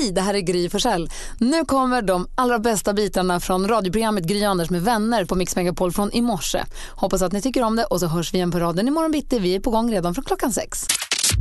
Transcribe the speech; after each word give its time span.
Hej, 0.00 0.12
det 0.12 0.20
här 0.20 0.34
är 0.34 0.40
Gry 0.40 0.68
Forssell. 0.68 1.10
Nu 1.38 1.64
kommer 1.64 2.02
de 2.02 2.28
allra 2.34 2.58
bästa 2.58 2.92
bitarna 2.92 3.40
från 3.40 3.68
radioprogrammet 3.68 4.24
Gry 4.24 4.44
Anders 4.44 4.70
med 4.70 4.82
vänner 4.82 5.24
på 5.24 5.34
Mix 5.34 5.56
Megapol 5.56 5.92
från 5.92 6.12
i 6.12 6.20
morse. 6.20 6.64
Hoppas 6.90 7.22
att 7.22 7.32
ni 7.32 7.42
tycker 7.42 7.62
om 7.62 7.76
det 7.76 7.84
och 7.84 8.00
så 8.00 8.06
hörs 8.06 8.34
vi 8.34 8.36
igen 8.36 8.50
på 8.50 8.58
raden 8.58 8.88
imorgon 8.88 9.12
bitti. 9.12 9.38
Vi 9.38 9.54
är 9.54 9.60
på 9.60 9.70
gång 9.70 9.92
redan 9.92 10.14
från 10.14 10.24
klockan 10.24 10.52
sex. 10.52 10.86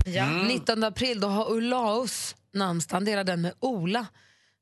Ja, 0.05 0.25
19 0.47 0.83
april 0.83 1.19
då 1.19 1.27
har 1.27 1.51
Olaus 1.51 2.35
namnsdag. 2.53 2.95
Han 2.95 3.05
delar 3.05 3.23
den 3.23 3.41
med 3.41 3.53
Ola. 3.59 4.05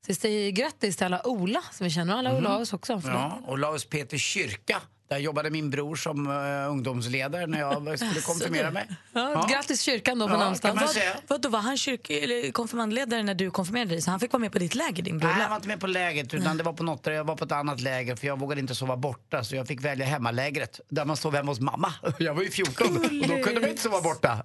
Så 0.06 0.08
vi 0.08 0.16
säger 0.16 0.52
grattis 0.52 0.98
till 0.98 1.06
alla 1.06 1.28
Ola 1.28 1.62
som 1.72 1.84
vi 1.84 1.90
känner. 1.90 2.18
Alla 2.18 2.38
Olaus 2.38 2.74
också. 2.74 3.02
Ja, 3.06 3.40
Olaus 3.48 3.86
Peter 3.86 4.18
Kyrka. 4.18 4.82
Där 5.08 5.18
jobbade 5.18 5.50
min 5.50 5.70
bror 5.70 5.96
som 5.96 6.28
uh, 6.28 6.72
ungdomsledare 6.72 7.48
när 7.48 7.60
jag 7.60 8.00
skulle 8.00 8.22
konfirmera 8.22 8.72
mig. 8.72 8.88
Ja, 9.14 9.32
ja. 9.32 9.48
Grattis 9.52 9.82
kyrkan 9.82 10.20
då 10.20 10.28
på 10.28 10.34
ja, 10.34 10.40
namnsdagen. 10.40 10.80
Vad, 11.28 11.46
var 11.46 11.60
han 11.60 11.78
kyrk, 11.78 12.10
eller 12.10 12.52
konfirmandledare 12.52 13.24
när 13.24 13.36
du 13.36 13.52
konfirmerade 13.52 13.90
dig? 13.90 14.02
Så 14.02 14.12
han 14.12 14.20
fick 14.20 14.34
vara 14.34 14.42
med 14.42 14.52
på 14.52 14.60
ditt 14.60 14.76
läger, 14.76 15.04
din 15.04 15.18
bror? 15.18 15.30
Nej, 15.30 15.42
han 15.42 15.50
var 15.50 15.56
inte 15.56 15.68
med 15.68 15.80
på 15.80 15.88
lägret. 15.88 16.34
Utan 16.34 16.58
det 16.58 16.64
var 16.64 16.74
på 16.74 16.84
något 16.84 17.06
jag 17.06 17.24
var 17.24 17.36
på 17.36 17.46
ett 17.46 17.52
annat 17.52 17.82
läger 17.82 18.16
för 18.16 18.28
jag 18.28 18.40
vågade 18.40 18.62
inte 18.62 18.76
sova 18.76 18.98
borta. 18.98 19.44
Så 19.44 19.56
jag 19.56 19.68
fick 19.68 19.86
välja 19.86 20.06
hemmalägret 20.06 20.80
där 20.90 21.06
man 21.06 21.18
sov 21.18 21.36
hemma 21.36 21.52
hos 21.52 21.60
mamma. 21.60 21.94
Jag 22.20 22.34
var 22.34 22.44
ju 22.44 22.50
14 22.50 22.98
och 22.98 23.28
då 23.28 23.44
kunde 23.44 23.62
man 23.62 23.70
inte 23.70 23.82
sova 23.82 24.02
borta. 24.02 24.44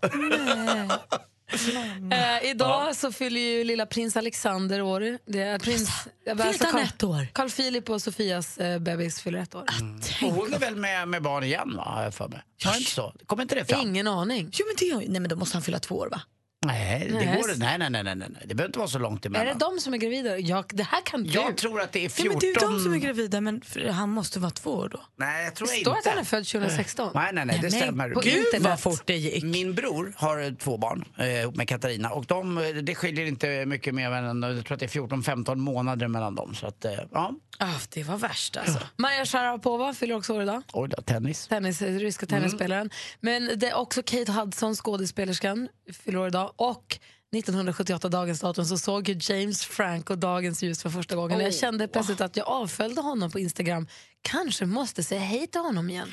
Eh, 2.13 2.51
idag 2.51 2.89
ja. 2.89 2.95
så 2.95 3.13
fyller 3.13 3.41
ju 3.41 3.65
lilla 3.65 3.87
prins 3.87 4.17
Alexander 4.17 4.83
år. 4.83 5.19
Det 5.27 5.43
är 5.43 5.59
prins, 5.59 5.91
alltså 6.31 6.65
Carl, 6.65 6.81
ett 6.81 7.03
år? 7.03 7.27
Carl 7.33 7.51
Philip 7.51 7.91
och 7.91 8.03
Sofias 8.03 8.59
eh, 8.59 8.79
bebis 8.79 9.21
fyller 9.21 9.39
ett 9.39 9.55
år. 9.55 9.65
Mm. 9.81 10.01
Och 10.25 10.33
hon 10.33 10.55
är 10.55 10.59
väl 10.59 10.77
med, 10.77 11.09
med 11.09 11.23
barn 11.23 11.45
igen 11.45 11.77
va, 11.77 12.11
för 12.13 12.29
mig? 12.29 12.43
Var 12.65 12.77
inte 12.77 12.91
så? 12.91 13.15
Kommer 13.27 13.43
inte 13.43 13.55
det 13.55 13.65
fram? 13.65 13.81
Ingen 13.81 14.09
aning. 14.09 14.51
Jo, 14.53 14.67
men, 14.67 14.77
det, 15.01 15.09
nej, 15.11 15.21
men 15.21 15.29
då 15.29 15.37
måste 15.37 15.57
han 15.57 15.63
fylla 15.63 15.79
två 15.79 15.95
år 15.95 16.09
va? 16.11 16.21
Nej, 16.67 17.07
det 17.09 17.15
nej. 17.15 17.37
går 17.37 17.59
nej, 17.59 17.79
nej, 17.79 17.91
nej, 17.91 18.05
nej, 18.05 18.17
nej. 18.17 18.31
Det 18.45 18.55
behöver 18.55 18.69
inte 18.69 18.79
vara 18.79 18.89
så 18.89 18.99
långt 18.99 19.27
emellan. 19.27 19.47
Är 19.47 19.53
det 19.55 19.59
de 19.59 19.81
som 19.81 19.95
är 19.95 19.99
gravida? 19.99 20.39
Jag, 20.39 20.65
det 20.69 20.83
här 20.83 21.01
kan 21.01 21.23
du. 21.23 21.31
Jag 21.31 21.57
tror 21.57 21.81
att 21.81 21.93
det 21.93 22.05
är 22.05 22.09
14... 22.09 22.25
Ja, 22.25 22.31
men 22.31 22.41
det 22.41 22.47
är 22.47 22.71
de 22.71 22.81
som 22.81 22.93
är 22.93 22.99
gravida, 22.99 23.41
men 23.41 23.63
han 23.91 24.11
måste 24.11 24.39
vara 24.41 24.51
två 24.51 24.71
år 24.71 24.89
då. 24.89 25.01
Nej, 25.17 25.45
jag 25.45 25.55
tror 25.55 25.69
det 25.69 25.75
inte. 25.75 25.91
står 25.91 25.99
att 25.99 26.07
han 26.07 26.19
är 26.19 26.25
född 26.25 26.47
2016. 26.47 27.11
Nej, 27.15 27.31
nej, 27.33 27.45
nej, 27.45 27.59
det 27.63 27.69
nej, 27.71 27.81
stämmer. 27.81 28.11
På 28.11 28.21
Gud 28.21 28.37
internet. 28.37 28.63
vad 28.63 28.81
fort 28.81 29.03
det 29.05 29.17
gick. 29.17 29.45
Min 29.45 29.75
bror 29.75 30.13
har 30.17 30.57
två 30.57 30.79
barn 30.79 31.05
eh, 31.17 31.53
med 31.55 31.69
Katarina 31.69 32.11
och 32.11 32.25
de, 32.27 32.73
det 32.83 32.95
skiljer 32.95 33.27
inte 33.27 33.67
mycket 33.67 33.95
mer 33.95 34.11
än, 34.11 34.43
jag 34.43 34.65
tror 34.67 34.75
att 34.75 34.81
det 34.81 34.97
är 34.97 35.01
14-15 35.01 35.55
månader 35.55 36.09
mellan 36.09 36.35
dem. 36.35 36.55
Så 36.55 36.67
att, 36.67 36.85
eh, 36.85 36.93
ja. 37.13 37.35
Oh, 37.61 37.79
det 37.89 38.03
var 38.03 38.17
värst 38.17 38.57
alltså. 38.57 38.79
Ja. 38.81 38.87
Maja 38.97 39.27
Sharapova 39.27 39.95
fyller 39.95 40.17
också 40.17 40.35
år 40.35 40.43
idag. 40.43 40.63
Oj 40.73 40.89
då, 40.89 41.03
tennis. 41.03 41.47
tennis 41.47 41.83
ryska 41.83 42.27
tennisspelaren. 42.27 42.91
Mm. 43.23 43.49
Men 43.49 43.59
det 43.59 43.69
är 43.69 43.75
också 43.75 44.03
Kate 44.03 44.33
Hudson, 44.33 44.75
skådespelerskan, 44.75 45.69
fyller 46.05 46.19
år 46.19 46.29
idag. 46.29 46.52
Och 46.57 46.99
1978, 47.37 48.09
dagens 48.09 48.41
datum, 48.41 48.65
så 48.65 48.79
såg 48.79 49.09
ju 49.09 49.19
James 49.21 49.65
Franco 49.65 50.15
dagens 50.15 50.63
ljus 50.63 50.83
för 50.83 50.91
första 50.91 51.17
gången. 51.17 51.39
Oh. 51.39 51.43
Jag 51.43 51.55
kände 51.55 51.89
plötsligt 51.89 52.21
att 52.21 52.37
jag 52.37 52.49
avföljde 52.49 53.01
honom 53.01 53.31
på 53.31 53.39
Instagram. 53.39 53.87
Kanske 54.23 54.67
måste 54.67 55.03
säga 55.03 55.21
hej 55.21 55.47
till 55.47 55.61
honom 55.61 55.91
igen. 55.91 56.09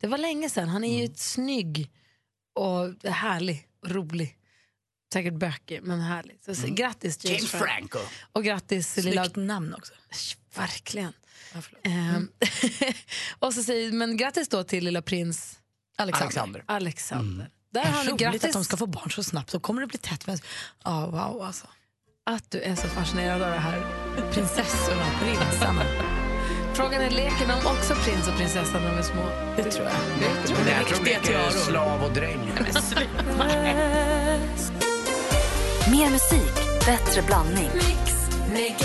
Det 0.00 0.06
var 0.06 0.18
länge 0.18 0.50
sedan. 0.50 0.68
Han 0.68 0.84
är 0.84 0.98
ju 0.98 1.04
mm. 1.04 1.16
snygg 1.16 1.90
och 2.54 3.10
härlig 3.10 3.68
och 3.82 3.90
rolig. 3.90 4.38
Säkert 5.12 5.34
bökig, 5.34 5.80
men 5.82 6.00
härlig. 6.00 6.38
Så, 6.44 6.52
mm. 6.52 6.74
Grattis 6.74 7.24
James, 7.24 7.38
James 7.38 7.50
Franco. 7.50 7.98
Och 8.32 8.44
grattis 8.44 8.92
Snyggt 8.92 9.04
lilla... 9.04 9.24
namn 9.34 9.74
också. 9.74 9.92
Verkligen. 10.54 11.12
Ja, 11.54 11.60
mm. 11.90 12.28
och 13.38 13.54
så 13.54 13.62
säger, 13.62 13.92
men 13.92 14.16
grattis 14.16 14.48
då 14.48 14.64
till 14.64 14.84
lilla 14.84 15.02
prins 15.02 15.58
Alexander. 15.96 16.24
Alexander. 16.24 16.64
Alexander. 16.66 17.50
Där 17.72 17.84
har 17.84 18.04
ni 18.04 18.12
grattis. 18.12 18.44
att 18.44 18.52
de 18.52 18.64
ska 18.64 18.76
få 18.76 18.86
barn 18.86 19.10
så 19.10 19.22
snabbt. 19.22 19.52
Då 19.52 19.60
kommer 19.60 19.80
det 19.80 19.86
bli 19.86 19.98
tätt. 19.98 20.26
Men... 20.26 20.38
Oh, 20.84 21.10
wow, 21.10 21.42
alltså. 21.42 21.66
Att 22.26 22.50
du 22.50 22.60
är 22.60 22.74
så 22.74 22.88
fascinerad 22.88 23.42
av 23.42 23.50
det 23.50 23.58
här. 23.58 23.86
Prinsessorna, 24.32 25.04
prinsarna. 25.20 25.82
Frågan 26.74 27.02
är, 27.02 27.10
leker 27.10 27.48
de 27.48 27.66
också 27.66 27.94
prins 27.94 28.28
och 28.28 28.34
prinsessa 28.34 28.80
när 28.80 28.90
de 28.90 28.98
är 28.98 29.02
små? 29.02 29.22
Det 29.56 29.62
tror 29.62 29.86
jag. 29.86 29.94
Det 30.20 30.48
tror 30.48 30.58
jag. 30.68 30.80
Jag 30.80 30.86
tror 30.86 31.04
de 31.04 31.10
leker 31.10 31.50
slav 31.50 32.04
och 32.04 32.12
dräng. 32.12 32.38
Mer 35.90 36.10
musik, 36.10 36.54
bättre 36.86 37.22
blandning. 37.22 37.70
Mix, 37.74 38.82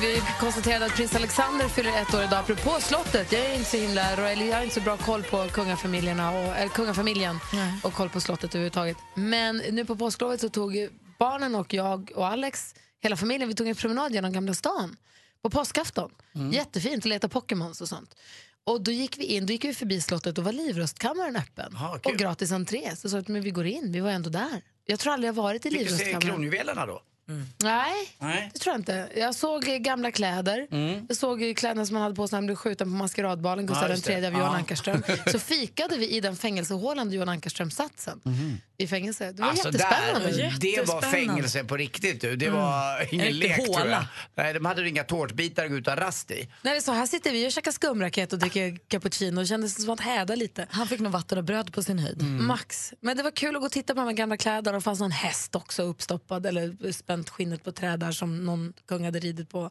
vi 0.00 0.22
konstaterade 0.40 0.86
att 0.86 0.96
prins 0.96 1.14
Alexander 1.14 1.68
fyller 1.68 2.02
ett 2.02 2.14
år 2.14 2.22
idag. 2.22 2.38
Apropå 2.38 2.80
slottet, 2.80 3.32
jag 3.32 3.40
är 3.40 3.54
inte 3.54 3.70
så 3.70 3.76
himla, 3.76 4.10
jag 4.10 4.56
har 4.56 4.62
inte 4.62 4.74
så 4.74 4.80
bra 4.80 4.96
koll 4.96 5.22
på 5.22 5.48
kungafamiljerna 5.48 6.30
och, 6.30 6.56
eller 6.56 6.68
kungafamiljen 6.68 7.38
Nej. 7.52 7.80
och 7.82 7.92
koll 7.92 8.08
på 8.08 8.20
slottet 8.20 8.54
överhuvudtaget. 8.54 8.96
Men 9.14 9.56
nu 9.56 9.84
på 9.84 9.96
påsklovet 9.96 10.40
så 10.40 10.48
tog 10.48 10.88
barnen 11.18 11.54
och 11.54 11.74
jag 11.74 12.12
och 12.14 12.26
Alex, 12.26 12.74
hela 13.00 13.16
familjen, 13.16 13.48
vi 13.48 13.54
tog 13.54 13.68
en 13.68 13.74
promenad 13.74 14.12
genom 14.12 14.32
Gamla 14.32 14.54
stan 14.54 14.96
på 15.42 15.50
påskafton. 15.50 16.10
Mm. 16.34 16.52
Jättefint, 16.52 17.04
leta 17.04 17.28
Pokémons 17.28 17.80
och 17.80 17.88
sånt. 17.88 18.16
Och 18.64 18.80
då 18.80 18.90
gick 18.90 19.18
vi 19.18 19.24
in, 19.24 19.46
då 19.46 19.52
gick 19.52 19.64
vi 19.64 19.74
förbi 19.74 20.00
slottet 20.00 20.38
och 20.38 20.44
var 20.44 20.52
livrustkammaren 20.52 21.36
öppen. 21.36 21.76
Aha, 21.76 21.98
och 22.04 22.12
gratis 22.12 22.52
entré. 22.52 22.96
Så 22.96 23.08
sa 23.08 23.18
att 23.18 23.28
men 23.28 23.42
vi 23.42 23.50
går 23.50 23.66
in, 23.66 23.92
vi 23.92 24.00
var 24.00 24.10
ändå 24.10 24.30
där. 24.30 24.62
Jag 24.86 24.98
tror 24.98 25.12
aldrig 25.12 25.28
jag 25.28 25.34
varit 25.34 25.66
i 25.66 25.70
livrustkammaren. 25.70 26.20
Fick 26.20 26.20
du 26.20 26.26
se 26.26 26.32
kronjuvelerna 26.32 26.86
då? 26.86 27.02
Mm. 27.28 27.46
Nej, 27.58 27.92
Nej, 28.18 28.50
det 28.52 28.58
tror 28.58 28.72
jag 28.72 28.80
inte. 28.80 29.08
Jag 29.16 29.34
såg 29.34 29.62
gamla 29.64 30.10
kläder. 30.10 30.66
Mm. 30.70 31.06
Jag 31.08 31.16
såg 31.16 31.56
kläderna 31.56 31.86
som 31.86 31.94
man 31.94 32.02
hade 32.02 32.14
på 32.14 32.28
sig 32.28 32.36
när 32.36 32.38
han 32.38 32.46
blev 32.46 32.56
skjuten 32.56 32.90
på 32.90 32.96
maskeradbalen, 32.96 33.66
Gustav 33.66 33.90
ja, 33.90 33.96
III 34.12 34.26
av 34.26 34.32
Johan 34.32 34.44
ja. 34.44 34.56
Ankarström. 34.56 35.02
Så 35.32 35.38
fikade 35.38 35.96
vi 35.96 36.08
i 36.08 36.20
den 36.20 36.36
fängelsehålan 36.36 37.08
där 37.08 37.16
Johan 37.16 37.28
Ankarström 37.28 37.70
satt 37.70 38.00
sen. 38.00 38.20
Mm. 38.24 38.56
I 38.78 38.86
fängelse. 38.86 39.32
Det 39.32 39.42
var 39.42 39.48
alltså 39.48 39.68
jättespännande. 39.68 40.30
Där, 40.30 40.54
det 40.60 40.88
var 40.88 41.02
fängelse 41.02 41.64
på 41.64 41.76
riktigt. 41.76 42.20
Du. 42.20 42.36
Det 42.36 42.50
var 42.50 42.96
mm. 42.96 43.08
ingen 43.10 43.38
lek 43.38 43.64
tror 43.64 43.88
jag. 43.88 44.04
Nej, 44.34 44.54
de 44.54 44.64
hade 44.64 44.88
inga 44.88 45.04
tårtbitar 45.04 45.64
att 45.64 45.70
gå 45.70 45.76
ut 45.76 45.88
och 45.88 45.96
rast 45.96 46.30
i. 46.30 46.48
Nej, 46.62 46.82
så 46.82 46.92
här 46.92 47.06
sitter 47.06 47.32
vi 47.32 47.48
och 47.48 47.52
käkar 47.52 47.72
skumraket 47.72 48.32
och 48.32 48.38
dricker 48.38 48.78
cappuccino. 48.88 49.40
Det 49.40 49.46
kändes 49.46 49.82
som 49.82 49.90
att 49.90 50.00
häda 50.00 50.34
lite. 50.34 50.66
Han 50.70 50.86
fick 50.86 51.00
nog 51.00 51.12
vatten 51.12 51.38
och 51.38 51.44
bröd 51.44 51.72
på 51.72 51.82
sin 51.82 51.98
höjd. 51.98 52.22
Mm. 52.22 52.46
Max. 52.46 52.92
Men 53.00 53.16
det 53.16 53.22
var 53.22 53.30
kul 53.30 53.56
att 53.56 53.62
gå 53.62 53.66
och 53.66 53.72
titta 53.72 53.94
på 53.94 54.00
de 54.00 54.14
gamla 54.14 54.36
kläderna. 54.36 54.76
Det 54.78 54.82
fanns 54.82 55.00
någon 55.00 55.10
häst 55.10 55.54
också 55.54 55.82
uppstoppad 55.82 56.46
eller 56.46 56.76
spänt 57.16 57.30
skinnet 57.30 57.64
på 57.64 57.72
träd 57.72 58.00
där 58.00 58.12
som 58.12 58.44
någon 58.44 58.72
kung 58.88 59.04
hade 59.04 59.18
ridit 59.18 59.50
på. 59.50 59.70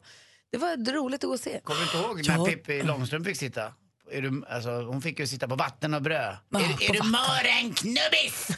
Det 0.52 0.58
var 0.58 0.92
roligt 0.92 1.24
att 1.24 1.28
gå 1.28 1.34
och 1.34 1.40
se. 1.40 1.60
Kommer 1.64 1.80
du 1.80 1.84
inte 1.84 1.96
ihåg 1.96 2.28
när 2.28 2.38
ja. 2.38 2.44
Pippi 2.44 2.82
Långstrump 2.82 3.26
fick 3.26 3.36
sitta? 3.36 3.72
Är 4.10 4.22
du, 4.22 4.44
alltså, 4.48 4.70
hon 4.70 5.02
fick 5.02 5.18
ju 5.18 5.26
sitta 5.26 5.48
på 5.48 5.56
vatten 5.56 5.94
och 5.94 6.02
bröd. 6.02 6.36
Ah, 6.52 6.58
är, 6.58 6.64
är 6.64 6.92
du 6.92 7.02
mören 7.02 7.74
knubbis? 7.74 8.48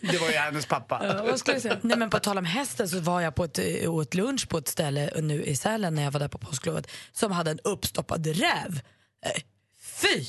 det 0.12 0.18
var 0.18 0.28
ju 0.28 0.34
hennes 0.34 0.66
pappa. 0.66 1.00
Ja, 1.02 1.24
vad 1.24 1.38
skulle 1.38 1.54
jag 1.54 1.62
säga? 1.62 1.78
Nej, 1.82 1.98
men 1.98 2.10
på 2.10 2.18
tal 2.18 2.38
om 2.38 2.44
hästen 2.44 2.88
så 2.88 3.00
var 3.00 3.20
jag 3.20 3.34
på 3.34 3.44
ett, 3.44 3.58
åt 3.86 4.14
lunch 4.14 4.48
på 4.48 4.58
ett 4.58 4.68
ställe 4.68 5.10
nu 5.20 5.44
i 5.44 5.56
Sälen 5.56 5.94
när 5.94 6.02
jag 6.02 6.10
var 6.10 6.20
där 6.20 6.28
på 6.28 6.38
påsklovet 6.38 6.90
som 7.12 7.32
hade 7.32 7.50
en 7.50 7.58
uppstoppad 7.64 8.26
räv. 8.26 8.80
Fy! 10.00 10.24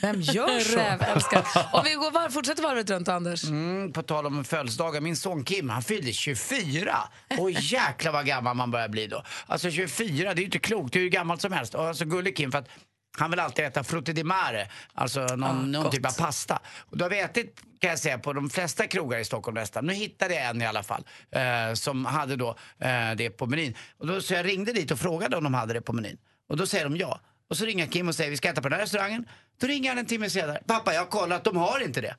Vem 0.00 0.20
gör 0.20 0.60
så? 0.60 0.78
Räv, 0.78 1.02
älskar. 1.02 1.46
Om 1.72 1.84
vi 1.84 1.94
går 1.94 2.10
var, 2.10 2.28
fortsätter 2.28 2.62
varvet 2.62 2.90
runt, 2.90 3.08
Anders. 3.08 3.44
Mm, 3.44 3.92
på 3.92 4.02
tal 4.02 4.26
om 4.26 4.44
födelsedagar, 4.44 5.00
min 5.00 5.16
son 5.16 5.44
Kim 5.44 5.70
han 5.70 5.82
fyllde 5.82 6.12
24. 6.12 6.96
Och 7.38 7.50
jäklar 7.50 8.12
vad 8.12 8.26
gammal 8.26 8.56
man 8.56 8.70
börjar 8.70 8.88
bli 8.88 9.06
då. 9.06 9.22
Alltså 9.46 9.70
24, 9.70 10.34
det 10.34 10.38
är 10.38 10.40
ju 10.40 10.44
inte 10.44 10.58
klokt. 10.58 10.92
Det 10.92 10.98
är 10.98 11.02
ju 11.02 11.08
gammalt 11.08 11.40
som 11.40 11.52
helst. 11.52 11.74
Och 11.74 11.84
alltså 11.84 12.04
gullig 12.04 12.36
Kim, 12.36 12.52
för 12.52 12.58
att 12.58 12.68
han 13.18 13.30
vill 13.30 13.40
alltid 13.40 13.64
äta 13.64 13.84
frutti 13.84 14.12
di 14.12 14.24
mare, 14.24 14.68
alltså 14.94 15.20
någon, 15.20 15.42
ah, 15.44 15.52
någon 15.52 15.90
typ 15.90 16.06
av 16.06 16.18
pasta. 16.18 16.58
Och 16.78 16.96
då 16.96 17.04
har 17.04 17.10
vi 17.10 17.20
ätit, 17.20 17.60
kan 17.80 17.90
jag 17.90 17.98
säga, 17.98 18.18
på 18.18 18.32
de 18.32 18.50
flesta 18.50 18.86
krogar 18.86 19.18
i 19.18 19.24
Stockholm 19.24 19.54
nästan. 19.54 19.86
Nu 19.86 19.92
hittade 19.92 20.34
jag 20.34 20.44
en 20.44 20.62
i 20.62 20.66
alla 20.66 20.82
fall, 20.82 21.04
eh, 21.30 21.74
som 21.74 22.04
hade 22.04 22.36
då 22.36 22.56
eh, 22.78 23.12
det 23.16 23.30
på 23.30 23.46
menyn. 23.46 23.74
Och 23.98 24.06
då, 24.06 24.20
så 24.20 24.34
jag 24.34 24.46
ringde 24.46 24.72
dit 24.72 24.90
och 24.90 24.98
frågade 24.98 25.36
om 25.36 25.44
de 25.44 25.54
hade 25.54 25.72
det 25.72 25.80
på 25.80 25.92
menyn. 25.92 26.18
Och 26.48 26.56
då 26.56 26.66
säger 26.66 26.84
de 26.84 26.96
ja. 26.96 27.20
Och 27.50 27.56
så 27.56 27.64
ringer 27.64 27.86
Kim 27.86 28.08
och 28.08 28.14
säger 28.14 28.30
vi 28.30 28.36
ska 28.36 28.48
äta 28.48 28.62
på 28.62 28.68
den 28.68 28.78
här 28.78 28.84
restaurangen. 28.84 29.28
Då 29.60 29.66
ringer 29.66 29.90
han 29.90 29.98
en 29.98 30.06
timme 30.06 30.30
senare. 30.30 30.62
Pappa, 30.66 30.94
jag 30.94 31.00
har 31.00 31.06
kollat, 31.06 31.44
de 31.44 31.56
har 31.56 31.80
inte 31.80 32.00
det. 32.00 32.16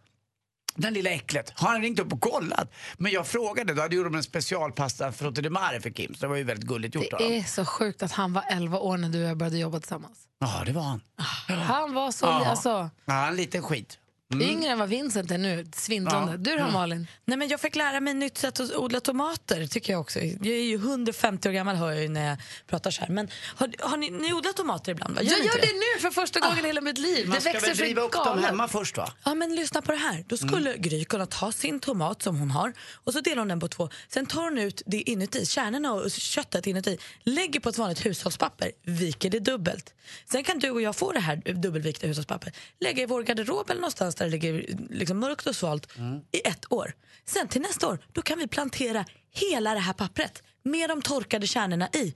Den 0.75 0.93
lilla 0.93 1.09
äcklet. 1.09 1.53
Har 1.55 1.69
han 1.69 1.81
ringt 1.81 1.99
upp 1.99 2.13
och 2.13 2.21
kollat? 2.21 2.71
Men 2.97 3.11
jag 3.11 3.27
frågade, 3.27 3.73
då 3.73 3.81
hade 3.81 3.95
gjort 3.95 4.13
en 4.15 4.23
specialpasta 4.23 5.11
frutti 5.11 5.41
di 5.41 5.49
mare 5.49 5.81
för 5.81 5.89
Kim. 5.89 6.13
Så 6.13 6.21
det 6.21 6.27
var 6.27 6.35
ju 6.35 6.43
väldigt 6.43 6.67
gulligt 6.67 6.95
gjort 6.95 7.05
Det 7.17 7.37
är 7.37 7.43
så 7.43 7.65
sjukt 7.65 8.03
att 8.03 8.11
han 8.11 8.33
var 8.33 8.43
11 8.49 8.79
år 8.79 8.97
när 8.97 9.09
du 9.09 9.23
och 9.23 9.29
jag 9.29 9.37
började 9.37 9.57
jobba 9.57 9.79
tillsammans. 9.79 10.19
Ja, 10.39 10.63
det 10.65 10.71
var 10.71 10.81
han. 10.81 11.01
Han 11.47 11.93
var 11.93 12.11
så... 12.11 12.25
Ja. 12.25 12.45
Alltså, 12.45 12.89
ja, 13.05 13.27
en 13.27 13.35
liten 13.35 13.63
skit. 13.63 13.99
Mm. 14.33 14.49
Yngre 14.49 14.71
än 14.71 14.79
vad 14.79 14.89
Vincent 14.89 15.31
är 15.31 15.37
nu. 15.37 15.65
Svindlande. 15.75 16.31
Ja. 16.31 16.37
Du 16.37 16.63
då, 16.63 16.71
Malin? 16.71 17.07
Nej, 17.25 17.37
men 17.37 17.47
jag 17.47 17.61
fick 17.61 17.75
lära 17.75 17.99
mig 17.99 18.13
nytt 18.13 18.37
sätt 18.37 18.59
att 18.59 18.75
odla 18.75 18.99
tomater. 18.99 19.67
tycker 19.67 19.93
Jag 19.93 20.01
också. 20.01 20.19
Jag 20.19 20.47
är 20.47 20.63
ju 20.63 20.75
150 20.75 21.49
år 21.49 21.53
gammal 21.53 21.75
hör 21.75 21.91
jag 21.91 22.11
när 22.11 22.29
jag 22.29 22.37
pratar 22.67 22.91
så 22.91 23.01
här. 23.01 23.09
Men 23.09 23.27
har, 23.55 23.73
har 23.79 23.97
ni, 23.97 24.09
ni 24.09 24.33
odlat 24.33 24.55
tomater 24.55 24.91
ibland? 24.91 25.15
Va? 25.15 25.21
Gör 25.21 25.37
jag 25.37 25.45
gör 25.45 25.53
det? 25.53 25.61
det? 25.61 25.73
nu 25.73 26.01
för 26.01 26.09
första 26.09 26.39
gången 26.39 26.57
ah. 26.57 26.63
i 26.63 26.67
hela 26.67 26.81
mitt 26.81 26.97
liv. 26.97 27.27
Man 27.27 27.35
det 27.35 27.41
ska 27.41 27.59
väl 27.59 27.77
driva 27.77 28.01
upp 28.01 28.11
dem 28.11 28.43
hemma 28.43 28.67
först 28.67 28.97
va? 28.97 29.13
Ja 29.23 29.35
men 29.35 29.55
lyssna 29.55 29.81
på 29.81 29.91
det 29.91 29.97
här. 29.97 30.25
Då 30.27 30.37
skulle 30.37 30.69
mm. 30.69 30.81
Gry 30.81 31.05
kunna 31.05 31.25
ta 31.25 31.51
sin 31.51 31.79
tomat 31.79 32.21
som 32.21 32.39
hon 32.39 32.51
har 32.51 32.73
och 32.93 33.13
så 33.13 33.21
delar 33.21 33.37
hon 33.37 33.47
den 33.47 33.59
på 33.59 33.67
två. 33.67 33.89
Sen 34.07 34.25
tar 34.25 34.43
hon 34.43 34.57
ut 34.57 34.81
det 34.85 35.09
inuti, 35.09 35.45
kärnorna 35.45 35.93
och 35.93 36.11
köttet 36.11 36.67
inuti. 36.67 36.97
Lägger 37.23 37.59
på 37.59 37.69
ett 37.69 37.77
vanligt 37.77 38.05
hushållspapper, 38.05 38.71
viker 38.83 39.29
det 39.29 39.39
dubbelt. 39.39 39.93
Sen 40.31 40.43
kan 40.43 40.59
du 40.59 40.69
och 40.69 40.81
jag 40.81 40.95
få 40.95 41.11
det 41.11 41.19
här 41.19 41.35
dubbelvikta 41.35 42.07
hushållspappret. 42.07 42.55
Lägga 42.79 43.03
i 43.03 43.05
vår 43.05 43.23
garderob 43.23 43.69
eller 43.69 43.81
någonstans 43.81 44.16
där 44.17 44.25
det 44.25 44.31
ligger 44.31 44.75
liksom 44.89 45.19
mörkt 45.19 45.47
och 45.47 45.55
svalt 45.55 45.97
mm. 45.97 46.19
i 46.31 46.47
ett 46.47 46.71
år. 46.71 46.93
Sen 47.25 47.47
till 47.47 47.61
nästa 47.61 47.87
år 47.87 47.99
då 48.13 48.21
kan 48.21 48.39
vi 48.39 48.47
plantera 48.47 49.05
hela 49.31 49.73
det 49.73 49.79
här 49.79 49.93
pappret 49.93 50.43
med 50.63 50.89
de 50.89 51.01
torkade 51.01 51.47
kärnorna 51.47 51.89
i. 51.93 52.15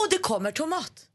Och 0.00 0.06
det 0.10 0.18
kommer 0.18 0.50
tomat. 0.50 1.06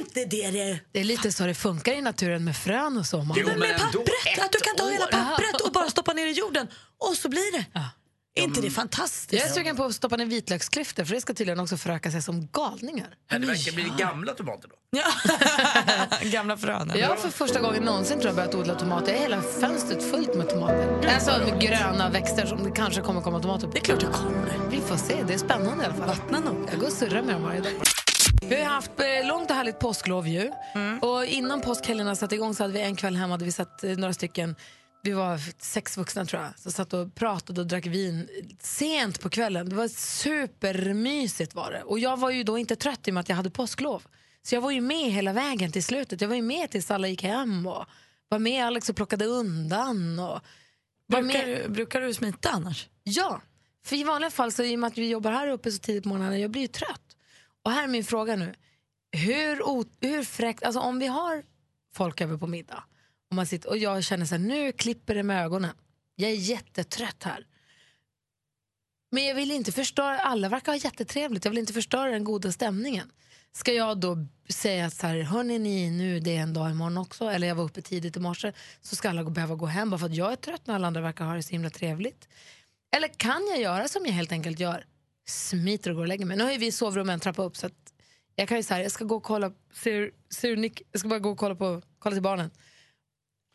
Inte 0.00 0.24
det 0.24 0.50
det 0.50 0.80
Det 0.92 1.00
är 1.00 1.04
lite 1.04 1.32
så 1.32 1.46
det 1.46 1.54
funkar 1.54 1.92
i 1.92 2.00
naturen 2.00 2.44
med 2.44 2.56
frön 2.56 2.98
och 2.98 3.06
så. 3.06 3.22
Man. 3.22 3.36
Jo, 3.40 3.46
Men 3.46 3.58
med 3.58 3.78
pappret, 3.78 4.44
att 4.44 4.52
du 4.52 4.58
kan 4.58 4.76
ta 4.76 4.90
hela 4.90 5.06
pappret 5.06 5.60
och 5.60 5.72
bara 5.72 5.90
stoppa 5.90 6.12
ner 6.12 6.26
i 6.26 6.32
jorden 6.32 6.66
och 6.98 7.16
så 7.16 7.28
blir 7.28 7.52
det. 7.52 7.64
Är 8.36 8.42
inte 8.42 8.60
det 8.60 8.66
Jag 8.66 8.70
är 8.70 8.74
fantastiskt? 8.74 9.54
sugen 9.54 9.76
på 9.76 9.84
att 9.84 9.94
stoppa 9.94 10.16
ner 10.16 10.26
vitlöksklyftor 10.26 11.04
för 11.04 11.14
det 11.14 11.20
ska 11.20 11.34
tydligen 11.34 11.60
också 11.60 11.76
föröka 11.76 12.10
sig 12.10 12.22
som 12.22 12.48
galningar. 12.52 13.14
Ja, 13.30 13.38
det 13.38 13.46
verkar 13.46 13.72
bli 13.72 13.92
gamla 13.98 14.32
tomater 14.34 14.68
då. 14.68 14.74
Ja. 14.90 15.04
Gamla 16.30 16.56
frön. 16.56 16.92
Jag 16.96 17.08
har 17.08 17.16
för 17.16 17.28
första 17.28 17.60
gången 17.60 17.82
någonsin 17.82 18.16
tror 18.20 18.26
jag 18.26 18.36
börjat 18.36 18.54
odla 18.54 18.74
tomater. 18.74 19.12
Jag 19.12 19.18
har 19.18 19.22
hela 19.22 19.42
fönstret 19.42 20.10
fullt 20.10 20.34
med 20.34 20.48
tomater. 20.48 21.08
Alltså 21.14 21.58
gröna 21.60 22.10
växter 22.10 22.46
som 22.46 22.64
det 22.64 22.70
kanske 22.70 23.00
kommer 23.00 23.20
komma 23.20 23.40
tomater 23.40 23.66
på. 23.66 23.72
Det 23.72 23.78
är 23.78 23.84
klart 23.84 24.00
det 24.00 24.06
kommer. 24.06 24.58
Vi 24.70 24.80
får 24.80 24.96
se, 24.96 25.22
det 25.26 25.34
är 25.34 25.38
spännande 25.38 25.84
i 25.84 25.86
alla 25.86 25.94
fall. 25.94 26.06
Vattna 26.08 26.40
nog. 26.40 26.68
Jag 26.72 26.80
går 26.80 26.86
och 26.86 26.92
surrar 26.92 27.22
med 27.22 27.34
dem 27.34 27.42
varje 27.42 27.60
dag. 27.60 27.72
Vi 28.48 28.62
har 28.62 28.70
haft 28.74 28.90
eh, 29.00 29.28
långt 29.28 29.50
och 29.50 29.56
härligt 29.56 29.78
påsklov 29.78 30.28
ju. 30.28 30.50
Och 31.00 31.24
innan 31.24 31.60
påskhelgerna 31.60 32.16
satte 32.16 32.34
igång 32.34 32.54
så 32.54 32.62
hade 32.62 32.72
vi 32.72 32.80
en 32.80 32.96
kväll 32.96 33.16
hemma 33.16 33.36
där 33.36 33.44
vi 33.44 33.52
satt 33.52 33.84
eh, 33.84 33.90
några 33.90 34.14
stycken, 34.14 34.56
vi 35.04 35.12
var 35.12 35.40
sex 35.62 35.96
vuxna 35.96 36.24
tror 36.26 36.42
jag, 36.42 36.58
så 36.58 36.70
satt 36.70 36.92
och 36.92 37.14
pratade 37.14 37.60
och 37.60 37.66
drack 37.66 37.86
vin 37.86 38.28
sent 38.60 39.20
på 39.20 39.30
kvällen. 39.30 39.68
Det 39.68 39.76
var 39.76 39.88
supermysigt 39.88 41.54
var 41.54 41.70
det. 41.72 41.82
Och 41.82 41.98
jag 41.98 42.16
var 42.18 42.30
ju 42.30 42.42
då 42.44 42.58
inte 42.58 42.76
trött 42.76 43.08
i 43.08 43.10
och 43.10 43.14
med 43.14 43.20
att 43.20 43.28
jag 43.28 43.36
hade 43.36 43.50
påsklov. 43.50 44.02
Så 44.42 44.54
jag 44.54 44.60
var 44.60 44.70
ju 44.70 44.80
med 44.80 45.12
hela 45.12 45.32
vägen 45.32 45.72
till 45.72 45.84
slutet. 45.84 46.20
Jag 46.20 46.28
var 46.28 46.36
ju 46.36 46.42
med 46.42 46.70
tills 46.70 46.90
alla 46.90 47.08
gick 47.08 47.22
hem 47.22 47.66
och 47.66 47.84
var 48.28 48.38
med 48.38 48.64
Alex 48.64 48.88
och 48.90 48.96
plockade 48.96 49.24
undan. 49.24 50.18
Och 50.18 50.40
var 51.06 51.22
med. 51.22 51.32
Brukar, 51.32 51.46
du- 51.46 51.68
brukar 51.68 52.00
du 52.00 52.14
smita 52.14 52.50
annars? 52.50 52.88
Ja, 53.02 53.40
för 53.84 53.96
i 53.96 54.04
vanliga 54.04 54.30
fall 54.30 54.52
så 54.52 54.62
i 54.62 54.74
och 54.74 54.78
med 54.78 54.88
att 54.88 54.98
vi 54.98 55.08
jobbar 55.08 55.32
här 55.32 55.48
uppe 55.48 55.72
så 55.72 55.78
tidigt 55.78 56.02
på 56.02 56.08
morgonen, 56.08 56.40
jag 56.40 56.50
blir 56.50 56.62
ju 56.62 56.68
trött. 56.68 57.16
Och 57.62 57.70
här 57.70 57.84
är 57.84 57.88
min 57.88 58.04
fråga 58.04 58.36
nu. 58.36 58.54
Hur, 59.12 59.62
hur 60.06 60.24
fräckt, 60.24 60.62
alltså 60.62 60.80
om 60.80 60.98
vi 60.98 61.06
har 61.06 61.42
folk 61.94 62.20
över 62.20 62.36
på 62.36 62.46
middag 62.46 62.84
och, 63.34 63.36
man 63.36 63.46
sitter, 63.46 63.68
och 63.68 63.78
jag 63.78 64.04
känner 64.04 64.26
så 64.26 64.34
här, 64.34 64.42
nu 64.42 64.72
klipper 64.72 65.14
det 65.14 65.22
med 65.22 65.44
ögonen. 65.44 65.70
Jag 66.16 66.30
är 66.30 66.34
jättetrött 66.34 67.22
här. 67.22 67.46
Men 69.10 69.24
jag 69.24 69.34
vill 69.34 69.50
inte 69.50 69.72
förstöra, 69.72 70.18
alla 70.18 70.48
verkar 70.48 70.72
ha 70.72 70.76
jättetrevligt, 70.76 71.44
jag 71.44 71.50
vill 71.50 71.58
inte 71.58 71.72
förstöra 71.72 72.10
den 72.10 72.24
goda 72.24 72.52
stämningen. 72.52 73.12
Ska 73.52 73.72
jag 73.72 74.00
då 74.00 74.26
säga 74.48 74.90
så 74.90 75.06
här, 75.06 75.22
hörni 75.22 75.58
ni, 75.58 75.90
nu 75.90 76.20
det 76.20 76.36
är 76.36 76.40
en 76.40 76.54
dag 76.54 76.70
imorgon 76.70 76.98
också, 76.98 77.24
eller 77.24 77.46
jag 77.46 77.54
var 77.54 77.64
uppe 77.64 77.82
tidigt 77.82 78.16
i 78.16 78.20
morse, 78.20 78.52
så 78.80 78.96
ska 78.96 79.10
alla 79.10 79.24
behöva 79.24 79.54
gå 79.54 79.66
hem 79.66 79.90
bara 79.90 79.98
för 79.98 80.06
att 80.06 80.14
jag 80.14 80.32
är 80.32 80.36
trött 80.36 80.66
när 80.66 80.74
alla 80.74 80.86
andra 80.86 81.00
verkar 81.00 81.24
ha 81.24 81.34
det 81.34 81.42
så 81.42 81.50
himla 81.50 81.70
trevligt. 81.70 82.28
Eller 82.96 83.08
kan 83.08 83.46
jag 83.50 83.60
göra 83.60 83.88
som 83.88 84.06
jag 84.06 84.12
helt 84.12 84.32
enkelt 84.32 84.60
gör? 84.60 84.86
Smiter 85.26 85.90
och 85.90 85.96
går 85.96 86.02
och 86.02 86.08
lägger 86.08 86.26
mig. 86.26 86.36
Nu 86.36 86.44
har 86.44 86.52
ju 86.52 86.58
vi 86.58 86.72
sovrum 86.72 87.10
en 87.10 87.20
trappa 87.20 87.42
upp 87.42 87.56
så 87.56 87.66
att 87.66 87.92
jag 88.36 88.48
kan 88.48 88.56
ju 88.56 88.62
säga 88.62 88.82
jag 88.82 88.92
ska 88.92 89.04
gå 89.04 89.16
och 89.16 89.22
kolla, 89.22 89.52
ser, 89.72 90.10
ser 90.30 90.56
Nick, 90.56 90.82
jag 90.92 91.00
ska 91.00 91.08
bara 91.08 91.18
gå 91.18 91.30
och 91.30 91.38
kolla, 91.38 91.54
på, 91.54 91.82
kolla 91.98 92.16
till 92.16 92.22
barnen. 92.22 92.50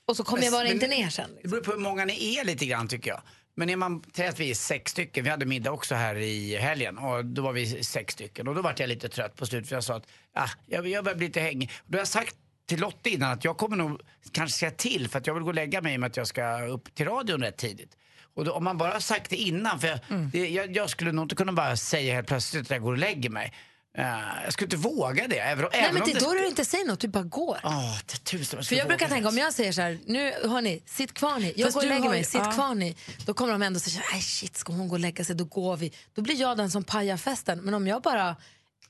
Och 0.10 0.18
så 0.18 0.24
kommer 0.24 0.44
jag 0.44 0.52
bara 0.52 0.64
Men- 0.64 0.72
inte 0.74 0.88
ner 0.88 1.10
sen. 1.10 1.30
Det 1.42 1.48
beror 1.48 1.62
på 1.62 1.72
hur 1.72 1.80
många 1.80 2.06
ni 2.06 2.36
är 2.36 2.44
lite 2.46 2.66
grann 2.66 2.88
tycker 2.88 3.10
jag. 3.12 3.22
Men 3.56 3.70
är 3.70 3.76
man, 3.76 4.04
att 4.30 4.40
vi 4.40 4.50
är 4.50 4.56
sex 4.56 4.92
stycken, 4.92 5.24
vi 5.24 5.30
hade 5.30 5.46
middag 5.46 5.72
också 5.72 5.96
här 5.96 6.16
i 6.16 6.58
helgen 6.58 6.98
och 6.98 7.26
då 7.26 7.42
var 7.42 7.54
vi 7.54 7.84
sex 7.84 8.14
stycken 8.14 8.48
och 8.48 8.56
då 8.56 8.62
var 8.62 8.76
jag 8.78 8.90
lite 8.90 9.10
trött 9.10 9.36
på 9.36 9.46
slutet 9.46 9.70
för 9.70 9.76
jag 9.76 9.84
sa 9.84 9.96
att 9.96 10.08
ah, 10.34 10.50
jag, 10.66 10.88
jag 10.88 11.04
börjar 11.04 11.18
bli 11.18 11.28
lite 11.28 11.40
hängig. 11.40 11.72
Då 11.86 11.96
har 11.96 12.00
jag 12.00 12.08
sagt 12.08 12.36
till 12.68 12.80
Lotte 12.80 13.10
innan 13.10 13.32
att 13.32 13.44
jag 13.44 13.58
kommer 13.58 13.78
nog 13.78 14.02
kanske 14.32 14.60
säga 14.60 14.72
till 14.72 15.10
för 15.10 15.20
att 15.20 15.28
jag 15.28 15.34
vill 15.34 15.44
gå 15.44 15.50
och 15.50 15.56
lägga 15.56 15.82
mig 15.82 15.98
med 15.98 16.08
att 16.08 16.18
jag 16.18 16.28
ska 16.28 16.62
upp 16.62 16.96
till 16.96 17.06
radion 17.06 17.42
rätt 17.42 17.58
tidigt. 17.58 17.92
Och 18.36 18.46
då, 18.46 18.52
om 18.52 18.64
man 18.64 18.78
bara 18.78 18.92
har 18.94 19.00
sagt 19.00 19.30
det 19.30 19.36
innan, 19.36 19.80
för 19.80 19.88
jag, 19.88 20.00
det, 20.32 20.50
jag, 20.50 20.76
jag 20.76 20.90
skulle 20.90 21.12
nog 21.12 21.26
inte 21.26 21.36
kunna 21.36 21.52
bara 21.52 21.78
säga 21.78 22.16
helt 22.16 22.28
plötsligt 22.28 22.64
att 22.64 22.70
jag 22.70 22.82
går 22.82 22.92
och 22.92 22.98
lägger 22.98 23.30
mig. 23.30 23.54
Jag 23.98 24.54
skulle 24.54 24.66
inte 24.66 24.78
våga 24.78 25.28
det. 25.28 25.40
Även, 25.40 25.66
Nej 25.72 25.82
även 25.82 25.94
men 25.94 26.04
om 26.04 26.10
det, 26.14 26.20
då 26.20 26.32
är 26.32 26.36
du 26.36 26.48
inte 26.48 26.66
säger 26.66 26.86
något, 26.86 27.00
du 27.00 27.08
bara 27.08 27.24
går. 27.24 27.60
Åh, 27.64 27.98
det 28.06 28.24
tusen, 28.24 28.64
För 28.64 28.76
jag 28.76 28.88
brukar 28.88 29.08
tänka 29.08 29.30
om 29.30 29.38
jag 29.38 29.54
säger 29.54 29.72
så 29.72 29.82
här, 29.82 30.00
nu 30.06 30.34
hörni, 30.44 30.84
sitt 30.86 31.14
kvar 31.14 31.40
ni, 31.40 31.54
jag 31.56 31.66
Fast 31.66 31.74
går 31.76 31.82
och 31.82 31.88
lägger 31.90 32.02
har 32.02 32.10
mig, 32.10 32.24
sitt 32.24 32.42
ja. 32.44 32.52
kvar 32.52 32.76
ni. 32.76 32.96
Då 33.26 33.34
kommer 33.34 33.52
de 33.52 33.62
ändå 33.62 33.80
säga, 33.80 34.02
nej 34.12 34.22
shit, 34.22 34.58
ska 34.58 34.74
hon 34.74 34.88
gå 34.88 34.96
och 34.96 35.00
lägga 35.00 35.24
sig, 35.24 35.36
då 35.36 35.46
går 35.46 35.78
vi. 35.78 35.94
Då 36.16 36.22
blir 36.22 36.36
jag 36.36 36.58
den 36.58 36.72
som 36.72 36.84
pajar 36.84 37.18
festen. 37.18 37.60
Men 37.60 37.74
om 37.74 37.88
jag 37.88 38.02
bara, 38.02 38.36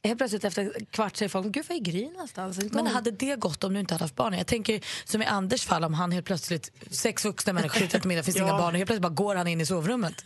helt 0.03 0.17
plötsligt 0.17 0.43
efter 0.43 0.61
en 0.61 0.85
kvart 0.85 1.15
säger 1.17 1.29
folk, 1.29 1.47
gud 1.47 1.65
vad 1.69 1.77
är 1.77 1.81
Gry 1.81 2.09
någonstans? 2.09 2.59
Men 2.71 2.87
hade 2.87 3.11
det 3.11 3.35
gått 3.35 3.63
om 3.63 3.73
du 3.73 3.79
inte 3.79 3.93
hade 3.93 4.03
haft 4.03 4.15
barn? 4.15 4.33
Jag 4.33 4.47
tänker 4.47 4.81
som 5.03 5.21
i 5.21 5.25
Anders 5.25 5.65
fall 5.65 5.83
om 5.83 5.93
han 5.93 6.11
helt 6.11 6.25
plötsligt, 6.25 6.71
sex 6.91 7.25
vuxna 7.25 7.53
människor 7.53 7.83
ute 7.83 7.99
till 7.99 8.07
middag, 8.07 8.23
finns 8.23 8.37
inga 8.37 8.57
barn 8.57 8.73
och 8.73 8.77
helt 8.77 8.87
plötsligt 8.87 9.01
bara 9.01 9.13
går 9.13 9.35
han 9.35 9.47
in 9.47 9.61
i 9.61 9.65
sovrummet. 9.65 10.23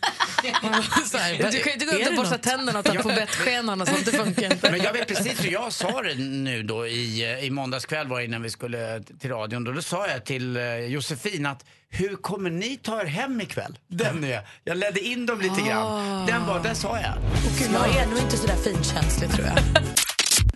så 1.06 1.18
här, 1.18 1.50
Du 1.50 1.58
kan 1.58 1.66
ju 1.66 1.72
inte 1.72 1.86
gå 1.86 1.92
är 1.92 2.00
ut 2.00 2.08
och 2.08 2.16
borsta 2.16 2.38
tänderna 2.38 2.78
och 2.78 2.84
ta 2.84 2.94
på 2.94 3.08
bettskenan 3.08 3.80
och 3.80 3.88
sånt, 3.88 4.04
det 4.04 4.12
funkar 4.12 4.52
inte. 4.52 4.70
Men 4.70 4.80
jag 4.80 4.92
vet 4.92 5.08
precis 5.08 5.44
hur 5.44 5.50
jag 5.50 5.72
sa 5.72 6.02
det 6.02 6.14
nu 6.14 6.62
då 6.62 6.86
i, 6.86 7.38
i 7.42 7.50
måndags 7.50 7.86
kväll 7.86 8.08
var 8.08 8.18
det 8.18 8.24
innan 8.24 8.42
vi 8.42 8.50
skulle 8.50 9.02
till 9.02 9.30
radion. 9.30 9.64
Då, 9.64 9.72
då 9.72 9.82
sa 9.82 10.08
jag 10.08 10.24
till 10.24 10.56
eh, 10.56 10.76
Josefin 10.78 11.46
att 11.46 11.64
hur 11.94 12.16
kommer 12.16 12.50
ni 12.50 12.76
ta 12.76 13.00
er 13.00 13.06
hem 13.06 13.40
ikväll? 13.40 13.78
Den 13.88 14.24
är, 14.24 14.40
jag 14.64 14.76
ledde 14.76 15.00
in 15.00 15.26
dem 15.26 15.40
lite 15.40 15.60
grann. 15.60 16.26
Den 16.26 16.46
var, 16.46 16.62
den 16.62 16.76
sa 16.76 17.00
jag. 17.00 17.14
Gud, 17.58 17.70
jag 17.72 17.96
är 17.96 18.06
nog 18.06 18.18
inte 18.18 18.36
så 18.36 18.46
där 18.46 18.56
finkänslig 18.56 19.30
tror 19.30 19.46
jag. 19.46 19.58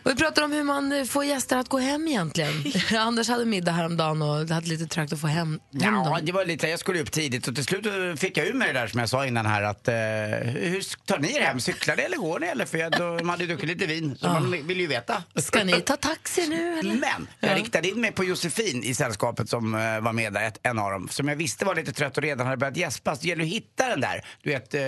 Och 0.08 0.14
vi 0.14 0.16
pratar 0.16 0.42
om 0.42 0.52
hur 0.52 0.64
man 0.64 0.92
eh, 0.92 1.04
får 1.04 1.24
gäster 1.24 1.56
att 1.56 1.68
gå 1.68 1.78
hem 1.78 2.08
egentligen. 2.08 2.64
Anders 2.98 3.28
hade 3.28 3.44
middag 3.44 3.72
häromdagen 3.72 4.22
och 4.22 4.46
det 4.46 4.54
hade 4.54 4.68
lite 4.68 4.86
trögt 4.86 5.12
att 5.12 5.20
få 5.20 5.26
hem, 5.26 5.60
hem 5.80 5.94
Ja, 5.94 6.04
dem. 6.04 6.18
det 6.22 6.32
var 6.32 6.44
lite, 6.44 6.68
jag 6.68 6.78
skulle 6.78 7.00
upp 7.00 7.12
tidigt 7.12 7.48
och 7.48 7.54
till 7.54 7.64
slut 7.64 8.20
fick 8.20 8.36
jag 8.36 8.46
ur 8.46 8.52
mig 8.54 8.72
det 8.72 8.80
där 8.80 8.86
som 8.86 9.00
jag 9.00 9.08
sa 9.08 9.26
innan 9.26 9.46
här 9.46 9.62
att 9.62 9.88
eh, 9.88 9.94
hur 9.94 11.06
tar 11.06 11.18
ni 11.18 11.36
er 11.36 11.40
hem? 11.40 11.60
Cyklar 11.60 11.96
ni 11.96 12.02
eller 12.02 12.16
går 12.16 12.40
ni? 12.40 12.46
Eller? 12.46 12.64
För 12.64 12.78
jag, 12.78 12.92
då, 12.92 13.16
de 13.16 13.28
hade 13.28 13.42
ju 13.44 13.48
druckit 13.48 13.68
lite 13.68 13.86
vin 13.86 14.16
så 14.16 14.28
man 14.28 14.66
vill 14.66 14.80
ju 14.80 14.86
veta. 14.86 15.22
Ska 15.36 15.64
ni 15.64 15.80
ta 15.80 15.96
taxi 15.96 16.48
nu 16.48 16.78
eller? 16.78 16.94
Men 16.94 17.28
jag 17.40 17.58
riktade 17.58 17.88
in 17.88 18.00
mig 18.00 18.12
på 18.12 18.24
Josefin 18.24 18.84
i 18.84 18.94
sällskapet 18.94 19.48
som 19.48 19.74
eh, 19.74 20.00
var 20.00 20.12
med 20.12 20.32
där, 20.32 20.48
ett, 20.48 20.58
en 20.62 20.78
av 20.78 20.90
dem, 20.90 21.08
som 21.08 21.28
jag 21.28 21.36
visste 21.36 21.64
var 21.64 21.74
lite 21.74 21.92
trött 21.92 22.16
och 22.16 22.22
redan 22.22 22.46
hade 22.46 22.56
börjat 22.56 22.76
gäspa. 22.76 23.16
Så 23.16 23.22
det 23.22 23.28
gäller 23.28 23.44
att 23.44 23.50
hitta 23.50 23.88
den 23.88 24.00
där, 24.00 24.24
du 24.42 24.50
vet, 24.50 24.74
eh, 24.74 24.82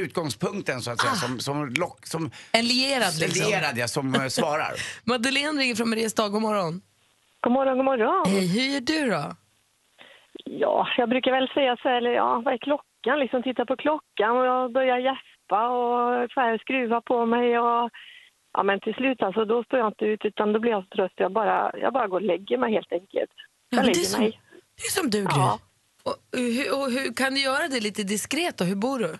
utgångspunkten 0.00 0.82
så 0.82 0.90
att 0.90 1.00
säga, 1.00 1.14
som, 1.14 1.40
som, 1.40 1.68
lock, 1.68 2.06
som 2.06 2.30
En 2.52 2.66
lierad 2.66 3.18
liksom. 3.18 3.46
lierad, 3.50 3.78
ja, 3.78 3.88
som 3.88 4.13
eh, 4.22 4.28
svarar. 4.28 4.72
Madeleine 5.04 5.60
ringer 5.60 5.74
från 5.74 5.90
Mariestad, 5.90 6.28
god 6.28 6.42
morgon. 6.42 6.80
God 7.40 7.52
morgon, 7.52 7.76
god 7.76 7.84
morgon. 7.84 8.24
Hej, 8.26 8.46
hur 8.46 8.62
gör 8.74 8.80
du 8.80 9.10
då? 9.10 9.24
Ja, 10.44 10.88
jag 10.96 11.08
brukar 11.08 11.30
väl 11.32 11.48
säga 11.48 11.76
så 11.82 11.88
här, 11.88 11.96
eller 11.96 12.10
ja, 12.10 12.42
vad 12.44 12.54
är 12.54 12.58
klockan? 12.58 13.18
Liksom 13.18 13.42
titta 13.42 13.66
på 13.66 13.76
klockan 13.76 14.36
och 14.36 14.46
jag 14.46 14.72
börjar 14.72 14.98
gäspa 14.98 15.68
och 15.68 16.30
så 16.34 16.40
här, 16.40 16.58
skruva 16.58 17.00
på 17.00 17.26
mig 17.26 17.58
och 17.58 17.90
ja, 18.52 18.62
men 18.62 18.80
till 18.80 18.94
slut 18.94 19.22
alltså, 19.22 19.44
då 19.44 19.64
står 19.64 19.78
jag 19.78 19.88
inte 19.88 20.04
ut 20.04 20.24
utan 20.24 20.52
då 20.52 20.60
blir 20.60 20.70
jag 20.70 20.84
så 20.84 20.88
trött. 20.96 21.12
Jag 21.16 21.32
bara, 21.32 21.78
jag 21.78 21.92
bara 21.92 22.08
går 22.08 22.16
och 22.16 22.22
lägger 22.22 22.58
mig 22.58 22.72
helt 22.72 22.92
enkelt. 22.92 23.30
Ja, 23.68 23.76
Jag 23.76 23.76
men 23.76 23.84
det, 23.84 23.90
är 23.90 23.94
lägger 23.94 24.08
som, 24.08 24.20
mig. 24.20 24.40
det 24.76 24.86
är 24.86 24.90
som 25.00 25.10
du 25.10 25.18
Gry. 25.18 25.26
Ja. 25.30 25.58
Och, 26.02 26.16
hur, 26.38 26.78
och 26.78 26.90
hur 26.90 27.14
kan 27.14 27.34
du 27.34 27.40
göra 27.40 27.68
det 27.68 27.80
lite 27.80 28.02
diskret 28.02 28.58
då? 28.58 28.64
Hur 28.64 28.76
bor 28.76 28.98
du? 28.98 29.18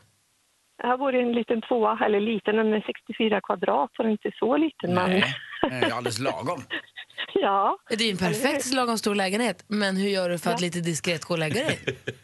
Jag 0.83 0.99
bor 0.99 1.15
i 1.15 1.21
en 1.21 1.33
liten 1.33 1.61
tvåa, 1.61 1.99
eller 2.07 2.21
liten, 2.21 2.57
den 2.57 2.73
är 2.73 2.81
64 2.81 3.41
kvadrat 3.41 3.91
så 3.97 4.03
den 4.03 4.07
är 4.07 4.13
inte 4.13 4.31
så 4.39 4.57
liten. 4.57 4.95
Men, 4.95 5.11
Nej, 5.11 5.25
det 5.63 5.87
är 5.87 5.97
alldeles 5.97 6.19
lagom. 6.19 6.61
ja, 7.35 7.79
Det 7.89 7.95
är 8.05 8.07
ju 8.07 8.11
en 8.11 8.17
perfekt 8.17 8.73
lagom 8.75 8.99
stor 8.99 9.15
lägenhet, 9.15 9.65
men 9.69 9.97
hur 9.97 10.09
gör 10.09 10.29
du 10.29 10.39
för 10.39 10.51
att 10.51 10.61
lite 10.61 10.81
diskret 10.81 11.25
gå 11.25 11.35
och 11.35 11.39
lägga 11.39 11.55
dig? 11.55 11.79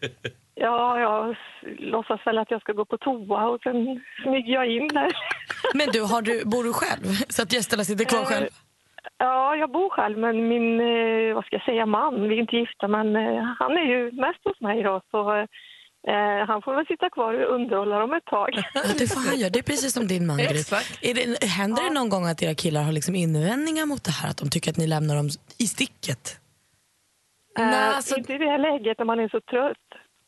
ja, 0.54 1.00
jag 1.00 1.37
låtsas 1.78 2.26
väl 2.26 2.38
att 2.38 2.50
jag 2.50 2.61
ska 2.61 2.73
gå 2.73 2.85
på 2.85 2.99
toa 2.99 3.49
och 3.49 3.61
sen 3.62 4.00
smyger 4.23 4.52
jag 4.52 4.66
in 4.66 4.88
där. 4.88 5.12
Men 5.75 5.87
du, 5.92 6.00
har 6.02 6.23
du, 6.23 6.45
bor 6.45 6.64
du 6.64 6.73
själv? 6.73 7.04
Så 7.28 7.42
att 7.42 7.52
gästerna 7.52 7.85
sitter 7.85 8.04
kvar 8.04 8.25
själv? 8.25 8.49
Ja, 9.19 9.57
jag 9.57 9.71
bor 9.71 9.90
själv, 9.90 10.19
men 10.19 10.49
min, 10.49 10.80
eh, 10.80 11.35
vad 11.35 11.45
ska 11.45 11.57
jag 11.57 11.64
säga, 11.64 11.87
man, 11.87 12.28
vi 12.28 12.35
är 12.37 12.40
inte 12.40 12.57
gifta, 12.57 12.88
men 12.88 13.16
eh, 13.16 13.42
han 13.59 13.73
är 13.76 13.85
ju 13.85 14.12
mest 14.12 14.45
hos 14.45 14.61
mig 14.61 14.83
då, 14.83 15.00
så 15.11 15.47
eh, 16.09 16.47
han 16.47 16.62
får 16.62 16.75
väl 16.76 16.87
sitta 16.87 17.11
kvar 17.11 17.35
och 17.35 17.54
underhålla 17.54 17.99
dem 17.99 18.12
ett 18.12 18.25
tag. 18.25 18.50
Ja, 18.75 18.83
det 18.99 19.07
får 19.09 19.21
han 19.21 19.38
göra. 19.38 19.50
Det 19.50 19.59
är 19.59 19.62
precis 19.62 19.92
som 19.92 20.07
din 20.07 20.26
man 20.26 20.37
Gry. 20.38 20.47
Exakt. 20.47 20.99
Är 21.02 21.14
det, 21.14 21.45
händer 21.47 21.83
det 21.83 21.90
någon 21.90 22.09
gång 22.09 22.26
att 22.26 22.42
era 22.42 22.54
killar 22.54 22.83
har 22.83 22.92
liksom 22.92 23.14
invändningar 23.14 23.87
mot 23.87 24.04
det 24.04 24.11
här? 24.11 24.30
Att 24.30 24.37
de 24.37 24.50
tycker 24.50 24.71
att 24.71 24.76
ni 24.76 24.87
lämnar 24.87 25.16
dem 25.16 25.28
i 25.59 25.66
sticket? 25.66 26.37
Eh, 27.59 27.66
Nej, 27.66 27.88
alltså- 27.95 28.16
Inte 28.16 28.33
i 28.33 28.38
det 28.38 28.47
här 28.50 28.59
läget 28.59 28.99
när 28.99 29.04
man 29.07 29.21
är 29.21 29.28
så 29.28 29.40
trött. 29.40 29.76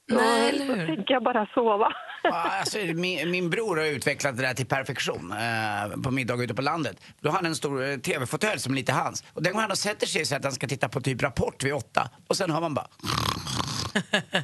Då, 0.09 0.17
Nej, 0.17 0.49
eller 0.49 0.75
hur? 0.77 0.87
tänker 0.97 1.15
jag 1.15 1.23
bara 1.25 1.47
sova. 1.55 1.93
Ja, 2.23 2.31
alltså, 2.61 2.79
min, 2.79 3.31
min 3.31 3.51
bror 3.51 3.77
har 3.77 3.85
utvecklat 3.85 4.37
det 4.37 4.43
där 4.43 4.55
till 4.55 4.67
perfektion 4.67 5.33
eh, 5.33 6.01
på 6.03 6.11
middag 6.11 6.35
ute 6.35 6.55
på 6.55 6.63
landet. 6.63 6.97
Då 7.21 7.29
har 7.29 7.37
han 7.37 7.47
en 7.47 7.55
stor 7.57 7.85
eh, 7.91 7.97
tv-fåtölj 7.97 8.61
som 8.61 8.73
är 8.73 8.77
lite 8.77 8.93
hans. 8.93 9.25
Och 9.35 9.43
den 9.43 9.53
går 9.53 9.61
han 9.61 9.71
och 9.71 9.79
sätter 9.79 10.07
sig 10.07 10.25
så 10.25 10.37
att 10.37 10.45
han 10.45 10.53
ska 10.53 10.67
titta 10.69 10.89
på 10.89 11.01
typ 11.01 11.23
Rapport 11.23 11.65
vid 11.65 11.75
åtta. 11.75 12.11
Och 12.29 12.37
sen 12.37 12.51
hör 12.51 12.61
man 12.61 12.75
bara... 12.75 12.87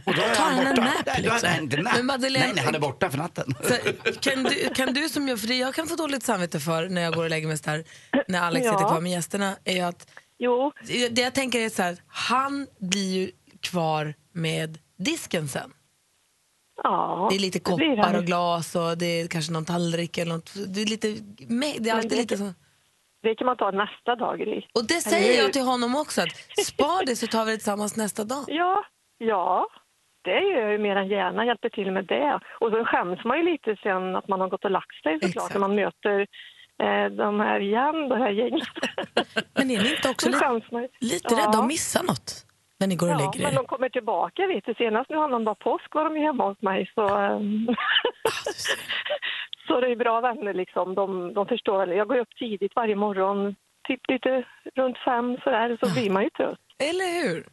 Och 0.05 0.15
då 0.15 0.23
är 0.23 0.35
Tar 0.35 0.45
han 0.45 0.55
han 0.55 0.67
en 0.67 0.75
borta. 0.75 0.85
nap, 0.85 1.07
Nej, 1.07 1.23
då 1.23 1.29
är 1.29 1.33
liksom? 1.33 1.51
han 1.51 1.63
inte 1.63 1.77
nap. 1.83 1.93
Men 1.97 2.11
Madeleine- 2.11 2.39
Nej, 2.39 2.53
nej, 2.55 2.65
han 2.65 2.75
är 2.75 2.79
borta 2.79 3.11
för 3.11 3.19
natten. 3.19 3.55
Så, 3.63 3.75
kan, 4.21 4.43
du, 4.43 4.69
kan 4.75 4.95
du 4.95 5.09
som 5.09 5.29
jag, 5.29 5.41
för 5.41 5.47
det 5.49 5.55
jag 5.57 5.75
kan 5.75 5.87
få 5.89 5.97
dåligt 5.97 6.23
samvete 6.23 6.61
för 6.61 6.89
när 6.89 7.03
jag 7.03 7.15
går 7.15 7.25
och 7.25 7.31
lägger 7.31 7.49
mig 7.49 7.59
så 7.59 7.71
där, 7.71 7.85
när 8.29 8.41
Alex 8.41 8.67
Ja. 8.67 8.73
sitter 8.73 8.89
kvar 8.91 9.01
med 9.01 9.13
gästerna, 9.13 9.57
är 9.65 9.75
ju 9.75 9.81
att 9.81 10.11
Jo, 10.39 10.73
det 11.11 11.19
jag 11.23 11.35
tänker 11.35 11.61
är 11.61 11.69
så 11.69 11.83
här, 11.83 11.97
han 12.07 12.67
blir 12.81 13.15
ju 13.17 13.31
kvar 13.61 14.15
med 14.33 14.79
disken 14.99 15.49
sen. 15.49 15.73
Ja, 16.83 17.27
Det 17.31 17.37
är 17.37 17.41
lite 17.41 17.59
blir 17.77 17.97
koppar 17.97 18.13
det. 18.13 18.19
och 18.19 18.25
glas 18.25 18.75
och 18.77 18.99
det 18.99 19.07
är 19.21 19.27
kanske 19.27 19.53
någon 19.53 19.65
tallrik 19.65 20.19
eller 20.19 20.33
något. 20.35 20.51
Det 20.67 20.83
är, 20.83 20.87
lite, 20.87 21.09
det 21.79 21.91
är 21.91 21.95
alltid 21.95 22.11
det- 22.11 22.17
lite 22.17 22.37
så. 22.39 22.55
Det 23.23 23.35
kan 23.35 23.47
man 23.47 23.57
ta 23.57 23.71
nästa 23.71 24.17
dag, 24.17 24.41
Eli. 24.41 24.67
Och 24.75 24.85
det 24.85 24.95
Eller 24.95 25.01
säger 25.01 25.43
jag 25.43 25.53
till 25.53 25.63
honom 25.63 25.97
också, 25.97 26.23
att 26.23 26.29
spar 26.67 27.07
det 27.07 27.17
så 27.17 27.27
tar 27.27 27.45
vi 27.45 27.51
det 27.51 27.57
tillsammans 27.57 27.97
nästa 27.97 28.25
dag. 28.25 28.45
Ja, 28.49 28.85
ja. 29.19 29.67
Det 30.23 30.41
gör 30.41 30.61
jag 30.63 30.73
ju 30.73 30.79
mer 30.79 30.97
än 30.97 31.09
gärna, 31.09 31.45
hjälper 31.47 31.69
till 31.69 31.91
med 31.93 32.05
det. 32.05 32.41
Och 32.61 32.71
så 32.71 32.85
skäms 32.85 33.25
man 33.25 33.39
ju 33.39 33.45
lite 33.45 33.77
sen 33.83 34.17
att 34.17 34.29
man 34.29 34.41
har 34.41 34.49
gått 34.49 34.65
och 34.65 34.71
lagt 34.71 35.03
sig 35.03 35.15
såklart, 35.15 35.31
Exakt. 35.35 35.55
när 35.55 35.61
man 35.61 35.75
möter 35.75 36.27
eh, 36.83 37.07
de 37.11 37.41
här 37.41 37.61
igen, 37.61 38.09
det 38.09 38.17
här 38.17 38.31
gänget. 38.31 38.69
Men 39.55 39.71
är 39.71 39.83
ni 39.83 39.91
inte 39.95 40.09
också 40.11 40.29
lite, 40.29 40.89
lite 41.01 41.35
Ja. 41.35 41.39
rädda 41.39 41.59
att 41.59 41.67
missa 41.67 42.03
något 42.03 42.45
när 42.81 42.87
ni 42.87 42.97
går 42.97 43.07
och 43.07 43.13
Ja, 43.13 43.19
lägger 43.19 43.43
men 43.45 43.53
er? 43.53 43.57
de 43.57 43.67
kommer 43.67 43.89
tillbaka, 43.89 44.47
vet 44.47 44.65
du. 44.67 44.75
Senast 44.75 45.11
nu 45.11 45.17
annandag 45.17 45.55
påsk 45.59 45.95
var 45.95 46.05
de 46.05 46.17
ju 46.17 46.23
hemma 46.23 46.49
hos 46.49 46.63
mig, 46.63 46.91
så... 46.95 47.09
ehm, 47.19 47.69
så 49.67 49.81
det 49.81 49.87
är 49.93 49.97
bra 49.97 50.21
vänner 50.21 50.55
liksom. 50.55 50.95
De, 50.95 51.35
de 51.35 51.47
förstår. 51.47 51.89
Jag 51.89 52.09
går 52.09 52.19
upp 52.19 52.37
tidigt 52.39 52.73
varje 52.77 52.97
morgon, 52.97 53.55
typ 53.89 54.01
lite 54.09 54.45
runt 54.75 54.99
fem 54.99 55.37
sådär, 55.45 55.79
så 55.83 55.93
blir 55.95 56.11
man 56.11 56.23
ju 56.23 56.31
trött. 56.31 56.59
Eller 56.79 57.23
hur? 57.23 57.45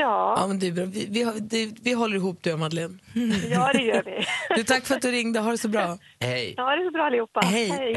Ja, 0.00 0.34
Ja, 0.38 0.46
men 0.46 0.58
det 0.58 0.66
är 0.66 0.72
bra. 0.72 0.84
Vi, 0.84 1.06
vi, 1.10 1.24
det, 1.40 1.72
vi 1.82 1.92
håller 1.92 2.16
ihop 2.16 2.38
du 2.42 2.52
och 2.52 2.58
Madeleine. 2.58 2.98
ja 3.50 3.72
det 3.72 3.82
gör 3.82 4.02
vi. 4.04 4.26
Du, 4.56 4.64
tack 4.64 4.86
för 4.86 4.94
att 4.94 5.02
du 5.02 5.10
ringde. 5.10 5.40
Ha 5.40 5.50
det 5.50 5.58
så 5.58 5.68
bra. 5.68 5.98
Hej. 6.20 6.54
Ja, 6.56 6.76
det 6.76 6.84
så 6.84 6.90
bra 6.90 7.02
allihopa. 7.06 7.40
Hej. 7.40 7.68
hej. 7.68 7.94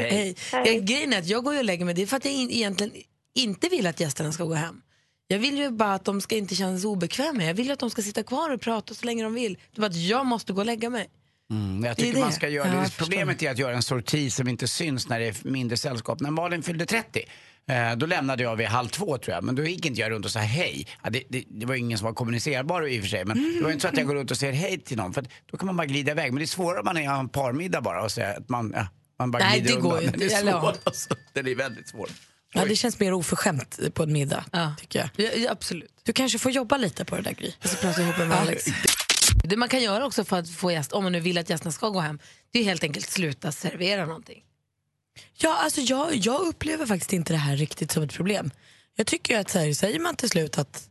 Hej. 0.52 0.74
Jag, 0.74 0.84
grejen 0.84 1.12
är 1.12 1.18
att 1.18 1.26
jag 1.26 1.44
går 1.44 1.58
och 1.58 1.64
lägger 1.64 1.84
mig. 1.84 1.94
Det 1.94 2.02
är 2.02 2.06
för 2.06 2.16
att 2.16 2.24
jag 2.24 2.34
in, 2.34 2.50
egentligen 2.50 2.92
inte 3.34 3.68
vill 3.68 3.86
att 3.86 4.00
gästerna 4.00 4.32
ska 4.32 4.44
gå 4.44 4.54
hem. 4.54 4.80
Jag 5.26 5.38
vill 5.38 5.58
ju 5.58 5.70
bara 5.70 5.94
att 5.94 6.04
de 6.04 6.20
ska 6.20 6.36
inte 6.36 6.54
känna 6.54 6.78
sig 6.78 6.88
obekväma. 6.88 7.44
Jag 7.44 7.54
vill 7.54 7.66
ju 7.66 7.72
att 7.72 7.78
de 7.78 7.90
ska 7.90 8.02
sitta 8.02 8.22
kvar 8.22 8.50
och 8.50 8.60
prata 8.60 8.94
så 8.94 9.06
länge 9.06 9.22
de 9.22 9.34
vill. 9.34 9.54
Det 9.54 9.78
är 9.78 9.80
bara 9.80 9.86
att 9.86 9.96
jag 9.96 10.26
måste 10.26 10.52
gå 10.52 10.60
och 10.60 10.66
lägga 10.66 10.90
mig. 10.90 11.08
Mm, 11.50 11.74
jag 11.74 11.82
Det 11.82 11.88
är 11.88 11.94
tycker 11.94 12.14
det. 12.14 12.20
man 12.20 12.32
ska 12.32 12.48
göra 12.48 12.68
Ja, 12.74 12.80
det. 12.80 12.96
Problemet 12.98 13.42
är 13.42 13.50
att 13.50 13.58
göra 13.58 13.74
en 13.74 13.82
sorti 13.82 14.30
som 14.32 14.48
inte 14.48 14.68
syns 14.68 15.08
när 15.08 15.20
det 15.20 15.26
är 15.26 15.36
mindre 15.42 15.76
sällskap. 15.76 16.20
När 16.20 16.30
Malin 16.30 16.62
fyllde 16.62 16.86
30, 16.86 17.22
eh, 17.70 17.96
då 17.96 18.06
lämnade 18.06 18.42
jag 18.42 18.56
vid 18.56 18.66
halv 18.66 18.88
två 18.88 19.18
tror 19.18 19.34
jag. 19.34 19.44
Men 19.44 19.54
då 19.54 19.62
gick 19.64 19.86
inte 19.86 20.00
jag 20.00 20.10
runt 20.10 20.24
och 20.24 20.30
sa 20.30 20.38
hej. 20.38 20.86
Ja, 21.02 21.10
det, 21.10 21.22
det, 21.28 21.44
det 21.48 21.66
var 21.66 21.74
ingen 21.74 21.98
som 21.98 22.04
var 22.04 22.14
kommunicerbar 22.14 22.88
i 22.88 22.98
och 22.98 23.02
för 23.02 23.08
sig. 23.10 23.24
Men 23.24 23.54
det 23.58 23.64
var 23.64 23.70
inte 23.70 23.82
så 23.82 23.88
att 23.88 23.96
jag 23.98 24.06
går 24.06 24.14
runt 24.14 24.30
och 24.30 24.36
säger 24.36 24.52
hej 24.52 24.78
till 24.80 24.96
någon. 24.96 25.12
För 25.12 25.22
att 25.22 25.28
då 25.50 25.56
kan 25.56 25.66
man 25.66 25.76
bara 25.76 25.86
glida 25.86 26.12
iväg. 26.12 26.32
Men 26.32 26.38
det 26.38 26.44
är 26.44 26.46
svårare 26.46 26.78
om 26.78 26.84
man 26.84 26.96
är 26.96 27.10
en 27.10 27.28
parmiddag 27.28 27.80
bara 27.80 28.02
och 28.02 28.12
säga 28.12 28.28
att 28.36 28.48
man, 28.48 28.72
ja, 28.76 28.86
man 29.18 29.30
bara 29.30 29.42
Nej, 29.42 29.60
glider 29.60 29.76
det 29.76 29.80
går 29.80 29.90
undan. 29.90 30.02
ju 30.02 30.06
inte. 30.06 30.18
Det 30.28 30.34
är 30.34 30.46
ja. 30.46 30.60
svårt 30.60 30.80
alltså. 30.84 31.14
Det 31.32 31.40
är 31.40 31.54
väldigt 31.54 31.88
svårt. 31.88 32.10
Ja, 32.54 32.64
det 32.64 32.76
känns 32.76 33.00
mer 33.00 33.12
oförskämt 33.12 33.78
på 33.94 34.02
en 34.02 34.12
middag, 34.12 34.44
tycker 34.78 34.98
jag. 34.98 35.26
Ja, 35.26 35.30
ja, 35.36 35.50
absolut. 35.50 36.00
Du 36.02 36.12
kanske 36.12 36.38
får 36.38 36.52
jobba 36.52 36.76
lite 36.76 37.04
på 37.04 37.16
det 37.16 37.22
där, 37.22 37.32
Gry. 37.32 37.52
Jag 37.60 37.70
ska 37.70 37.80
prata 37.86 38.02
ihop 38.02 38.18
med 38.18 38.32
Alex. 38.32 38.64
Det 39.44 39.56
man 39.56 39.68
kan 39.68 39.82
göra 39.82 40.06
också 40.06 40.24
för 40.24 40.38
att 40.38 40.50
få 40.50 40.72
gäst, 40.72 40.92
om 40.92 41.02
man 41.02 41.12
nu 41.12 41.20
vill 41.20 41.38
att 41.38 41.50
gästerna 41.50 41.72
ska 41.72 41.88
gå 41.88 42.00
hem, 42.00 42.18
det 42.52 42.58
är 42.58 42.64
helt 42.64 42.84
enkelt 42.84 43.10
sluta 43.10 43.52
servera 43.52 44.06
någonting. 44.06 44.42
Ja, 45.38 45.56
alltså 45.56 45.80
jag, 45.80 46.14
jag 46.14 46.40
upplever 46.40 46.86
faktiskt 46.86 47.12
inte 47.12 47.32
det 47.32 47.36
här 47.36 47.56
riktigt 47.56 47.92
som 47.92 48.02
ett 48.02 48.12
problem. 48.12 48.50
Jag 48.96 49.06
tycker 49.06 49.38
att 49.40 49.50
så 49.50 49.58
här, 49.58 49.72
säger 49.72 50.00
man 50.00 50.16
till 50.16 50.28
slut 50.28 50.58
att 50.58 50.88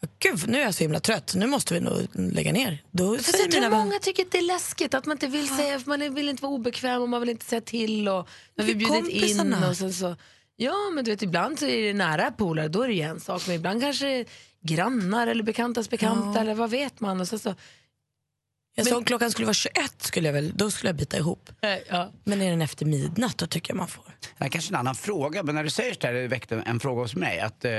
"Ja, 0.00 0.08
Gud, 0.18 0.48
nu 0.48 0.58
är 0.58 0.62
jag 0.64 0.74
så 0.74 0.84
himla 0.84 1.00
trött, 1.00 1.34
nu 1.34 1.46
måste 1.46 1.74
vi 1.74 1.80
nog 1.80 2.06
lägga 2.12 2.52
ner. 2.52 2.82
Då 2.90 3.16
Fast 3.18 3.38
jag 3.38 3.50
tror 3.50 3.70
många 3.70 3.98
tycker 3.98 4.22
att 4.22 4.32
det 4.32 4.38
är 4.38 4.42
läskigt, 4.42 4.94
att 4.94 5.06
man 5.06 5.14
inte 5.14 5.26
vill 5.26 5.48
säga, 5.48 5.80
man 5.84 6.14
vill 6.14 6.28
inte 6.28 6.42
vara 6.42 6.52
obekväm 6.52 7.02
och 7.02 7.08
man 7.08 7.20
vill 7.20 7.30
inte 7.30 7.44
säga 7.44 7.60
till 7.60 8.08
och 8.08 8.28
när 8.56 8.64
vi 8.64 8.72
För 8.72 8.78
bjudit 8.78 9.40
in 9.40 9.54
och 9.54 9.76
sen 9.76 9.92
så. 9.92 10.16
Ja 10.56 10.74
men 10.94 11.04
du 11.04 11.10
vet 11.10 11.22
ibland 11.22 11.58
så 11.58 11.66
är 11.66 11.82
det 11.82 11.92
nära 11.92 12.30
polare, 12.30 12.68
då 12.68 12.82
är 12.82 12.88
det 12.88 12.94
ju 12.94 13.02
en 13.02 13.20
sak, 13.20 13.42
men 13.46 13.56
ibland 13.56 13.80
kanske 13.80 14.24
grannar 14.62 15.26
eller 15.26 15.42
bekantas 15.42 15.90
bekanta 15.90 16.40
eller 16.40 16.54
vad 16.54 16.70
vet 16.70 17.00
man. 17.00 17.20
Och 17.20 17.28
sen 17.28 17.38
så, 17.38 17.54
jag 18.78 18.86
sa 18.86 18.96
om 18.96 19.04
klockan 19.04 19.30
skulle 19.30 19.46
vara 19.46 19.54
21, 19.54 19.74
skulle 19.98 20.28
jag 20.28 20.32
väl, 20.32 20.52
då 20.54 20.70
skulle 20.70 20.88
jag 20.88 20.96
bita 20.96 21.16
ihop. 21.16 21.50
ja. 21.88 22.12
Men 22.24 22.42
är 22.42 22.50
den 22.50 22.62
efter 22.62 22.86
midnatt, 22.86 23.38
då 23.38 23.46
tycker 23.46 23.70
jag 23.70 23.76
man 23.76 23.88
får. 23.88 24.04
Det 24.20 24.28
här 24.38 24.46
är 24.46 24.50
kanske 24.50 24.74
en 24.74 24.76
annan 24.80 24.94
fråga, 24.94 25.42
men 25.42 25.54
när 25.54 25.64
du 25.64 25.70
säger 25.70 25.94
så 26.00 26.06
här, 26.06 26.14
det 26.14 26.28
väckte 26.28 26.62
en 26.66 26.80
fråga 26.80 27.02
hos 27.02 27.14
mig, 27.14 27.40
att, 27.40 27.64
eh, 27.64 27.72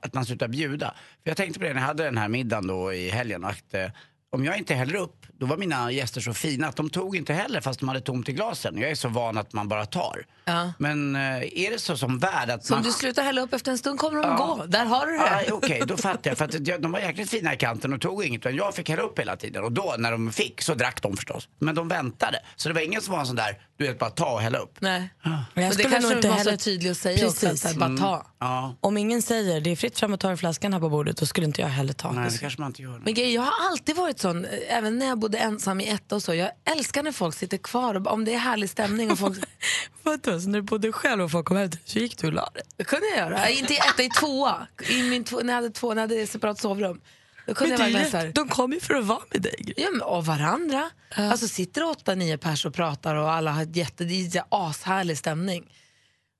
att 0.00 0.14
man 0.14 0.26
slutar 0.26 0.48
bjuda. 0.48 0.94
För 1.22 1.30
jag 1.30 1.36
tänkte 1.36 1.58
på 1.58 1.64
det 1.64 1.74
när 1.74 1.80
jag 1.80 1.86
hade 1.86 2.04
den 2.04 2.18
här 2.18 2.28
middagen 2.28 2.66
då 2.66 2.92
i 2.92 3.10
helgen, 3.10 3.44
att 3.44 3.74
eh, 3.74 3.86
om 4.30 4.44
jag 4.44 4.58
inte 4.58 4.74
häller 4.74 4.94
upp, 4.94 5.26
då 5.42 5.46
var 5.46 5.56
mina 5.56 5.90
gäster 5.92 6.20
så 6.20 6.34
fina 6.34 6.66
att 6.68 6.76
de 6.76 6.90
tog 6.90 7.16
inte 7.16 7.32
heller 7.32 7.60
fast 7.60 7.80
de 7.80 7.88
hade 7.88 8.00
tomt 8.00 8.28
i 8.28 8.32
glasen. 8.32 8.78
Jag 8.78 8.90
är 8.90 8.94
så 8.94 9.08
van 9.08 9.38
att 9.38 9.52
man 9.52 9.68
bara 9.68 9.86
tar. 9.86 10.26
Ja. 10.44 10.72
Men 10.78 11.16
eh, 11.16 11.20
är 11.58 11.70
det 11.70 11.78
så 11.78 11.96
som 11.96 12.18
värd 12.18 12.50
att 12.50 12.64
Så 12.64 12.74
om 12.74 12.78
man... 12.80 12.84
du 12.86 12.92
slutar 12.92 13.22
hälla 13.22 13.40
upp 13.40 13.52
efter 13.52 13.72
en 13.72 13.78
stund 13.78 13.98
kommer 13.98 14.22
de 14.22 14.36
gå, 14.36 14.64
där 14.66 14.84
har 14.84 15.06
du 15.06 15.12
det. 15.12 15.44
Ja, 15.48 15.54
Okej, 15.54 15.82
då 15.86 15.96
fattar 15.96 16.30
jag. 16.30 16.38
För 16.38 16.44
att 16.44 16.82
de 16.82 16.92
var 16.92 16.98
jäkligt 17.00 17.30
fina 17.30 17.54
i 17.54 17.56
kanten 17.56 17.92
och 17.92 18.00
tog 18.00 18.24
inget. 18.24 18.44
Men 18.44 18.56
jag 18.56 18.74
fick 18.74 18.88
hälla 18.88 19.02
upp 19.02 19.18
hela 19.18 19.36
tiden. 19.36 19.64
Och 19.64 19.72
då, 19.72 19.94
när 19.98 20.12
de 20.12 20.32
fick, 20.32 20.62
så 20.62 20.74
drack 20.74 21.02
de 21.02 21.16
förstås. 21.16 21.48
Men 21.58 21.74
de 21.74 21.88
väntade. 21.88 22.38
Så 22.56 22.68
det 22.68 22.74
var 22.74 22.80
ingen 22.80 23.00
som 23.02 23.12
var 23.12 23.20
en 23.20 23.26
sån 23.26 23.36
där, 23.36 23.58
du 23.78 23.86
vet, 23.86 23.98
bara 23.98 24.10
ta 24.10 24.32
och 24.32 24.40
hälla 24.40 24.58
upp. 24.58 24.76
Nej. 24.80 25.10
Men 25.22 25.32
Och 25.32 25.62
jag 25.62 25.70
det 25.70 25.74
skulle 25.74 25.88
kanske 25.90 26.02
nog 26.02 26.10
du 26.12 26.16
inte 26.16 26.28
måste 26.28 26.38
heller... 26.38 26.50
vara 26.50 26.56
tydlig 26.58 26.90
och 26.90 26.96
säga 26.96 27.26
också, 27.26 27.46
att 27.46 27.52
Precis. 27.52 27.60
så 27.62 27.68
här, 27.68 27.74
bara 27.74 27.96
ta. 27.96 28.26
Ja, 28.38 28.76
Om 28.80 28.96
ingen 28.96 29.22
säger 29.22 29.60
det 29.60 29.70
är 29.70 29.76
fritt 29.76 29.98
fram 29.98 30.14
att 30.14 30.20
ta 30.20 30.36
flaskan 30.36 30.72
här 30.72 30.80
på 30.80 30.88
bordet, 30.88 31.16
då 31.16 31.26
skulle 31.26 31.46
inte 31.46 31.60
jag 31.60 31.68
heller 31.68 31.92
ta. 31.92 32.12
nej, 32.12 32.30
det 32.30 32.38
kanske 32.38 32.60
man 32.60 32.70
inte 32.70 32.82
gör. 32.82 33.02
Men 33.04 33.32
jag 33.32 33.42
har 33.42 33.70
alltid 33.70 33.96
varit 33.96 34.18
sån, 34.20 34.44
eh, 34.44 34.50
även 34.68 34.98
när 34.98 35.06
jag 35.06 35.18
bodde 35.18 35.31
ensam 35.38 35.80
i 35.80 35.88
etta 35.88 36.14
och 36.14 36.22
så. 36.22 36.34
Jag 36.34 36.50
älskar 36.64 37.02
när 37.02 37.12
folk 37.12 37.34
sitter 37.34 37.58
kvar, 37.58 37.94
och, 37.94 38.06
om 38.06 38.24
det 38.24 38.34
är 38.34 38.38
härlig 38.38 38.70
stämning 38.70 39.10
och 39.10 39.18
folk... 39.18 39.38
Vadå, 40.02 40.40
så 40.40 40.48
när 40.48 40.58
du 40.58 40.62
bodde 40.62 40.92
själv 40.92 41.22
och 41.22 41.30
folk 41.30 41.46
kom 41.46 41.56
hem 41.56 41.70
så 41.84 41.98
gick 41.98 42.18
du 42.18 42.26
och 42.26 42.32
la 42.32 42.50
dig? 42.54 42.62
Det 42.76 42.84
kunde 42.84 43.06
jag 43.06 43.18
göra. 43.18 43.48
Inte 43.48 43.72
i 43.72 43.76
etta, 43.76 44.02
i 44.02 44.08
tvåa. 44.08 44.66
I 44.88 45.02
min 45.02 45.24
två, 45.24 45.36
när 45.36 45.52
jag 45.52 45.54
hade 45.54 45.70
två, 45.70 45.94
när 45.94 46.02
jag 46.02 46.08
hade 46.08 46.26
separat 46.26 46.60
sovrum. 46.60 47.00
Då 47.46 47.54
kunde 47.54 47.78
Men 47.78 47.92
jag 47.92 48.00
verkligen 48.00 48.32
så. 48.32 48.40
De 48.40 48.48
kom 48.48 48.72
ju 48.72 48.80
för 48.80 48.94
att 48.94 49.04
vara 49.04 49.22
med 49.30 49.42
dig. 49.42 49.74
Ja, 49.76 49.90
men, 49.90 50.02
och 50.02 50.26
varandra. 50.26 50.90
Alltså 51.16 51.48
sitter 51.48 51.90
åtta, 51.90 52.14
nio 52.14 52.38
pers 52.38 52.66
och 52.66 52.74
pratar 52.74 53.14
och 53.14 53.30
alla 53.30 53.50
har 53.50 53.62
ett 53.62 53.76
jätte, 53.76 54.04
det 54.04 54.36
är 54.36 54.44
ashärlig 54.48 55.18
stämning. 55.18 55.72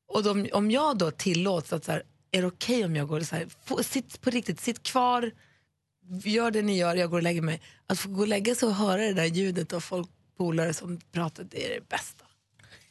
Och 0.08 0.22
de, 0.22 0.48
om 0.52 0.70
jag 0.70 0.98
då 0.98 1.10
tillåts 1.10 1.72
att 1.72 1.84
så 1.84 1.92
här, 1.92 2.02
är 2.32 2.40
det 2.40 2.48
okej 2.48 2.84
om 2.84 2.96
jag 2.96 3.08
går 3.08 3.20
så 3.20 3.36
här, 3.36 3.82
sitt 3.82 4.20
på 4.20 4.30
riktigt, 4.30 4.60
sitt 4.60 4.82
kvar, 4.82 5.32
gör 6.24 6.50
det 6.50 6.62
ni 6.62 6.76
gör, 6.78 6.94
jag 6.96 7.10
går 7.10 7.16
och 7.16 7.22
lägger 7.22 7.42
mig. 7.42 7.60
Att 7.86 7.98
få 7.98 8.08
gå 8.08 8.20
och 8.20 8.28
lägga 8.28 8.54
sig 8.54 8.68
och 8.68 8.74
höra 8.74 9.02
det 9.02 9.12
där 9.12 9.24
ljudet 9.24 9.72
av 9.72 9.80
folk, 9.80 10.08
polare 10.36 10.74
som 10.74 11.00
pratar, 11.12 11.44
det 11.44 11.66
är 11.66 11.80
det 11.80 11.88
bästa. 11.88 12.24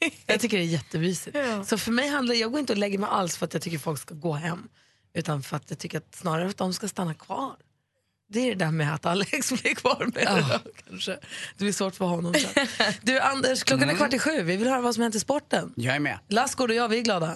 Jag 0.25 0.39
tycker 0.39 0.57
det 0.57 0.63
är 0.63 0.67
jättemysigt. 0.67 1.37
Så 1.65 1.77
för 1.77 1.91
mig 1.91 2.07
handlar 2.07 2.35
jag 2.35 2.51
går 2.51 2.59
inte 2.59 2.73
och 2.73 2.79
lägger 2.79 2.97
mig 2.97 3.09
alls 3.11 3.37
för 3.37 3.45
att 3.45 3.53
jag 3.53 3.63
tycker 3.63 3.77
folk 3.77 3.99
ska 3.99 4.15
gå 4.15 4.33
hem. 4.33 4.69
Utan 5.13 5.43
för 5.43 5.55
att 5.55 5.69
jag 5.69 5.79
tycker 5.79 5.97
att 5.97 6.15
snarare 6.15 6.49
att 6.49 6.57
de 6.57 6.73
ska 6.73 6.87
stanna 6.87 7.13
kvar. 7.13 7.55
Det 8.29 8.39
är 8.39 8.55
det 8.55 8.65
där 8.65 8.71
med 8.71 8.93
att 8.93 9.05
Alex 9.05 9.51
blir 9.61 9.75
kvar 9.75 9.99
med 9.99 10.13
det 10.13 10.59
då, 10.63 10.71
kanske. 10.89 11.11
Det 11.57 11.63
blir 11.63 11.73
svårt 11.73 11.95
för 11.95 12.05
honom 12.05 12.33
sen. 12.33 12.67
Du 13.01 13.19
Anders, 13.19 13.63
klockan 13.63 13.89
är 13.89 13.95
kvart 13.95 14.13
i 14.13 14.19
sju. 14.19 14.41
Vi 14.41 14.57
vill 14.57 14.67
höra 14.67 14.81
vad 14.81 14.95
som 14.95 15.03
hänt 15.03 15.15
i 15.15 15.19
sporten. 15.19 15.73
Jag 15.75 15.95
är 15.95 15.99
med. 15.99 16.19
Lassgård 16.27 16.69
och 16.69 16.75
jag, 16.75 16.89
vi 16.89 16.97
är 16.97 17.01
glada. 17.01 17.35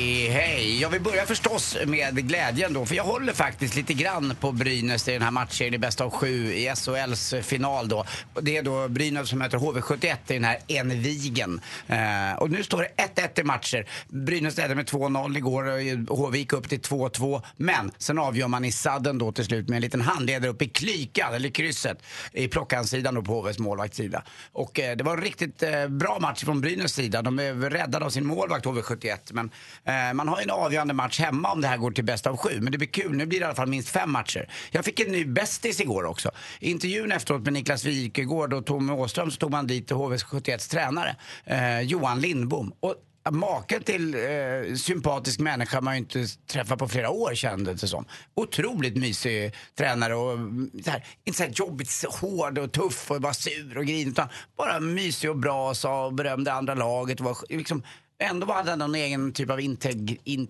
hej. 0.31 0.81
Jag 0.81 0.89
vill 0.89 1.01
börja 1.01 1.25
förstås 1.25 1.77
med 1.85 2.27
glädjen 2.27 2.73
då, 2.73 2.85
för 2.85 2.95
jag 2.95 3.03
håller 3.03 3.33
faktiskt 3.33 3.75
lite 3.75 3.93
grann 3.93 4.35
på 4.39 4.51
Brynäs 4.51 5.07
i 5.07 5.11
den 5.11 5.21
här 5.21 5.31
matchen 5.31 5.73
i 5.73 5.77
bästa 5.77 6.03
av 6.03 6.11
sju 6.11 6.53
i 6.53 6.73
SHLs 6.75 7.33
final 7.41 7.87
då. 7.87 8.05
Det 8.41 8.57
är 8.57 8.63
då 8.63 8.87
Brynäs 8.87 9.29
som 9.29 9.39
möter 9.39 9.57
HV71 9.57 10.15
i 10.27 10.33
den 10.33 10.43
här 10.43 10.57
Envigen. 10.67 11.61
Eh, 11.87 12.33
och 12.39 12.51
nu 12.51 12.63
står 12.63 12.81
det 12.81 13.03
1-1 13.15 13.39
i 13.39 13.43
matcher. 13.43 13.87
Brynäs 14.07 14.57
ledde 14.57 14.75
med 14.75 14.85
2-0 14.85 15.37
igår 15.37 15.67
eh, 15.67 15.99
och 16.07 16.17
HV 16.17 16.37
gick 16.37 16.53
upp 16.53 16.69
till 16.69 16.81
2-2. 16.81 17.41
Men 17.57 17.91
sen 17.97 18.19
avgör 18.19 18.47
man 18.47 18.65
i 18.65 18.71
sadden 18.71 19.17
då 19.17 19.31
till 19.31 19.45
slut 19.45 19.69
med 19.69 19.75
en 19.75 19.81
liten 19.81 20.01
handledare 20.01 20.49
upp 20.49 20.61
i 20.61 20.69
klykan, 20.69 21.33
eller 21.33 21.49
krysset, 21.49 22.03
i 22.33 22.47
plockhandsidan 22.47 23.15
då 23.15 23.21
på 23.21 23.41
HVs 23.41 23.59
målvaktssida. 23.59 24.23
Och 24.51 24.79
eh, 24.79 24.97
det 24.97 25.03
var 25.03 25.17
en 25.17 25.23
riktigt 25.23 25.63
eh, 25.63 25.87
bra 25.87 26.17
match 26.21 26.43
från 26.43 26.61
Brynäs 26.61 26.93
sida. 26.93 27.21
De 27.21 27.39
är 27.39 27.53
räddade 27.53 28.05
av 28.05 28.09
sin 28.09 28.25
målvakt 28.25 28.65
HV71. 28.65 29.17
Men 29.33 29.51
eh, 29.85 30.13
man 30.21 30.27
har 30.27 30.41
en 30.41 30.49
avgörande 30.49 30.93
match 30.93 31.19
hemma 31.19 31.51
om 31.51 31.61
det 31.61 31.67
här 31.67 31.77
går 31.77 31.91
till 31.91 32.03
bäst 32.03 32.27
av 32.27 32.37
sju. 32.37 32.61
Men 32.61 32.71
det 32.71 32.77
blir 32.77 32.87
kul. 32.87 33.11
Nu 33.17 33.25
blir 33.25 33.39
det 33.39 33.43
i 33.43 33.45
alla 33.45 33.55
fall 33.55 33.67
minst 33.67 33.89
fem 33.89 34.11
matcher. 34.11 34.49
Jag 34.71 34.85
fick 34.85 34.99
en 34.99 35.11
ny 35.11 35.25
bästis 35.25 35.79
igår 35.81 36.03
också. 36.03 36.31
I 36.59 36.71
intervjun 36.71 37.11
efteråt 37.11 37.41
med 37.41 37.53
Niklas 37.53 37.85
Wikegård 37.85 38.53
och 38.53 38.65
Tommy 38.65 38.93
Åström 38.93 39.31
så 39.31 39.37
tog 39.37 39.51
man 39.51 39.67
dit 39.67 39.91
HV71s 39.91 40.71
tränare, 40.71 41.15
eh, 41.45 41.81
Johan 41.81 42.21
Lindbom. 42.21 42.73
Och 42.79 42.95
Maken 43.29 43.83
till 43.83 44.15
eh, 44.15 44.75
sympatisk 44.75 45.39
människa 45.39 45.81
man 45.81 45.93
ju 45.93 45.99
inte 45.99 46.25
träffat 46.47 46.79
på 46.79 46.87
flera 46.87 47.09
år 47.09 47.35
kändes 47.35 47.81
det 47.81 47.87
som. 47.87 48.05
Otroligt 48.35 48.97
mysig 48.97 49.53
tränare 49.77 50.15
och 50.15 50.33
mm, 50.33 50.71
så 50.83 50.91
här, 50.91 51.05
inte 51.25 51.37
så 51.37 51.43
här 51.43 51.51
jobbigt 51.55 51.89
så 51.89 52.09
hård 52.09 52.57
och 52.57 52.71
tuff 52.71 53.11
och 53.11 53.21
bara 53.21 53.33
sur 53.33 53.77
och 53.77 53.85
grinig 53.85 54.07
utan 54.07 54.27
bara 54.57 54.79
mysig 54.79 55.29
och 55.29 55.37
bra 55.37 55.69
och 55.69 55.77
sa 55.77 56.05
och 56.05 56.13
berömde 56.13 56.53
andra 56.53 56.73
laget. 56.73 57.19
Och 57.19 57.25
var, 57.25 57.37
liksom, 57.49 57.83
ändå 58.21 58.53
hade 58.53 58.69
han 58.69 58.79
någon 58.79 58.95
egen 58.95 59.33
typ 59.33 59.49
av 59.49 59.61
integ, 59.61 60.21
in, 60.23 60.47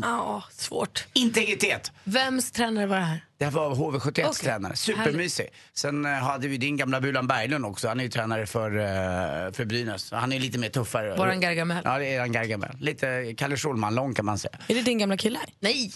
Ja, 0.00 0.42
svårt. 0.50 1.04
Integritet. 1.12 1.92
Vems 2.04 2.52
tränare 2.52 2.86
var 2.86 2.96
det 2.96 3.02
här? 3.02 3.24
Det 3.38 3.44
här 3.46 3.52
var 3.52 3.74
HV71 3.74 4.08
Okej. 4.08 4.24
tränare. 4.42 4.76
Supermysig. 4.76 5.46
Sen 5.74 6.04
eh, 6.04 6.10
hade 6.10 6.48
vi 6.48 6.56
din 6.56 6.76
gamla 6.76 7.00
Bulan 7.00 7.26
Berglund 7.26 7.66
också. 7.66 7.88
Han 7.88 8.00
är 8.00 8.04
ju 8.04 8.10
tränare 8.10 8.46
för, 8.46 8.78
eh, 8.78 9.52
för 9.52 9.64
Brynäs. 9.64 10.10
Han 10.12 10.32
är 10.32 10.40
lite 10.40 10.58
mer 10.58 10.68
tuffare. 10.68 11.16
Våran 11.16 11.40
Gargamel. 11.40 11.82
Ja, 11.84 11.98
det 11.98 12.14
är 12.14 12.22
en 12.22 12.32
Gargamel. 12.32 12.70
Lite 12.80 13.34
Kalle 13.36 13.56
Schulman-lång 13.56 14.14
kan 14.14 14.24
man 14.24 14.38
säga. 14.38 14.58
Är 14.68 14.74
det 14.74 14.82
din 14.82 14.98
gamla 14.98 15.16
kille? 15.16 15.38
Nej! 15.60 15.92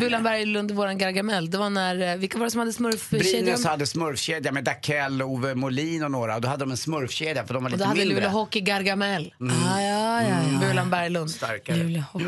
Bulan 0.00 0.22
Berglund, 0.22 0.70
våran 0.70 0.98
Gargamel. 0.98 1.50
Det 1.50 1.58
var 1.58 1.70
när, 1.70 2.12
eh, 2.12 2.16
vilka 2.16 2.38
var 2.38 2.44
det 2.44 2.50
som 2.50 2.58
hade 2.58 2.72
smurfkedjan? 2.72 3.44
Brynäs 3.44 3.64
hade 3.64 3.86
smurfkedja 3.86 4.52
med 4.52 4.64
Dakell, 4.64 5.22
Ove 5.22 5.54
Molin 5.54 6.04
och 6.04 6.10
några. 6.10 6.34
Och 6.34 6.40
då 6.40 6.48
hade 6.48 6.64
de 6.64 6.70
en 6.70 6.76
smurfkedja 6.76 7.46
för 7.46 7.54
de 7.54 7.62
var 7.62 7.70
Och 7.70 7.72
lite 7.72 7.84
då 7.84 7.88
hade 7.88 8.00
mindre. 8.00 8.16
Luleå 8.16 8.30
Hockey 8.30 8.60
Gargamel. 8.60 9.34
Ah, 9.40 9.80
ja, 9.80 10.22
ja, 10.22 10.28
ja. 10.52 10.68
Bulan 10.68 10.90
Berglund. 10.90 11.30
Starkare. 11.30 11.76
Luleå 11.76 12.02
Hockey. 12.12 12.26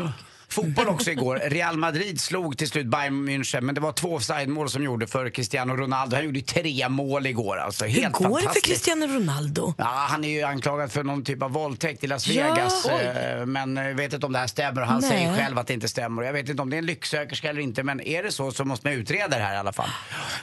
Fotboll 0.49 0.87
också 0.87 1.11
igår. 1.11 1.41
Real 1.45 1.77
Madrid 1.77 2.21
slog 2.21 2.57
till 2.57 2.67
slut 2.69 2.87
Bayern 2.87 3.29
München 3.29 3.61
men 3.61 3.75
det 3.75 3.81
var 3.81 3.91
två 3.91 4.15
offside-mål 4.15 4.69
som 4.69 4.83
gjorde 4.83 5.07
för 5.07 5.29
Cristiano 5.29 5.73
Ronaldo. 5.75 6.15
Han 6.15 6.25
gjorde 6.25 6.41
tre 6.41 6.89
mål 6.89 7.25
igår 7.25 7.57
alltså. 7.57 7.85
Hur 7.85 8.01
Helt 8.01 8.13
går 8.15 8.41
det 8.41 8.53
för. 8.53 8.61
Cristiano 8.61 9.07
Ronaldo? 9.07 9.73
Ja, 9.77 9.85
han 10.09 10.23
är 10.23 10.29
ju 10.29 10.43
anklagad 10.43 10.91
för 10.91 11.03
någon 11.03 11.23
typ 11.23 11.43
av 11.43 11.51
våldtäkt 11.51 12.03
i 12.03 12.07
Las 12.07 12.27
Ja, 12.27 12.43
Vegas. 12.53 12.85
oj. 12.85 12.91
eh, 13.39 13.45
men 13.45 13.77
jag 13.77 13.95
vet 13.95 14.13
inte 14.13 14.25
om 14.25 14.31
det 14.33 14.39
här 14.39 14.47
stämmer 14.47 14.81
och 14.81 14.87
han 14.87 15.01
Nej. 15.01 15.09
säger 15.09 15.35
själv 15.37 15.57
att 15.59 15.67
det 15.67 15.73
inte 15.73 15.87
stämmer. 15.87 16.23
Jag 16.23 16.33
vet 16.33 16.49
inte 16.49 16.61
om 16.61 16.69
det 16.69 16.75
är 16.75 16.79
en 16.79 16.85
lycksökerska 16.85 17.49
eller 17.49 17.61
inte 17.61 17.83
men 17.83 18.01
är 18.01 18.23
det 18.23 18.31
så 18.31 18.51
så 18.51 18.65
måste 18.65 18.87
man 18.87 18.93
utreda 18.93 19.37
det 19.37 19.43
här 19.43 19.53
i 19.53 19.57
alla 19.57 19.73
fall. 19.73 19.89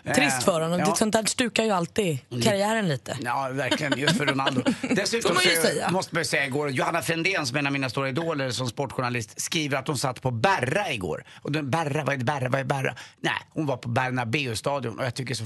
Trist 0.15 0.43
för 0.43 0.61
honom. 0.61 0.81
Ja. 0.81 0.95
Sånt 0.95 1.13
där 1.13 1.25
stukar 1.25 1.65
ju 1.65 1.71
alltid 1.71 2.19
karriären 2.43 2.89
lite. 2.89 3.19
Ja, 3.25 3.49
verkligen. 3.53 3.99
Just 3.99 4.17
för 4.17 4.27
Ronaldo. 4.27 4.63
Dessutom 4.91 5.35
man 5.35 5.93
måste 5.93 6.15
man 6.15 6.21
ju 6.21 6.25
säga 6.27 6.47
igår, 6.47 6.71
Johanna 6.71 7.03
Frändén 7.03 7.47
som 7.47 7.57
är 7.57 7.59
en 7.61 7.67
av 7.67 7.73
mina 7.73 7.91
stora 7.91 8.09
idoler 8.09 8.51
som 8.51 8.69
sportjournalist 8.69 9.41
skriver 9.41 9.79
att 9.79 9.87
hon 9.89 9.96
satt 9.99 10.23
på 10.23 10.31
Berra 10.31 10.93
igår. 10.93 11.25
Och 11.43 11.53
den, 11.53 11.71
Berra, 11.71 12.05
vad 12.05 12.15
är 12.15 12.25
Berra, 12.25 12.49
vad 12.49 12.61
är 12.61 12.65
Berra? 12.65 12.95
Nej, 13.21 13.33
hon 13.51 13.67
var 13.67 13.77
på 13.77 13.89
Bernabéu-stadion 13.89 14.99
och 14.99 15.05
jag 15.05 15.15
tycker 15.15 15.35
så 15.35 15.45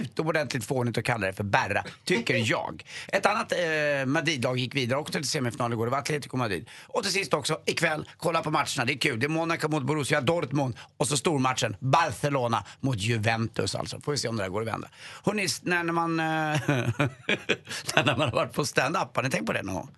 utomordentligt 0.00 0.64
fånigt 0.64 0.98
att 0.98 1.04
kalla 1.04 1.26
det 1.26 1.32
för 1.32 1.44
Berra, 1.44 1.84
tycker 2.04 2.34
jag. 2.50 2.84
Ett 3.08 3.26
annat 3.26 3.52
eh, 3.52 4.06
Madrid-lag 4.06 4.58
gick 4.58 4.74
vidare 4.74 4.98
också 4.98 5.12
till 5.12 5.28
semifinal 5.28 5.72
igår, 5.72 5.86
det 5.86 5.90
var 5.90 5.98
Atletico 5.98 6.36
Madrid. 6.36 6.68
Och 6.86 7.02
till 7.02 7.12
sist 7.12 7.34
också, 7.34 7.60
ikväll, 7.66 8.08
kolla 8.16 8.42
på 8.42 8.50
matcherna, 8.50 8.84
det 8.86 8.92
är 8.92 8.98
kul. 8.98 9.20
Det 9.20 9.26
är 9.26 9.28
Monaco 9.28 9.68
mot 9.68 9.82
Borussia 9.82 10.20
Dortmund 10.20 10.76
och 10.96 11.08
så 11.08 11.16
stormatchen 11.16 11.76
Barcelona 11.80 12.64
mot 12.80 12.98
Juventus 12.98 13.74
alltså. 13.74 14.00
Får 14.00 14.12
vi 14.12 14.18
se 14.18 14.28
om 14.28 14.36
det 14.36 14.42
där 14.42 14.50
går 14.50 14.60
att 14.60 14.68
vända. 14.68 14.88
Hörrni, 15.24 15.46
när 15.62 15.84
man, 15.84 16.20
eh, 16.20 16.24
när 18.04 18.16
man 18.16 18.20
har 18.20 18.32
varit 18.32 18.52
på 18.52 18.64
stand-up, 18.66 19.16
har 19.16 19.22
ni 19.22 19.30
tänkt 19.30 19.46
på 19.46 19.52
det 19.52 19.62
någon 19.62 19.74
gång? 19.74 19.90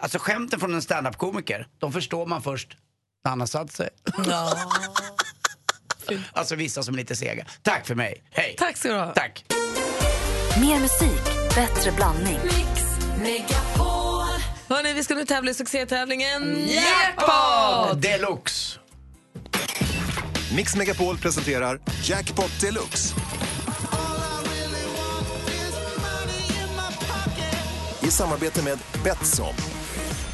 Alltså 0.00 0.18
skämten 0.18 0.60
från 0.60 0.74
en 0.74 0.82
stand-up-komiker, 0.82 1.66
de 1.78 1.92
förstår 1.92 2.26
man 2.26 2.42
först 2.42 2.76
när 3.24 3.30
han 3.30 3.40
har 3.40 3.46
satt 3.46 3.72
sig. 3.72 3.88
Ja. 4.26 4.58
Alltså 6.32 6.54
vissa 6.54 6.82
som 6.82 6.94
är 6.94 6.98
lite 6.98 7.16
sega. 7.16 7.46
Tack 7.62 7.86
för 7.86 7.94
mig, 7.94 8.22
hej! 8.30 8.54
Tack 8.58 8.76
ska 8.76 8.88
du 8.88 8.94
ha. 8.94 9.12
Tack! 9.12 9.44
Mer 10.60 10.80
musik, 10.80 11.24
bättre 11.54 11.92
blandning. 11.92 12.38
Hörrni, 14.68 14.92
vi 14.92 15.04
ska 15.04 15.14
nu 15.14 15.24
tävla 15.24 15.50
i 15.50 15.54
succétävlingen 15.54 16.68
Jackpot! 16.68 18.02
Deluxe! 18.02 18.78
Mix 20.56 20.76
Megapol 20.76 21.18
presenterar 21.18 21.80
Jackpot 22.02 22.60
Deluxe. 22.60 23.14
I 28.02 28.10
samarbete 28.10 28.62
med 28.62 28.78
Betsson. 29.04 29.54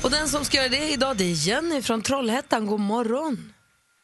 Och 0.05 0.11
den 0.11 0.29
som 0.29 0.45
ska 0.45 0.57
göra 0.57 0.69
det 0.69 0.93
idag 0.93 1.17
det 1.17 1.25
är 1.25 1.49
Jenny 1.49 1.83
från 1.83 2.03
Trollhättan. 2.03 2.67
God 2.67 2.81
morgon. 2.81 3.53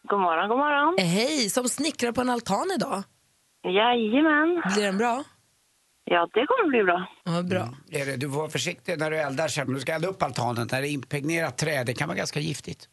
God 0.08 0.20
morgon, 0.20 0.48
god 0.48 0.58
morgon. 0.58 0.94
Eh, 0.98 1.04
Hej, 1.06 1.50
som 1.50 1.68
snickrar 1.68 2.12
på 2.12 2.20
en 2.20 2.30
altan 2.30 2.66
idag. 2.76 3.02
Jajamän. 3.64 4.62
Blir 4.74 4.84
den 4.84 4.98
bra? 4.98 5.24
Ja, 6.04 6.28
det 6.34 6.46
kommer 6.46 6.68
bli 6.68 6.84
bra. 6.84 7.08
Ja, 7.24 7.42
bra. 7.42 7.68
Är 8.00 8.06
det, 8.06 8.16
du 8.16 8.30
får 8.30 8.36
vara 8.38 8.50
försiktig 8.50 8.98
när 8.98 9.10
du 9.10 9.16
eldar 9.18 9.48
sen. 9.48 9.74
Du 9.74 9.80
ska 9.80 9.92
elda 9.92 10.08
upp 10.08 10.22
altanen. 10.22 10.68
När 10.72 10.82
det 10.82 10.88
är 10.88 10.90
impregnerat 10.90 11.58
trä, 11.58 11.84
det 11.84 11.94
kan 11.94 12.08
vara 12.08 12.18
ganska 12.18 12.40
giftigt. 12.40 12.88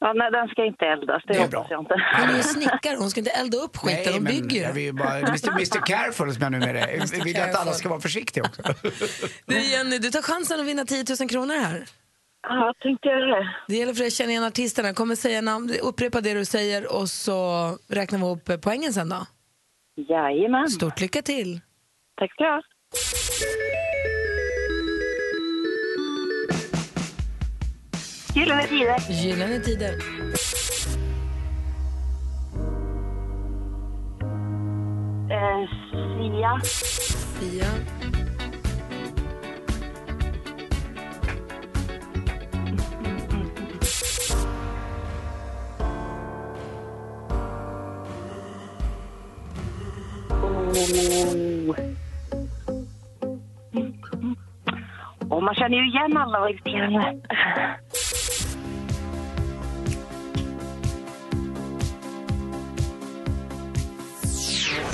Ja, 0.00 0.12
nej, 0.12 0.30
den 0.30 0.48
ska 0.48 0.64
inte 0.66 0.84
eldas, 0.86 1.22
det, 1.26 1.32
Det 1.32 1.38
är 1.38 1.42
hoppas 1.42 1.50
bra. 1.50 1.66
jag 1.70 1.80
inte. 1.80 1.94
Hon 2.20 2.30
är 2.30 2.36
ju 2.36 2.42
snickare, 2.42 2.96
hon 2.96 3.10
ska 3.10 3.20
inte 3.20 3.30
elda 3.30 3.56
upp 3.58 3.76
skiten, 3.76 4.12
hon 4.14 4.24
bygger 4.24 4.62
jag 4.62 4.72
vill 4.72 4.82
ju. 4.82 4.86
ju 4.88 4.92
bara, 4.92 5.18
Mr, 5.18 5.50
Mr 5.50 5.80
Careful 5.86 6.34
som 6.34 6.42
jag 6.42 6.52
numera 6.52 6.80
är. 6.80 6.96
Jag 7.16 7.24
vill 7.24 7.40
att 7.40 7.54
alla 7.54 7.72
ska 7.72 7.88
vara 7.88 8.00
försiktiga 8.00 8.44
också. 8.44 8.62
Du 9.46 9.60
Jenny, 9.60 9.98
du 9.98 10.10
tar 10.10 10.22
chansen 10.22 10.60
att 10.60 10.66
vinna 10.66 10.84
10 10.84 11.04
000 11.20 11.28
kronor 11.28 11.54
här. 11.54 11.84
Ja, 12.42 12.66
jag 12.66 12.78
tänkte 12.78 13.08
göra 13.08 13.26
det. 13.26 13.48
Det 13.68 13.76
gäller 13.76 13.92
för 13.92 13.98
dig 13.98 14.06
att 14.06 14.12
känna 14.12 14.30
igen 14.30 14.44
artisterna. 14.44 14.94
Kommer 14.94 15.14
säga 15.14 15.40
namn, 15.40 15.70
upprepa 15.82 16.20
det 16.20 16.34
du 16.34 16.44
säger 16.44 16.96
och 16.96 17.08
så 17.08 17.68
räknar 17.88 18.18
vi 18.18 18.24
ihop 18.24 18.50
poängen 18.62 18.92
sen 18.92 19.08
då. 19.08 19.26
Jajamän. 20.08 20.68
Stort 20.68 21.00
lycka 21.00 21.22
till. 21.22 21.60
Tack 22.16 22.32
ska 22.32 22.44
du 22.44 22.50
ha. 22.50 22.62
Gyllene 28.34 28.62
Tider. 28.66 29.00
Gyllene 29.10 29.60
tider. 29.60 29.94
Eh, 35.30 35.68
Sia. 35.90 36.60
Fia. 37.40 37.99
Och 55.30 55.42
man 55.42 55.54
känner 55.54 55.76
ju 55.76 55.88
igen 55.88 56.16
alla, 56.16 56.40
vad 56.40 56.50
irriterande. 56.50 57.20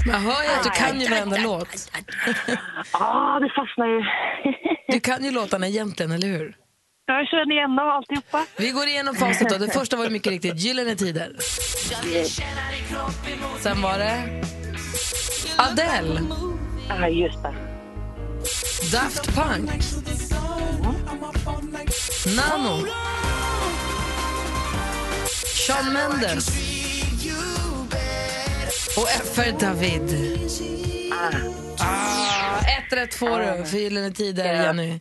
Jag 0.06 0.14
hör 0.14 0.42
ju 0.42 0.50
att 0.58 0.64
du 0.64 0.70
kan 0.70 1.00
ju 1.00 1.08
varenda 1.08 1.36
låt. 1.36 1.68
Ja, 2.92 3.38
det 3.40 3.50
fastnar 3.56 3.86
ju. 3.86 4.02
Du 4.88 5.00
kan 5.00 5.24
ju 5.24 5.30
låtarna 5.30 5.68
egentligen, 5.68 6.12
eller 6.12 6.28
hur? 6.28 6.56
Jag 7.06 7.28
känner 7.28 7.52
igen 7.52 7.76
dem 7.76 7.88
alltihopa. 7.88 8.44
Vi 8.56 8.70
går 8.70 8.86
igenom 8.86 9.14
facit 9.14 9.48
då. 9.48 9.58
Det 9.58 9.68
första 9.72 9.96
var 9.96 10.10
mycket 10.10 10.32
riktigt 10.32 10.60
Gyllene 10.60 10.94
Tider. 10.96 11.36
Sen 13.58 13.82
var 13.82 13.98
det 13.98 14.42
Adele, 15.58 16.20
Ja, 16.88 17.08
just 17.08 17.42
det. 17.42 17.54
Daft 18.92 19.34
Punk, 19.34 19.70
Nano, 22.36 22.86
Shawn 25.66 25.92
Mendes 25.92 26.48
och 28.96 29.08
FR 29.08 29.60
David. 29.60 30.02
Ah, 31.78 32.58
ett 32.78 32.92
rätt 32.92 33.14
får 33.14 33.38
du 33.40 33.64
för 33.64 33.78
Gyllene 33.78 34.10
Tider, 34.10 34.44
Jenny. 34.62 35.00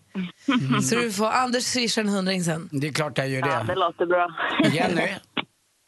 Så 0.84 0.96
du 0.96 1.12
får 1.12 1.26
Anders 1.30 1.64
swishar 1.64 2.02
en 2.02 2.10
hundring 2.10 2.44
sen. 2.44 2.70
Det 2.72 2.88
är 2.88 2.94
klart 2.94 3.18
jag 3.18 3.30
gör 3.30 3.40
Ja, 3.48 3.60
det 3.60 3.64
det. 3.74 3.76
låter 3.80 4.06
bra. 4.06 4.28
Jenny, 4.74 5.02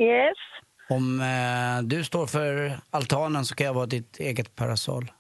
Yes. 0.02 0.38
Om 0.90 1.22
eh, 1.22 1.82
du 1.88 2.04
står 2.04 2.28
för 2.28 2.80
altanen 2.90 3.46
så 3.46 3.56
kan 3.56 3.66
jag 3.68 3.74
vara 3.74 3.86
ditt 3.86 4.20
eget 4.20 4.56
parasoll. 4.56 5.12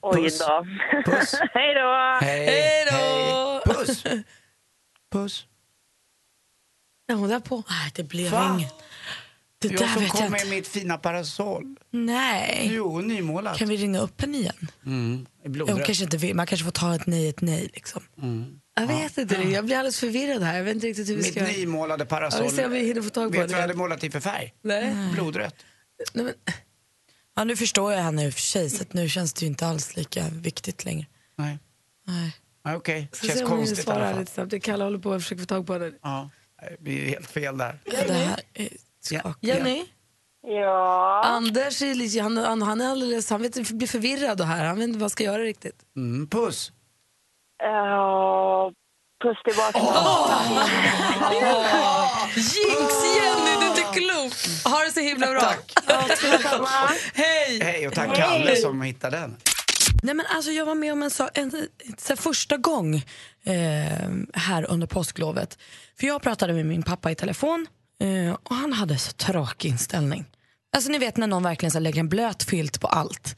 Oj 0.00 0.22
Puss. 0.22 0.38
då. 0.38 0.66
Puss. 1.04 1.34
Hej 1.54 1.74
då. 1.74 2.18
Hej! 2.26 2.46
Hej 2.46 2.86
då! 2.90 2.96
hej. 2.96 3.74
Puss! 3.86 4.04
Puss. 5.12 5.46
Ja, 7.06 7.14
hon 7.14 7.28
där 7.28 7.40
på. 7.40 7.62
Nej, 7.68 7.90
det 7.94 8.02
blev 8.02 8.32
Va? 8.32 8.54
inget. 8.58 8.74
Det 9.58 9.68
Jag 9.68 9.78
där 9.80 9.86
som 9.88 10.02
vet 10.02 10.10
kom 10.10 10.20
jag 10.22 10.30
med 10.30 10.40
inte. 10.40 10.50
mitt 10.54 10.68
fina 10.68 10.98
parasoll. 10.98 11.76
Nej. 11.90 12.70
Jo, 12.72 13.00
nymålat. 13.00 13.58
Kan 13.58 13.68
vi 13.68 13.76
ringa 13.76 13.98
upp 14.00 14.20
henne 14.20 14.38
igen? 14.38 14.70
Mm, 14.86 15.26
hon 15.42 15.52
blodrött. 15.52 15.86
kanske 15.86 16.04
inte 16.04 16.16
vill. 16.16 16.36
Man 16.36 16.46
kanske 16.46 16.64
får 16.64 16.72
ta 16.72 16.94
ett 16.94 17.06
nej, 17.06 17.28
ett 17.28 17.40
nej. 17.40 17.70
Liksom. 17.74 18.02
Jag 18.80 18.86
vet 18.86 19.18
inte, 19.18 19.34
jag 19.34 19.64
blir 19.64 19.76
alldeles 19.76 20.00
förvirrad 20.00 20.42
här. 20.42 20.56
Jag 20.56 20.64
vet 20.64 20.74
inte 20.74 20.86
riktigt 20.86 21.08
hur 21.08 21.16
vi 21.16 21.22
Mitt 21.22 21.32
ska 21.32 21.42
nymålade 21.44 22.02
Ja, 22.04 22.06
parasoll. 22.08 22.42
vi 22.42 22.50
ser 22.50 22.64
om 22.66 22.70
vi 22.72 22.78
hinner 22.86 23.02
få 23.02 23.10
tag 23.10 23.32
på 23.32 23.38
Vet 23.38 23.40
du 23.40 23.46
det. 23.46 23.52
vad 23.52 23.58
jag 23.58 23.60
hade 23.68 23.74
målat 23.74 24.04
i 24.04 24.10
för 24.10 24.20
färg? 24.20 24.54
Nej. 24.62 24.94
Blodrött. 25.12 25.54
Nej, 26.12 26.24
men, 26.24 26.34
Ja, 27.36 27.44
nu 27.44 27.56
förstår 27.56 27.92
jag 27.92 28.00
henne 28.02 28.26
i 28.26 28.28
och 28.30 28.32
för 28.34 28.40
sig, 28.40 28.70
så 28.70 28.82
att 28.82 28.92
nu 28.92 29.08
känns 29.08 29.32
det 29.32 29.40
ju 29.40 29.46
inte 29.46 29.66
alls 29.66 29.96
lika 29.96 30.24
viktigt 30.32 30.84
längre. 30.84 31.06
Nej. 31.38 31.58
Nej. 32.06 32.32
Ja, 32.64 32.76
Okej, 32.76 33.08
så 33.12 33.26
känns 33.26 33.40
vi 33.40 33.44
konstigt 33.44 33.86
i 33.88 33.90
alla 33.90 34.04
fall. 34.10 34.18
lite 34.18 34.32
snabbt. 34.32 34.50
Det 34.50 34.56
är 34.56 34.60
Kalle 34.60 34.84
håller 34.84 34.98
på 34.98 35.12
att 35.12 35.22
försöka 35.22 35.40
få 35.40 35.46
tag 35.46 35.66
på 35.66 35.72
henne. 35.72 35.92
Ja, 36.02 36.30
det 36.70 36.82
blir 36.82 37.08
helt 37.08 37.30
fel 37.30 37.58
där. 37.58 37.78
Ja, 37.84 37.92
det 38.06 38.12
här 38.14 38.40
är 38.54 38.68
skakigt. 39.00 39.36
Jenny? 39.40 39.84
Ja. 40.42 41.22
Anders 41.24 41.82
är, 41.82 41.94
lite- 41.94 42.20
han, 42.20 42.36
han, 42.36 42.62
han 42.62 42.80
är 42.80 42.88
alldeles, 42.90 43.30
han 43.30 43.42
vet, 43.42 43.70
blir 43.70 43.88
förvirrad 43.88 44.40
och 44.40 44.46
här. 44.46 44.64
Han 44.64 44.76
vet 44.76 44.84
inte 44.84 44.98
vad 44.98 45.02
han 45.02 45.10
ska 45.10 45.24
göra 45.24 45.42
riktigt. 45.42 45.76
Mm, 45.96 46.28
puss. 46.28 46.72
Ja, 47.58 48.72
puss 49.22 49.38
tillbaka. 49.44 49.78
Jinx 52.34 52.94
Jenny, 53.16 53.56
du 53.60 53.66
är 53.66 53.68
inte 53.68 53.82
klok! 53.82 54.32
Ha 54.72 54.84
det 54.84 54.90
så 54.92 55.00
himla 55.00 55.26
bra. 55.26 55.40
Tack. 55.40 56.22
Hej! 57.14 57.60
Hej 57.62 57.88
och 57.88 57.94
tack 57.94 58.16
Kalle 58.16 58.56
som 58.56 58.82
hittade 58.82 59.16
den. 59.16 59.36
Nej, 60.02 60.14
men 60.14 60.26
alltså, 60.26 60.50
jag 60.50 60.66
var 60.66 60.74
med 60.74 60.92
om 60.92 61.02
en, 61.02 61.10
så, 61.10 61.28
en, 61.34 61.68
så 61.98 62.16
första 62.16 62.56
gång 62.56 62.94
eh, 63.44 64.10
här 64.34 64.70
under 64.70 64.86
påsklovet. 64.86 65.58
För 66.00 66.06
Jag 66.06 66.22
pratade 66.22 66.52
med 66.52 66.66
min 66.66 66.82
pappa 66.82 67.10
i 67.10 67.14
telefon 67.14 67.66
eh, 68.00 68.36
och 68.42 68.54
han 68.56 68.72
hade 68.72 68.98
så 68.98 69.12
tråkig 69.12 69.68
inställning. 69.68 70.24
Alltså 70.76 70.90
ni 70.90 70.98
vet 70.98 71.16
när 71.16 71.26
någon 71.26 71.42
verkligen 71.42 71.70
så 71.70 71.78
lägger 71.78 72.00
en 72.00 72.08
blöt 72.08 72.42
filt 72.42 72.80
på 72.80 72.86
allt. 72.86 73.36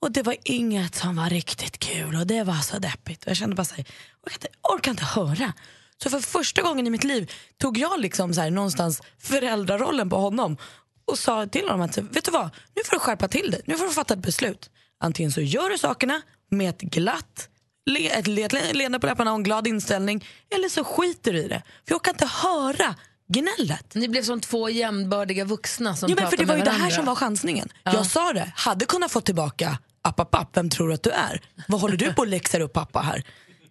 Och 0.00 0.12
det 0.12 0.22
var 0.22 0.36
inget 0.44 0.94
som 0.94 1.16
var 1.16 1.30
riktigt 1.30 1.78
kul 1.78 2.16
och 2.16 2.26
det 2.26 2.42
var 2.44 2.54
så 2.60 2.78
deppigt. 2.78 3.24
Jag 3.26 3.36
kände 3.36 3.56
bara 3.56 3.64
så 3.64 3.74
här, 3.74 3.84
jag 4.22 4.26
orkar 4.32 4.34
inte, 4.36 4.48
orkar 4.62 4.90
inte 4.90 5.04
höra. 5.04 5.52
Så 6.02 6.10
för 6.10 6.20
första 6.20 6.62
gången 6.62 6.86
i 6.86 6.90
mitt 6.90 7.04
liv 7.04 7.32
tog 7.58 7.78
jag 7.78 8.00
liksom 8.00 8.34
så 8.34 8.40
här, 8.40 8.50
någonstans 8.50 9.02
föräldrarollen 9.18 10.10
på 10.10 10.16
honom 10.16 10.56
och 11.04 11.18
sa 11.18 11.46
till 11.46 11.62
honom 11.68 11.80
att 11.80 11.98
vet 11.98 12.24
du 12.24 12.30
vad, 12.30 12.50
nu 12.76 12.82
får 12.86 12.96
du 12.96 13.00
skärpa 13.00 13.28
till 13.28 13.50
dig, 13.50 13.60
nu 13.66 13.76
får 13.76 13.84
du 13.84 13.90
fatta 13.92 14.14
ett 14.14 14.20
beslut. 14.20 14.70
Antingen 15.00 15.32
så 15.32 15.40
gör 15.40 15.70
du 15.70 15.78
sakerna 15.78 16.22
med 16.50 16.70
ett 16.70 16.80
glatt 16.80 17.48
le, 17.86 18.08
ett 18.10 18.26
le- 18.26 18.72
leende 18.72 19.00
på 19.00 19.06
läpparna 19.06 19.30
och 19.32 19.36
en 19.36 19.42
glad 19.42 19.66
inställning 19.66 20.26
eller 20.54 20.68
så 20.68 20.84
skiter 20.84 21.32
du 21.32 21.38
i 21.38 21.48
det. 21.48 21.62
För 21.86 21.94
jag 21.94 22.04
kan 22.04 22.14
inte 22.14 22.26
höra 22.26 22.94
gnället. 23.28 23.94
Ni 23.94 24.08
blev 24.08 24.22
som 24.22 24.40
två 24.40 24.68
jämnbördiga 24.70 25.44
vuxna 25.44 25.96
som 25.96 26.10
Ja, 26.10 26.16
men 26.20 26.30
för 26.30 26.36
det 26.36 26.44
var 26.44 26.54
ju 26.54 26.58
med 26.58 26.66
det 26.66 26.70
här 26.70 26.78
varandra. 26.78 26.96
som 26.96 27.04
var 27.04 27.14
chansningen. 27.14 27.68
Jag 27.84 28.06
sa 28.06 28.32
det, 28.32 28.52
hade 28.56 28.84
kunnat 28.86 29.10
få 29.12 29.20
tillbaka 29.20 29.78
app, 30.02 30.20
app, 30.20 30.34
app, 30.34 30.56
vem 30.56 30.70
tror 30.70 30.88
du 30.88 30.94
att 30.94 31.02
du 31.02 31.10
är? 31.10 31.40
Vad 31.68 31.80
håller 31.80 31.96
du 31.96 32.12
på 32.14 32.22
att 32.22 32.28
läxar 32.28 32.60
upp 32.60 32.72
pappa 32.72 33.00
här? 33.00 33.22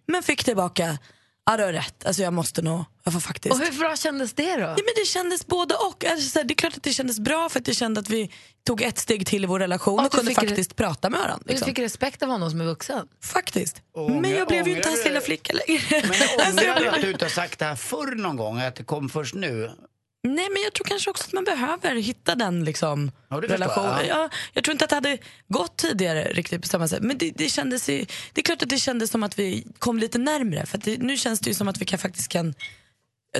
Men 0.06 0.22
fick 0.22 0.44
tillbaka, 0.44 0.98
ja 1.46 1.56
du 1.56 1.62
har 1.64 1.72
rätt, 1.72 2.06
alltså 2.06 2.22
jag 2.22 2.32
måste 2.32 2.62
nog, 2.62 2.84
jag 3.04 3.12
får 3.12 3.20
faktiskt. 3.20 3.54
Och 3.54 3.60
hur 3.60 3.78
bra 3.78 3.96
kändes 3.96 4.32
det 4.32 4.54
då? 4.56 4.60
Ja, 4.60 4.66
men 4.68 4.94
det 4.96 5.06
kändes 5.06 5.46
både 5.46 5.74
och. 5.74 6.04
Alltså, 6.04 6.28
så 6.30 6.38
här, 6.38 6.44
det 6.46 6.52
är 6.52 6.56
klart 6.56 6.76
att 6.76 6.82
det 6.82 6.92
kändes 6.92 7.18
bra 7.20 7.48
för 7.48 7.60
att 7.60 7.66
jag 7.66 7.76
kände 7.76 8.00
att 8.00 8.10
vi 8.10 8.30
tog 8.66 8.82
ett 8.82 8.98
steg 8.98 9.26
till 9.26 9.44
i 9.44 9.46
vår 9.46 9.58
relation 9.60 9.98
Och 9.98 10.04
och 10.04 10.10
du 10.10 10.16
kunde 10.16 10.34
faktiskt 10.34 10.76
prata 10.76 11.10
med 11.10 11.20
varandra. 11.20 11.42
Du 11.46 11.50
Liksom. 11.52 11.66
fick 11.66 11.78
respekt 11.78 12.22
av 12.22 12.28
honom 12.28 12.50
som 12.50 12.60
är 12.60 12.64
vuxen. 12.64 13.06
Faktiskt. 13.24 13.82
Ångrar- 13.94 14.20
men 14.20 14.30
jag 14.30 14.48
blev 14.48 14.68
ju 14.68 14.76
inte 14.76 14.88
hans 14.88 15.02
du- 15.02 15.08
lilla 15.08 15.20
flicka 15.20 15.52
längre. 15.52 15.82
Men 15.90 16.10
Alltså, 16.46 16.64
jag 16.64 16.70
ångrar 16.70 16.74
du 16.74 16.80
blev- 16.80 16.94
att 16.94 17.00
du 17.02 17.10
inte 17.12 17.24
har 17.24 17.30
sagt 17.30 17.58
det 17.58 17.64
här 17.64 17.76
förr 17.76 18.14
någon 18.14 18.36
gång? 18.36 18.60
Att 18.60 18.74
det 18.76 18.84
kom 18.84 19.08
först 19.08 19.34
nu? 19.34 19.70
Nej, 20.22 20.48
men 20.50 20.62
jag 20.62 20.72
tror 20.72 20.84
kanske 20.84 21.10
också 21.10 21.24
att 21.26 21.32
man 21.32 21.44
behöver 21.44 21.94
hitta 21.94 22.34
den 22.34 22.64
liksom, 22.64 23.12
Ja, 23.28 23.36
relationen. 23.36 23.96
jag, 23.96 24.06
ja. 24.06 24.08
Ja, 24.08 24.30
jag 24.52 24.64
tror 24.64 24.72
inte 24.72 24.84
att 24.84 24.88
det 24.88 24.96
hade 24.96 25.18
gått 25.48 25.76
tidigare 25.76 26.24
riktigt 26.32 26.62
på 26.62 26.68
samma 26.68 26.88
sätt. 26.88 27.02
Men 27.02 27.18
det, 27.18 27.30
det, 27.30 27.48
kändes 27.48 27.88
ju, 27.88 28.06
det 28.32 28.40
är 28.40 28.42
klart 28.42 28.62
att 28.62 28.68
det 28.68 28.78
kändes 28.78 29.10
som 29.10 29.22
att 29.22 29.38
vi 29.38 29.66
kom 29.78 29.98
lite 29.98 30.18
närmre. 30.18 30.66
För 30.66 30.78
att 30.78 30.84
det, 30.84 30.98
nu 30.98 31.16
känns 31.16 31.40
det 31.40 31.50
ju 31.50 31.54
som 31.54 31.68
att 31.68 31.80
vi 31.80 31.84
kan 31.84 31.98
faktiskt 31.98 32.28
kan 32.28 32.54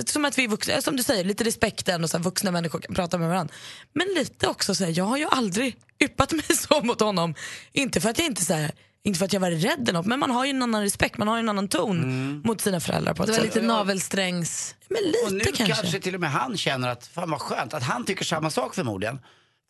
som 0.05 0.25
att 0.25 0.37
vi 0.37 0.47
vuxna, 0.47 0.81
som 0.81 0.95
du 0.95 1.03
säger, 1.03 1.23
lite 1.23 1.43
respekten 1.43 2.03
och 2.03 2.09
så 2.09 2.17
här, 2.17 2.23
vuxna 2.23 2.51
människor 2.51 2.79
kan 2.79 2.95
prata 2.95 3.17
med 3.17 3.29
varandra. 3.29 3.53
Men 3.93 4.07
lite 4.07 4.47
också 4.47 4.75
så 4.75 4.83
här, 4.83 4.97
jag 4.97 5.05
har 5.05 5.17
ju 5.17 5.25
aldrig 5.31 5.77
yppat 6.03 6.31
mig 6.31 6.43
så 6.43 6.81
mot 6.81 6.99
honom. 6.99 7.35
Inte 7.71 8.01
för 8.01 8.09
att 8.09 8.17
jag 8.17 8.27
inte 8.27 8.45
så 8.45 8.53
här, 8.53 8.71
inte 9.03 9.17
för 9.19 9.25
att 9.25 9.33
jag 9.33 9.39
var 9.39 9.51
rädd 9.51 9.81
eller 9.81 9.93
något, 9.93 10.05
men 10.05 10.19
man 10.19 10.31
har 10.31 10.45
ju 10.45 10.49
en 10.49 10.63
annan 10.63 10.81
respekt, 10.81 11.17
man 11.17 11.27
har 11.27 11.35
ju 11.35 11.39
en 11.39 11.49
annan 11.49 11.67
ton 11.67 12.41
mot 12.45 12.61
sina 12.61 12.79
föräldrar 12.79 13.13
på 13.13 13.23
ett 13.23 13.27
Det 13.27 13.33
var 13.33 13.45
sätt. 13.45 13.55
lite 13.55 13.67
navelsträngs... 13.67 14.75
Men 14.89 14.97
Och 15.25 15.31
nu 15.33 15.37
lite 15.39 15.51
kanske. 15.51 15.75
kanske. 15.81 15.99
till 15.99 16.15
och 16.15 16.21
med 16.21 16.31
han 16.31 16.57
känner 16.57 16.87
att, 16.89 17.07
fan 17.07 17.29
vad 17.31 17.41
skönt, 17.41 17.73
att 17.73 17.83
han 17.83 18.05
tycker 18.05 18.25
samma 18.25 18.49
sak 18.49 18.75
förmodligen. 18.75 19.19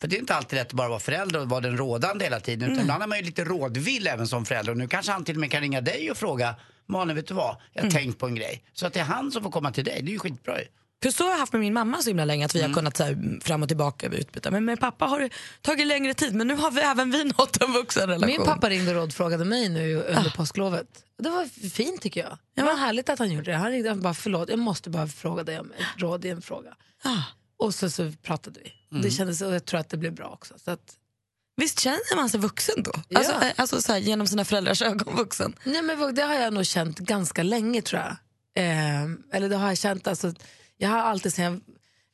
För 0.00 0.08
det 0.08 0.16
är 0.16 0.20
inte 0.20 0.34
alltid 0.34 0.56
lätt 0.58 0.66
att 0.66 0.72
bara 0.72 0.88
vara 0.88 1.00
förälder 1.00 1.40
och 1.40 1.48
vara 1.48 1.60
den 1.60 1.76
rådande 1.76 2.24
hela 2.24 2.40
tiden. 2.40 2.70
Utan 2.72 2.82
ibland 2.82 3.02
är 3.02 3.06
man 3.06 3.18
ju 3.18 3.24
lite 3.24 3.44
rådvill 3.44 4.06
även 4.06 4.28
som 4.28 4.44
förälder. 4.44 4.72
Och 4.72 4.78
nu 4.78 4.88
kanske 4.88 5.12
han 5.12 5.24
till 5.24 5.34
och 5.36 5.40
med 5.40 5.50
kan 5.50 5.60
ringa 5.60 5.80
dig 5.80 6.10
och 6.10 6.16
fråga, 6.16 6.54
Malin 6.88 7.16
vet 7.16 7.26
du 7.28 7.34
vad, 7.34 7.56
jag 7.72 7.82
har 7.82 7.90
tänkt 7.90 8.18
på 8.18 8.26
en 8.26 8.34
grej. 8.34 8.64
Så 8.72 8.86
att 8.86 8.92
det 8.92 9.00
är 9.00 9.04
han 9.04 9.30
som 9.32 9.42
får 9.42 9.50
komma 9.50 9.72
till 9.72 9.84
dig, 9.84 10.02
det 10.02 10.08
är 10.10 10.12
ju 10.12 10.18
skitbra 10.18 10.58
ju. 10.60 10.66
För 11.02 11.10
så 11.10 11.24
har 11.24 11.30
jag 11.30 11.38
haft 11.38 11.52
med 11.52 11.60
min 11.60 11.72
mamma 11.72 12.02
så 12.02 12.10
himla 12.10 12.24
länge 12.24 12.44
att 12.44 12.54
vi 12.54 12.62
har 12.62 12.72
kunnat 12.72 12.96
så 12.96 13.04
här, 13.04 13.40
fram 13.44 13.62
och 13.62 13.68
tillbaka 13.68 14.06
utbyta. 14.06 14.50
Men 14.50 14.64
med 14.64 14.80
pappa 14.80 15.04
har 15.04 15.20
det 15.20 15.30
tagit 15.60 15.86
längre 15.86 16.14
tid 16.14 16.34
men 16.34 16.48
nu 16.48 16.54
har 16.54 16.70
vi 16.70 16.80
även 16.80 17.10
vi 17.10 17.24
nått 17.24 17.62
en 17.62 17.72
vuxen 17.72 18.08
relation. 18.08 18.26
Min 18.26 18.44
pappa 18.44 18.70
ringde 18.70 18.90
och 18.90 18.96
rådfrågade 18.96 19.44
mig 19.44 19.68
nu 19.68 19.96
under 19.96 20.30
påsklovet. 20.36 20.86
Det 21.18 21.30
var 21.30 21.68
fint 21.70 22.02
tycker 22.02 22.20
jag. 22.20 22.38
Det 22.56 22.62
var 22.62 22.76
härligt 22.76 23.08
att 23.08 23.18
han 23.18 23.32
gjorde 23.32 23.50
det. 23.50 23.56
Han 23.56 23.70
ringde 23.70 23.90
och 23.90 23.96
bara 23.98 24.14
förlåt, 24.14 24.48
jag 24.48 24.58
måste 24.58 24.90
bara 24.90 25.06
fråga 25.06 25.44
dig 25.44 25.60
om 25.60 25.72
ett 25.72 26.02
råd 26.02 26.24
i 26.24 26.28
en 26.28 26.42
fråga. 26.42 26.74
Ah. 27.04 27.22
Och 27.56 27.74
så, 27.74 27.90
så 27.90 28.12
pratade 28.22 28.60
vi. 28.60 28.72
Och 28.96 29.02
Det 29.02 29.10
kändes, 29.10 29.42
och 29.42 29.54
jag 29.54 29.64
tror 29.64 29.80
att 29.80 29.88
det 29.88 29.96
blev 29.96 30.14
bra 30.14 30.28
också. 30.28 30.54
Så 30.64 30.70
att, 30.70 30.96
Visst 31.56 31.80
känner 31.80 32.16
man 32.16 32.28
sig 32.30 32.40
vuxen 32.40 32.82
då? 32.82 32.92
Ja. 33.08 33.18
Alltså, 33.18 33.32
eh, 33.32 33.52
alltså 33.56 33.82
så 33.82 33.92
här, 33.92 33.98
genom 33.98 34.26
sina 34.26 34.44
föräldrars 34.44 34.82
ögon 34.82 35.16
vuxen. 35.16 35.56
nej 35.64 35.82
men 35.82 36.14
det 36.14 36.22
har 36.22 36.34
jag 36.34 36.52
nog 36.52 36.66
känt 36.66 36.98
ganska 36.98 37.42
länge 37.42 37.82
tror 37.82 38.02
jag. 38.02 38.16
Eh, 38.64 39.02
eller 39.32 39.48
det 39.48 39.56
har 39.56 39.68
jag 39.68 39.78
känt, 39.78 40.06
alltså, 40.06 40.32
jag 40.82 40.88
har 40.88 40.98
alltid 40.98 41.34
sen, 41.34 41.64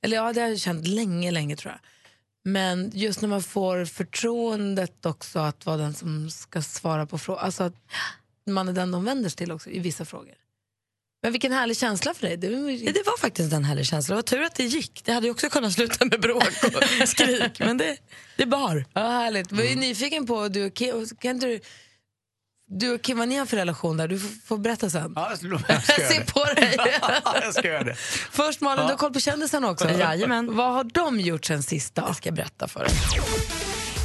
eller 0.02 0.16
ja 0.16 0.32
det 0.32 0.40
har 0.40 0.48
jag 0.48 0.58
känt 0.58 0.86
länge, 0.86 1.30
länge 1.30 1.56
tror 1.56 1.72
jag. 1.72 1.80
Men 2.52 2.90
just 2.94 3.20
när 3.20 3.28
man 3.28 3.42
får 3.42 3.84
förtroendet 3.84 5.06
också 5.06 5.38
att 5.38 5.66
vara 5.66 5.76
den 5.76 5.94
som 5.94 6.30
ska 6.30 6.62
svara 6.62 7.06
på 7.06 7.18
frågor, 7.18 7.40
alltså 7.40 7.64
att 7.64 7.74
man 8.46 8.68
är 8.68 8.72
den 8.72 8.90
de 8.90 9.04
vänder 9.04 9.30
sig 9.30 9.36
till 9.36 9.52
också 9.52 9.70
i 9.70 9.78
vissa 9.78 10.04
frågor. 10.04 10.34
Men 11.22 11.32
vilken 11.32 11.52
härlig 11.52 11.76
känsla 11.76 12.14
för 12.14 12.26
dig. 12.26 12.36
Det 12.36 12.48
var, 12.48 12.92
Det 12.92 13.06
var 13.06 13.18
faktiskt 13.18 13.52
en 13.52 13.64
härlig 13.64 13.86
känsla. 13.86 14.12
Det 14.12 14.16
var 14.16 14.22
tur 14.22 14.42
att 14.42 14.54
det 14.54 14.64
gick. 14.64 15.04
Det 15.04 15.12
hade 15.12 15.26
ju 15.26 15.30
också 15.30 15.48
kunnat 15.50 15.72
sluta 15.72 16.04
med 16.04 16.20
bråk 16.20 16.64
och 16.74 17.08
skrik. 17.08 17.60
Men 17.60 17.78
det, 17.78 17.96
det 18.36 18.46
bar. 18.46 18.84
ja, 18.92 19.00
härligt. 19.00 19.52
Jag 19.52 19.66
är 19.66 19.76
nyfiken 19.76 20.26
på, 20.26 20.48
du 20.48 20.70
kan 20.70 21.30
inte 21.30 21.46
du, 21.46 21.60
du 22.70 22.94
och 22.94 23.02
Kim, 23.02 23.18
vad 23.18 23.28
ni 23.28 23.36
har 23.36 23.46
för 23.46 23.56
relation 23.56 23.96
där? 23.96 24.08
Du 24.08 24.18
får, 24.44 24.58
berätta 24.58 24.90
sen. 24.90 25.12
Ja, 25.16 25.28
jag 25.30 25.38
ska, 25.38 25.72
jag 25.72 25.82
ska 25.82 25.92
göra 26.02 26.08
Se 26.12 26.18
det. 26.18 26.32
på 26.32 26.44
dig! 26.44 26.76
Ja, 27.24 27.34
jag 27.42 27.54
ska 27.54 27.68
göra 27.68 27.82
det. 27.84 27.94
Först 28.30 28.60
Malin, 28.60 28.86
du 28.86 28.92
har 28.92 28.98
koll 28.98 29.12
på 29.12 29.20
kändisarna 29.20 29.70
också. 29.70 29.90
Jajamän. 29.90 30.56
Vad 30.56 30.72
har 30.72 30.84
de 30.84 31.20
gjort 31.20 31.44
sen 31.44 31.62
sist 31.62 31.94
då? 31.94 32.02
Jag 32.06 32.16
ska 32.16 32.30
berätta 32.32 32.68
för 32.68 32.80
dig. 32.84 32.94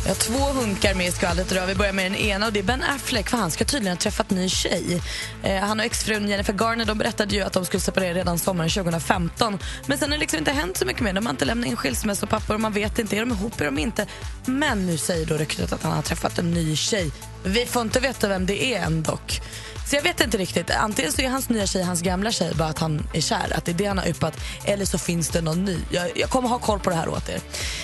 Jag 0.06 0.10
har 0.10 0.16
två 0.16 0.60
hunkar 0.60 0.94
med 0.94 1.08
i 1.08 1.12
skvallret 1.12 1.52
idag. 1.52 1.68
Vi 1.68 1.76
börjar 1.76 1.94
med 1.94 2.12
den 2.12 2.16
ena 2.16 2.46
och 2.46 2.54
det 2.54 2.60
är 2.60 2.63
Ben 2.63 2.84
Affleck 2.84 3.30
för 3.30 3.38
han 3.38 3.52
ska 3.52 3.66
tydligen 3.66 3.98
ha 3.98 4.02
träffat 4.02 4.30
ny 4.30 4.50
tjej. 4.50 5.02
Eh, 5.44 5.56
han 5.56 5.80
och 5.80 5.86
exfrun 5.86 6.30
Jennifer 6.30 6.54
Garner 6.54 6.86
de 6.86 6.98
berättade 6.98 7.36
ju 7.36 7.42
att 7.42 7.54
de 7.54 7.66
skulle 7.66 7.82
separera 7.82 8.13
redan 8.13 8.39
sommaren 8.39 8.70
2015. 8.70 9.60
Men 9.86 9.98
sen 9.98 10.10
har 10.10 10.18
det 10.18 10.20
liksom 10.20 10.39
inte 10.39 10.52
hänt 10.52 10.78
så 10.78 10.86
mycket 10.86 11.02
mer. 11.02 11.13
De 11.13 11.26
har 11.26 11.34
inte 11.34 11.46
lämnat 11.46 11.68
in 11.68 11.76
skilsmässopapper 11.76 12.54
och 12.54 12.62
man 12.62 12.74
vet 12.74 13.00
inte, 13.00 13.16
är 13.16 13.20
de 13.20 13.32
ihop, 13.32 13.62
eller 13.62 13.80
inte? 13.80 14.08
Men 14.46 14.86
nu 14.86 14.98
säger 14.98 15.26
då 15.26 15.38
ryktet 15.38 15.74
att 15.74 15.84
han 15.84 15.92
har 15.92 16.02
träffat 16.02 16.39
en 16.39 16.52
ny 16.52 16.76
tjej. 16.76 17.12
Vi 17.44 17.66
får 17.66 17.82
inte 17.82 18.00
veta 18.00 18.28
vem 18.28 18.46
det 18.46 18.74
är 18.74 18.82
än 18.82 19.04
dock. 19.04 19.42
Så 19.89 19.96
jag 19.96 20.04
vet 20.04 20.22
inte 20.22 20.38
riktigt. 20.38 20.72
Antingen 20.72 21.12
så 21.12 21.22
är 21.22 21.30
hans 21.30 21.50
nya 21.50 21.67
tjej 21.67 21.84
hans 21.84 22.02
gamla 22.02 22.32
tjej, 22.32 22.52
bara 22.56 22.69
att 22.69 22.80
han 22.80 23.08
är 23.13 23.22
kär, 23.22 23.58
att 23.58 23.65
det 23.65 23.72
är 23.72 23.76
det 23.76 23.86
han 23.86 23.98
har 23.98 24.08
yppat. 24.08 24.34
Eller 24.65 24.86
så 24.86 24.98
finns 24.98 25.30
det 25.30 25.41
någon 25.41 25.65
ny. 25.65 25.78
Jag, 25.89 26.12
jag 26.15 26.30
kommer 26.30 26.50
ha 26.50 26.60
koll 26.60 26.80
på 26.80 26.89
det 26.89 26.96
här 26.96 27.10
åt 27.10 27.30
er. 27.30 27.39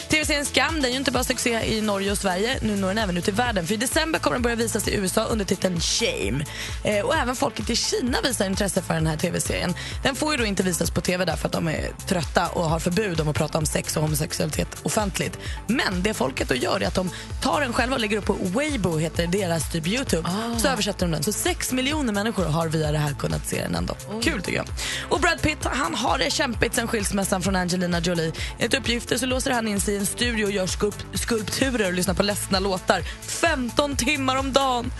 TV-serien 0.09 0.45
Skam, 0.45 0.75
den 0.75 0.85
är 0.85 0.89
ju 0.89 0.95
inte 0.95 1.11
bara 1.11 1.23
succé 1.23 1.77
i 1.77 1.81
Norge 1.81 2.11
och 2.11 2.17
Sverige, 2.17 2.59
nu 2.61 2.75
når 2.75 2.87
den 2.87 2.97
även 2.97 3.17
ut 3.17 3.27
i 3.27 3.31
världen. 3.31 3.67
För 3.67 3.73
i 3.73 3.77
december 3.77 4.19
kommer 4.19 4.35
den 4.35 4.41
börja 4.41 4.55
visas 4.55 4.87
i 4.87 4.95
USA 4.95 5.23
under 5.23 5.45
titeln 5.45 5.79
Shame. 5.79 6.45
Eh, 6.83 7.05
och 7.05 7.15
även 7.15 7.35
folket 7.35 7.69
i 7.69 7.75
Kina 7.75 8.17
visar 8.21 8.45
intresse 8.45 8.81
för 8.81 8.93
den 8.93 9.07
här 9.07 9.17
TV-serien. 9.17 9.73
Den 10.03 10.15
får 10.15 10.31
ju 10.31 10.37
då 10.37 10.45
inte 10.45 10.63
visas 10.63 10.91
på 10.91 11.01
TV 11.01 11.25
därför 11.25 11.47
att 11.47 11.53
de 11.53 11.67
är 11.67 11.89
trötta 12.07 12.47
och 12.47 12.69
har 12.69 12.79
förbud 12.79 13.21
om 13.21 13.27
att 13.29 13.35
prata 13.35 13.57
om 13.57 13.65
sex 13.65 13.97
och 13.97 14.01
homosexualitet 14.03 14.67
offentligt. 14.83 15.37
Men 15.67 16.03
det 16.03 16.13
folket 16.13 16.49
då 16.49 16.55
gör 16.55 16.83
är 16.83 16.87
att 16.87 16.95
de 16.95 17.09
tar 17.41 17.61
den 17.61 17.73
själva 17.73 17.95
och 17.95 18.01
lägger 18.01 18.17
upp 18.17 18.25
på 18.25 18.33
Weibo, 18.33 18.97
heter 18.97 19.27
deras 19.27 19.71
typ 19.71 19.87
Youtube. 19.87 20.29
Så 20.57 20.67
översätter 20.67 21.05
de 21.05 21.11
den. 21.11 21.23
Så 21.23 21.31
sex 21.31 21.71
miljoner 21.71 21.88
människor 21.95 22.45
har 22.45 22.67
via 22.67 22.91
det 22.91 22.97
här 22.97 23.13
kunnat 23.13 23.47
se 23.47 23.61
den 23.61 23.75
ändå. 23.75 23.95
Kul 24.21 24.41
tycker 24.41 24.57
jag. 24.57 24.67
Och 25.09 25.19
Brad 25.19 25.41
Pitt, 25.41 25.57
han 25.63 25.95
har 25.95 26.17
det 26.17 26.31
kämpigt 26.31 26.75
sen 26.75 26.87
skilsmässan 26.87 27.41
från 27.41 27.55
Angelina 27.55 27.99
Jolie. 27.99 28.31
Enligt 28.57 28.73
uppgifter 28.79 29.17
så 29.17 29.25
låser 29.25 29.51
han 29.51 29.67
in 29.67 29.81
sig 29.81 29.93
i 29.93 29.97
en 29.97 30.05
studio 30.05 30.45
och 30.45 30.51
gör 30.51 30.65
skulp- 30.65 31.05
skulpturer 31.17 31.87
och 31.87 31.93
lyssnar 31.93 32.13
på 32.13 32.23
ledsna 32.23 32.59
låtar 32.59 33.01
15 33.21 33.95
timmar 33.95 34.35
om 34.35 34.53
dagen. 34.53 34.91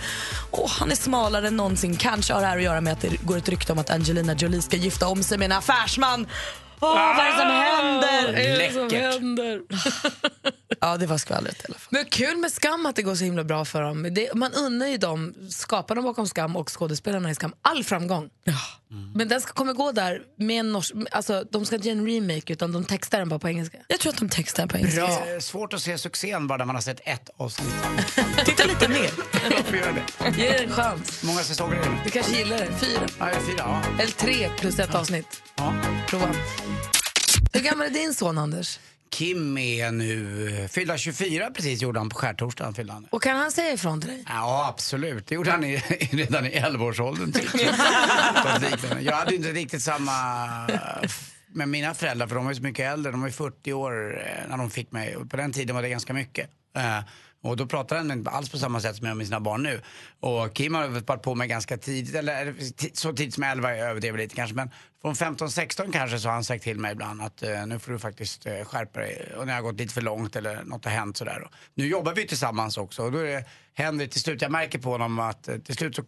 Och 0.50 0.70
han 0.70 0.90
är 0.90 0.96
smalare 0.96 1.48
än 1.48 1.56
någonsin. 1.56 1.96
Kanske 1.96 2.32
har 2.34 2.40
det 2.40 2.46
här 2.46 2.56
att 2.56 2.62
göra 2.62 2.80
med 2.80 2.92
att 2.92 3.00
det 3.00 3.22
går 3.22 3.36
ett 3.36 3.48
rykte 3.48 3.72
om 3.72 3.78
att 3.78 3.90
Angelina 3.90 4.34
Jolie 4.34 4.62
ska 4.62 4.76
gifta 4.76 5.08
om 5.08 5.22
sig 5.22 5.38
med 5.38 5.46
en 5.46 5.52
affärsman. 5.58 6.26
Åh, 6.80 6.94
vad 6.94 7.26
är 7.26 7.30
det 7.30 7.38
som 7.38 7.48
händer? 7.50 8.32
Vad 8.32 8.40
är 8.40 8.58
det 8.58 8.72
som 8.72 8.88
Läckert. 8.88 9.12
händer? 9.14 9.60
Ja, 10.82 10.96
det 10.96 11.06
var 11.06 11.18
skvallret 11.18 11.56
i 11.62 11.64
alla 11.68 11.78
fall. 11.78 11.88
Men 11.90 12.04
kul 12.04 12.36
med 12.36 12.52
Skam 12.52 12.86
att 12.86 12.96
det 12.96 13.02
går 13.02 13.14
så 13.14 13.24
himla 13.24 13.44
bra 13.44 13.64
för 13.64 13.82
dem. 13.82 14.08
Det, 14.14 14.34
man 14.34 14.52
unnar 14.52 14.86
ju 14.86 14.96
dem, 14.96 15.34
skaparna 15.50 16.02
bakom 16.02 16.26
Skam 16.26 16.56
och 16.56 16.70
skådespelarna 16.78 17.30
i 17.30 17.34
Skam, 17.34 17.52
all 17.62 17.84
framgång. 17.84 18.30
Men 19.14 19.28
den 19.28 19.40
ska, 19.40 19.52
kommer 19.52 19.72
gå 19.72 19.92
där 19.92 20.22
med 20.36 20.60
en 20.60 20.72
norsk... 20.72 20.94
Alltså, 21.10 21.44
de 21.50 21.66
ska 21.66 21.76
inte 21.76 21.88
göra 21.88 21.98
en 21.98 22.06
remake 22.06 22.52
utan 22.52 22.72
de 22.72 22.84
textar 22.84 23.18
den 23.18 23.28
bara 23.28 23.38
på 23.38 23.48
engelska. 23.48 23.78
Jag 23.88 24.00
tror 24.00 24.12
att 24.12 24.18
de 24.18 24.28
textar 24.28 24.66
på 24.66 24.76
engelska. 24.76 25.06
Det 25.06 25.30
är 25.30 25.40
svårt 25.40 25.72
att 25.72 25.82
se 25.82 25.98
succén 25.98 26.46
bara 26.46 26.58
när 26.58 26.64
man 26.64 26.74
har 26.74 26.82
sett 26.82 27.00
ett 27.04 27.30
avsnitt. 27.36 27.74
Titta 28.44 28.64
lite 28.64 28.88
mer. 28.88 29.10
Varför 29.50 29.76
gör 29.76 29.92
det? 29.92 30.38
Ge 30.42 30.50
det 30.50 30.64
en 30.64 30.70
chans. 30.70 31.22
Många 31.24 31.40
säsonger 31.40 31.76
är 31.76 31.80
det? 31.80 32.00
Du 32.04 32.10
kanske 32.10 32.38
gillar 32.38 32.58
det. 32.58 32.66
Fyra. 32.66 33.06
Ja, 33.18 33.26
fyra. 33.46 33.56
Ja. 33.58 33.82
Eller 33.98 34.12
tre 34.12 34.48
plus 34.58 34.78
ett 34.78 34.94
avsnitt. 34.94 35.42
Ja. 35.56 35.74
Prova. 36.08 36.34
Hur 37.52 37.60
gammal 37.60 37.86
är 37.86 37.90
din 37.90 38.14
son 38.14 38.38
Anders? 38.38 38.78
Kim 39.10 39.58
är 39.58 39.90
nu 39.90 40.68
fyllda 40.70 40.98
24 40.98 41.50
precis, 41.50 41.82
gjorde 41.82 41.98
han 42.00 42.08
på 42.08 42.16
skärtorsdagen. 42.16 42.74
Fyllde 42.74 42.92
han. 42.92 43.06
Och 43.10 43.22
kan 43.22 43.36
han 43.36 43.52
säga 43.52 43.72
ifrån 43.72 44.00
till 44.00 44.10
dig? 44.10 44.24
Ja, 44.28 44.68
absolut. 44.68 45.26
Det 45.26 45.34
gjorde 45.34 45.50
han 45.50 45.64
i, 45.64 45.76
redan 46.12 46.46
i 46.46 46.50
11-årsåldern. 46.50 47.32
Typ. 47.32 47.50
jag 49.00 49.12
hade 49.16 49.34
inte 49.34 49.52
riktigt 49.52 49.82
samma 49.82 50.12
med 51.52 51.68
mina 51.68 51.94
föräldrar, 51.94 52.26
för 52.26 52.34
de 52.34 52.44
var 52.44 52.52
ju 52.52 52.56
så 52.56 52.62
mycket 52.62 52.92
äldre. 52.92 53.12
De 53.12 53.20
var 53.20 53.28
ju 53.28 53.32
40 53.32 53.72
år 53.72 54.22
eh, 54.26 54.48
när 54.48 54.56
de 54.56 54.70
fick 54.70 54.92
mig. 54.92 55.16
Och 55.16 55.30
på 55.30 55.36
den 55.36 55.52
tiden 55.52 55.76
var 55.76 55.82
det 55.82 55.88
ganska 55.88 56.12
mycket. 56.12 56.50
Och 57.42 57.56
då 57.56 57.66
pratar 57.66 57.96
han 57.96 58.10
inte 58.10 58.30
alls 58.30 58.50
på 58.50 58.58
samma 58.58 58.80
sätt 58.80 58.96
som 58.96 59.06
jag 59.06 59.16
med 59.16 59.26
sina 59.26 59.40
barn 59.40 59.62
nu. 59.62 59.80
Och 60.20 60.54
Kim 60.54 60.74
har 60.74 60.88
varit 60.88 61.22
på 61.22 61.34
mig 61.34 61.48
ganska 61.48 61.76
tidigt, 61.78 62.14
eller 62.14 62.54
så 62.96 63.12
tidigt 63.12 63.34
som 63.34 63.42
11, 63.42 63.76
jag 63.76 63.90
överdriver 63.90 64.18
lite 64.18 64.34
kanske. 64.34 64.56
Men 64.56 64.70
från 65.02 65.14
15-16 65.14 65.92
kanske 65.92 66.18
så 66.18 66.28
har 66.28 66.34
han 66.34 66.44
sagt 66.44 66.64
till 66.64 66.78
mig 66.78 66.92
ibland 66.92 67.22
att 67.22 67.42
eh, 67.42 67.66
nu 67.66 67.78
får 67.78 67.92
du 67.92 67.98
faktiskt 67.98 68.46
eh, 68.46 68.64
skärpa 68.64 69.00
dig. 69.00 69.32
Och 69.36 69.46
när 69.46 69.52
jag 69.52 69.62
har 69.62 69.70
gått 69.70 69.80
lite 69.80 69.94
för 69.94 70.02
långt 70.02 70.36
eller 70.36 70.64
något 70.64 70.84
har 70.84 70.92
hänt 70.92 71.16
sådär. 71.16 71.42
Och 71.42 71.50
nu 71.74 71.86
jobbar 71.86 72.14
vi 72.14 72.26
tillsammans 72.26 72.76
också 72.76 73.02
och 73.02 73.12
då 73.12 73.18
är 73.18 73.24
det, 73.24 73.44
händer 73.74 74.04
det 74.04 74.12
till 74.12 74.20
slut, 74.20 74.42
jag 74.42 74.52
märker 74.52 74.78
på 74.78 74.90
honom 74.90 75.18
att 75.18 75.48
eh, 75.48 75.58
till 75.58 75.74
slut 75.74 75.96
så 75.96 76.02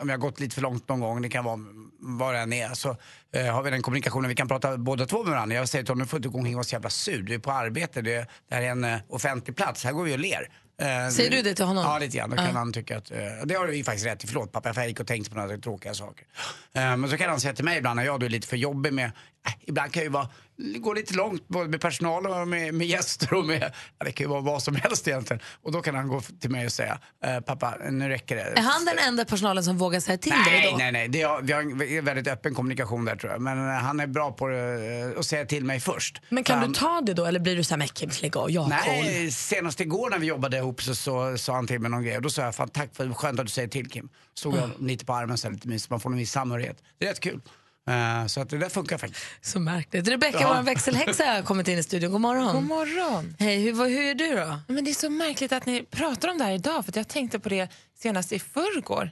om 0.00 0.08
jag 0.08 0.16
har 0.16 0.18
gått 0.18 0.40
lite 0.40 0.54
för 0.54 0.62
långt 0.62 0.88
någon 0.88 1.00
gång, 1.00 1.22
det 1.22 1.28
kan 1.28 1.44
vara 1.44 1.60
vad 1.98 2.34
det 2.34 2.40
än 2.40 2.52
är, 2.52 2.74
så 2.74 2.96
eh, 3.32 3.46
har 3.46 3.62
vi 3.62 3.70
den 3.70 3.82
kommunikationen. 3.82 4.28
Vi 4.28 4.34
kan 4.34 4.48
prata 4.48 4.76
båda 4.76 5.06
två 5.06 5.22
med 5.22 5.32
varandra. 5.32 5.56
Jag 5.56 5.68
säger 5.68 5.84
till 5.84 5.90
honom, 5.90 6.02
nu 6.02 6.06
får 6.06 6.18
du 6.18 6.18
inte 6.18 6.28
gå 6.28 6.38
omkring 6.38 6.54
och 6.54 6.58
vara 6.58 6.64
så 6.64 6.74
jävla 6.74 6.90
sur. 6.90 7.22
Du 7.22 7.34
är 7.34 7.38
på 7.38 7.52
arbete, 7.52 8.02
det, 8.02 8.26
det 8.48 8.54
här 8.54 8.62
är 8.62 8.70
en 8.70 8.84
eh, 8.84 8.98
offentlig 9.08 9.56
plats, 9.56 9.84
här 9.84 9.92
går 9.92 10.04
vi 10.04 10.14
och 10.14 10.18
ler. 10.18 10.48
Eh, 10.82 11.08
Säger 11.08 11.30
du 11.30 11.42
det 11.42 11.54
till 11.54 11.64
honom? 11.64 11.84
Ja, 11.84 11.98
lite 11.98 12.16
grann. 12.16 12.30
Då 12.30 12.36
kan 12.36 12.56
han 12.56 12.72
tycka 12.72 12.98
att, 12.98 13.10
eh, 13.10 13.18
det 13.44 13.54
har 13.54 13.66
du 13.66 13.76
ju 13.76 13.84
faktiskt 13.84 14.06
rätt 14.06 14.24
i, 14.24 14.26
förlåt 14.26 14.52
pappa, 14.52 14.74
för 14.74 14.80
jag 14.80 14.88
gick 14.88 15.00
och 15.00 15.06
tänkte 15.06 15.30
på 15.30 15.38
några 15.38 15.58
tråkiga 15.58 15.94
saker. 15.94 16.26
Eh, 16.74 16.96
men 16.96 17.10
så 17.10 17.16
kan 17.16 17.30
han 17.30 17.40
säga 17.40 17.54
till 17.54 17.64
mig 17.64 17.78
ibland 17.78 17.96
när 17.96 18.04
jag 18.04 18.20
då 18.20 18.26
är 18.26 18.30
lite 18.30 18.48
för 18.48 18.56
jobbig 18.56 18.92
med, 18.92 19.04
eh, 19.04 19.52
ibland 19.60 19.92
kan 19.92 20.00
jag 20.00 20.04
ju 20.04 20.12
vara, 20.12 20.28
gå 20.58 20.92
lite 20.92 21.14
långt 21.14 21.48
både 21.48 21.68
med 21.68 21.80
personal 21.80 22.26
och 22.26 22.48
med, 22.48 22.74
med 22.74 22.86
gäster 22.86 23.34
och 23.34 23.44
med, 23.44 23.72
ja, 23.98 24.04
det 24.04 24.12
kan 24.12 24.24
ju 24.24 24.30
vara 24.30 24.40
vad 24.40 24.62
som 24.62 24.76
helst 24.76 25.08
egentligen. 25.08 25.42
Och 25.62 25.72
då 25.72 25.82
kan 25.82 25.94
han 25.94 26.08
gå 26.08 26.20
till 26.20 26.50
mig 26.50 26.66
och 26.66 26.72
säga, 26.72 26.98
eh, 27.24 27.40
pappa 27.40 27.76
nu 27.90 28.08
räcker 28.08 28.36
det. 28.36 28.42
Är 28.42 28.62
han 28.62 28.84
den 28.84 28.98
enda 28.98 29.24
personalen 29.24 29.64
som 29.64 29.78
vågar 29.78 30.00
säga 30.00 30.18
till 30.18 30.30
dig 30.30 30.40
Nej, 30.46 30.68
då? 30.70 30.76
nej, 30.78 30.92
nej. 30.92 31.22
Är, 31.22 31.42
vi 31.42 31.52
har 31.52 31.60
en 31.98 32.04
väldigt 32.04 32.28
öppen 32.28 32.54
kommunikation 32.54 33.04
där 33.04 33.16
tror 33.16 33.32
jag. 33.32 33.40
Men 33.40 33.58
eh, 33.68 33.74
han 33.74 34.00
är 34.00 34.06
bra 34.06 34.32
på 34.32 34.50
eh, 34.50 35.18
att 35.18 35.26
säga 35.26 35.46
till 35.46 35.64
mig 35.64 35.80
först. 35.80 36.20
Men 36.28 36.44
kan 36.44 36.58
han, 36.58 36.68
du 36.68 36.74
ta 36.74 37.00
det 37.00 37.14
då 37.14 37.24
eller 37.24 37.40
blir 37.40 37.56
du 37.56 37.64
så 37.64 37.70
här, 37.74 37.78
men 37.78 37.88
Kim 37.88 38.10
lägg 38.22 38.36
av, 38.36 38.50
jag 38.50 38.62
har 38.62 38.70
koll. 38.70 38.94
Nej, 38.94 39.30
senast 39.30 39.80
igår 39.80 40.10
när 40.10 40.18
vi 40.18 40.26
jobbade 40.26 40.56
ihop 40.56 40.82
så, 40.82 40.94
så 40.94 41.38
sa 41.38 41.54
han 41.54 41.66
till 41.66 41.80
mig 41.80 41.90
någon 41.90 42.02
grej 42.02 42.16
och 42.16 42.22
då 42.22 42.30
sa 42.30 42.42
jag 42.42 42.54
fan 42.54 42.68
tack 42.68 42.96
för 42.96 43.12
skönt 43.12 43.40
att 43.40 43.46
du 43.46 43.52
säger 43.52 43.68
till 43.68 43.90
Kim. 43.90 44.08
Stod 44.34 44.56
jag 44.56 44.70
lite 44.80 45.04
på 45.04 45.14
armen 45.14 45.38
så 45.38 45.46
här, 45.46 45.54
lite 45.54 45.68
mysigt, 45.68 45.90
man 45.90 46.00
får 46.00 46.10
en 46.10 46.16
viss 46.16 46.32
samhörighet. 46.32 46.82
Det 46.98 47.06
är 47.06 47.10
rätt 47.10 47.20
kul. 47.20 47.40
Eh, 47.86 48.26
så 48.26 48.40
att 48.40 48.50
det 48.50 48.58
där 48.58 48.68
funkar 48.68 48.98
faktiskt. 48.98 49.24
Så 49.40 49.60
märkligt. 49.60 50.08
Rebecka, 50.08 50.38
Ja. 50.40 50.54
vår 50.54 50.62
växelhäxa, 50.62 51.24
har 51.24 51.42
kommit 51.42 51.68
in 51.68 51.78
i 51.78 51.82
studion. 51.82 52.12
God 52.12 52.20
morgon. 52.20 52.54
God 52.54 52.64
morgon. 52.64 53.36
Hej, 53.38 53.58
hur, 53.58 53.72
hur 53.88 54.02
är 54.02 54.14
du 54.14 54.36
då? 54.36 54.60
Men 54.68 54.84
det 54.84 54.90
är 54.90 54.94
så 54.94 55.10
märkligt 55.10 55.52
att 55.52 55.66
ni 55.66 55.82
pratar 55.90 56.28
om 56.28 56.38
det 56.38 56.44
här 56.44 56.52
idag, 56.52 56.84
för 56.84 56.92
att 56.92 56.96
jag 56.96 57.08
tänkte 57.08 57.38
på 57.38 57.48
det 57.48 57.68
senast 57.94 58.32
i 58.32 58.38
förrgår. 58.38 59.10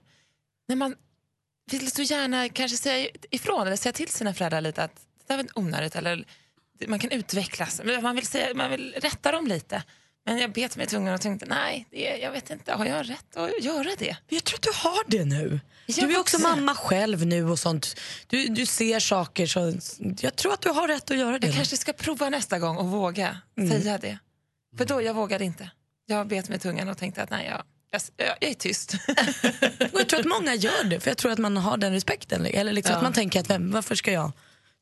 När 0.69 0.77
man 0.77 0.95
vill 1.71 1.91
så 1.91 2.03
gärna 2.03 2.49
kanske 2.49 2.77
säga 2.77 3.09
ifrån 3.31 3.67
eller 3.67 3.77
säga 3.77 3.93
till 3.93 4.09
sina 4.09 4.35
föräldrar 4.35 4.61
lite 4.61 4.85
att 4.85 4.95
det 5.27 5.35
där 5.35 5.37
var 5.37 5.47
onödigt 5.55 5.97
eller 5.97 6.25
man 6.87 6.99
kan 6.99 7.11
utvecklas. 7.11 7.81
Men 7.85 8.03
Man 8.03 8.17
vill, 8.17 8.27
säga, 8.27 8.55
man 8.55 8.71
vill 8.71 8.95
rätta 9.03 9.33
dem 9.33 9.47
lite. 9.47 9.83
Men 10.27 10.39
jag 10.39 10.53
bet 10.53 10.77
mig 10.77 10.87
i 10.87 10.89
tungan 10.89 11.15
och 11.15 11.21
tänkte 11.21 11.47
nej, 11.47 11.87
det 11.91 12.17
jag 12.17 12.33
vet 12.33 12.51
inte, 12.51 12.73
har 12.73 12.87
jag 12.87 13.11
rätt 13.11 13.37
att 13.37 13.65
göra 13.65 13.89
det? 13.99 14.17
Jag 14.29 14.45
tror 14.45 14.57
att 14.57 14.63
du 14.63 14.71
har 14.75 15.05
det 15.07 15.25
nu. 15.25 15.61
Jag 15.87 16.09
du 16.09 16.15
är 16.15 16.21
också 16.21 16.39
mamma 16.39 16.75
själv 16.75 17.27
nu 17.27 17.51
och 17.51 17.59
sånt. 17.59 18.01
Du, 18.27 18.47
du 18.47 18.67
ser 18.67 19.01
saker 19.01 19.47
så 19.47 19.73
jag 20.21 20.37
tror 20.37 20.53
att 20.53 20.61
du 20.61 20.69
har 20.69 20.89
rätt 20.89 21.11
att 21.11 21.17
göra 21.17 21.39
det. 21.39 21.47
Jag 21.47 21.53
nu. 21.53 21.57
kanske 21.57 21.77
ska 21.77 21.93
prova 21.93 22.31
nästa 22.31 22.59
gång 22.59 22.77
och 22.77 22.87
våga 22.87 23.39
säga 23.71 23.99
det. 23.99 24.19
För 24.79 24.85
då, 24.85 25.03
jag 25.03 25.15
vågade 25.15 25.45
inte. 25.45 25.71
Jag 26.07 26.29
bet 26.29 26.49
mig 26.49 26.57
i 26.57 26.61
tungan 26.61 26.89
och 26.89 26.99
tänkte 26.99 27.23
att 27.23 27.31
nej, 27.31 27.47
jag, 27.47 27.63
jag, 27.91 28.27
jag 28.41 28.51
är 28.51 28.55
tyst. 28.55 28.95
Jag 29.93 30.09
tror 30.09 30.21
att 30.21 30.27
många 30.27 30.55
gör 30.55 30.85
det, 30.85 31.01
för 31.01 31.11
jag 31.11 31.19
tror 31.19 31.33
att 31.33 31.39
man 31.39 31.57
har 31.57 31.77
den 31.77 31.93
respekten. 31.93 32.47
Eller 32.47 32.73
liksom 32.73 32.93
Ja. 32.93 32.97
att 32.97 33.03
man 33.03 33.13
tänker 33.13 33.41
att 33.41 33.51
vem, 33.51 33.71
varför 33.71 33.95
ska 33.95 34.13
jag? 34.13 34.33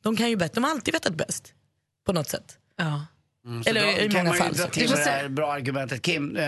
De 0.02 0.16
kan 0.16 0.30
ju 0.30 0.36
bättre, 0.36 0.54
de 0.54 0.64
har 0.64 0.70
alltid 0.70 0.94
vetat 0.94 1.14
bäst. 1.14 1.52
På 2.06 2.12
något 2.12 2.28
sätt. 2.28 2.58
Ja. 2.76 3.06
Mm, 3.46 3.62
Eller 3.66 3.82
då 3.82 3.88
i 3.88 4.08
kan 4.08 4.24
många 4.24 4.38
man 4.38 4.54
fall 4.54 4.70
till 4.70 4.88
Du 4.88 4.94
det 4.94 5.10
här 5.10 5.28
bra 5.28 5.52
argumentet. 5.52 6.02
Kim, 6.02 6.36
eh, 6.36 6.42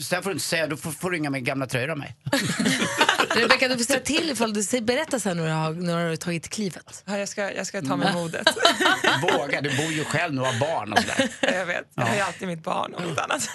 så 0.00 0.14
där 0.14 0.22
får 0.22 0.30
du 0.30 0.32
inte 0.32 0.44
säga, 0.44 0.66
då 0.66 0.76
får, 0.76 0.90
får 0.90 1.10
du 1.10 1.16
ringa 1.16 1.30
med 1.30 1.44
gamla 1.44 1.66
tröjor 1.66 1.90
av 1.90 1.98
mig. 1.98 2.16
Rebecka, 3.36 3.68
du 3.68 3.76
får 3.76 3.84
säga 3.84 4.00
till 4.00 4.30
ifall 4.30 4.54
du 4.54 4.62
säger, 4.62 4.84
berätta 4.84 5.20
sen 5.20 5.36
när 5.36 5.44
du 5.46 5.50
har, 5.52 5.70
när 5.70 6.04
du 6.04 6.08
har 6.08 6.16
tagit 6.16 6.48
klivet. 6.48 7.02
Ja, 7.06 7.18
jag, 7.18 7.28
ska, 7.28 7.52
jag 7.52 7.66
ska 7.66 7.82
ta 7.82 7.96
mig 7.96 8.14
modet. 8.14 8.48
Våga, 9.22 9.60
du 9.60 9.76
bor 9.76 9.92
ju 9.92 10.04
själv 10.04 10.34
nu 10.34 10.40
och 10.40 10.46
har 10.46 10.60
barn 10.60 10.92
och 10.92 10.98
sådär. 10.98 11.28
jag 11.58 11.66
vet, 11.66 11.84
jag 11.94 12.06
har 12.06 12.14
ju 12.14 12.20
alltid 12.20 12.48
mitt 12.48 12.62
barn 12.62 12.94
och 12.94 13.02
något 13.02 13.18
annat. 13.18 13.48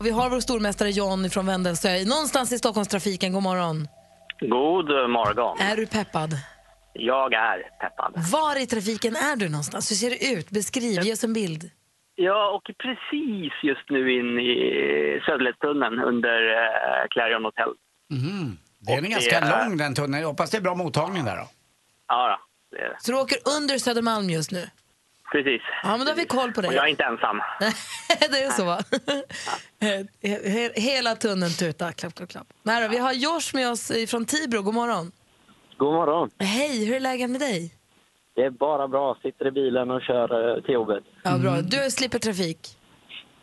Och 0.00 0.06
Vi 0.06 0.10
har 0.10 0.30
vår 0.30 0.40
stormästare 0.40 0.90
John 0.90 1.30
från 1.30 1.46
Vendelsö 1.46 2.04
någonstans 2.04 2.52
i 2.52 2.58
Stockholmstrafiken. 2.58 3.32
God 3.32 3.42
morgon. 3.42 3.88
God 4.40 5.10
morgon. 5.10 5.60
Är 5.60 5.76
du 5.76 5.86
peppad? 5.86 6.38
Jag 6.92 7.32
är 7.34 7.58
peppad. 7.80 8.12
Var 8.32 8.62
i 8.62 8.66
trafiken 8.66 9.16
är 9.16 9.36
du 9.36 9.48
någonstans? 9.48 9.90
Hur 9.90 9.96
ser 9.96 10.10
det 10.10 10.32
ut? 10.32 10.50
Beskriv, 10.50 11.00
ge 11.02 11.12
oss 11.12 11.24
en 11.24 11.32
bild. 11.32 11.70
Jag 12.14 12.54
åker 12.54 12.72
precis 12.72 13.52
just 13.62 13.90
nu 13.90 14.12
in 14.18 14.38
i 14.38 15.20
Söderledstunneln 15.26 16.00
under 16.00 16.38
eh, 16.52 17.06
Clarion 17.10 17.44
Hotel. 17.44 17.68
Mhm. 18.10 18.58
Det 18.78 18.92
är 18.92 18.98
Och 18.98 19.04
en 19.04 19.10
ganska 19.10 19.38
är- 19.38 19.64
lång 19.68 19.76
den 19.76 19.94
tunneln. 19.94 20.20
Jag 20.22 20.28
hoppas 20.28 20.50
det 20.50 20.56
är 20.56 20.60
bra 20.60 20.74
mottagning 20.74 21.24
där 21.24 21.36
då. 21.36 21.48
Ja, 22.08 22.38
då, 22.70 22.76
det 22.76 22.82
är 22.84 22.88
det. 22.88 22.96
Så 23.00 23.12
du 23.12 23.18
åker 23.18 23.38
under 23.58 23.78
Södermalm 23.78 24.30
just 24.30 24.50
nu? 24.52 24.70
precis. 25.32 25.62
Ja, 25.82 25.88
men 25.96 26.00
då 26.06 26.12
har 26.12 26.16
vi 26.16 26.24
koll 26.26 26.52
på 26.52 26.60
Och 26.60 26.64
jag 26.66 26.74
är 26.74 26.80
dig. 26.82 26.90
inte 26.90 27.04
ensam. 27.04 27.36
det 28.30 28.42
är 28.42 28.50
så. 28.50 28.64
He- 29.80 30.08
he- 30.22 30.72
Hela 30.80 31.14
tunneln 31.16 31.52
tutar. 31.52 31.92
Klapp, 31.92 32.14
klapp, 32.14 32.28
klapp. 32.30 32.46
Nej, 32.62 32.82
då, 32.82 32.88
vi 32.88 32.98
har 32.98 33.12
Josh 33.12 33.54
med 33.54 33.70
oss 33.70 33.92
från 34.08 34.24
Tibro. 34.24 34.62
God 34.62 34.74
morgon. 34.74 35.12
God 35.80 35.92
morgon. 35.92 36.30
Hej, 36.38 36.86
hur 36.86 36.96
är 36.96 37.00
läget 37.00 37.30
med 37.30 37.40
dig? 37.40 37.74
Det 38.34 38.42
är 38.44 38.50
bara 38.50 38.88
bra. 38.88 39.16
Sitter 39.22 39.46
i 39.46 39.50
bilen 39.50 39.90
och 39.90 40.02
kör 40.02 40.56
eh, 40.56 40.62
till 40.62 40.74
jobbet. 40.74 41.04
Ja, 41.22 41.38
bra. 41.38 41.60
Du 41.62 41.90
slipper 41.90 42.18
trafik. 42.18 42.58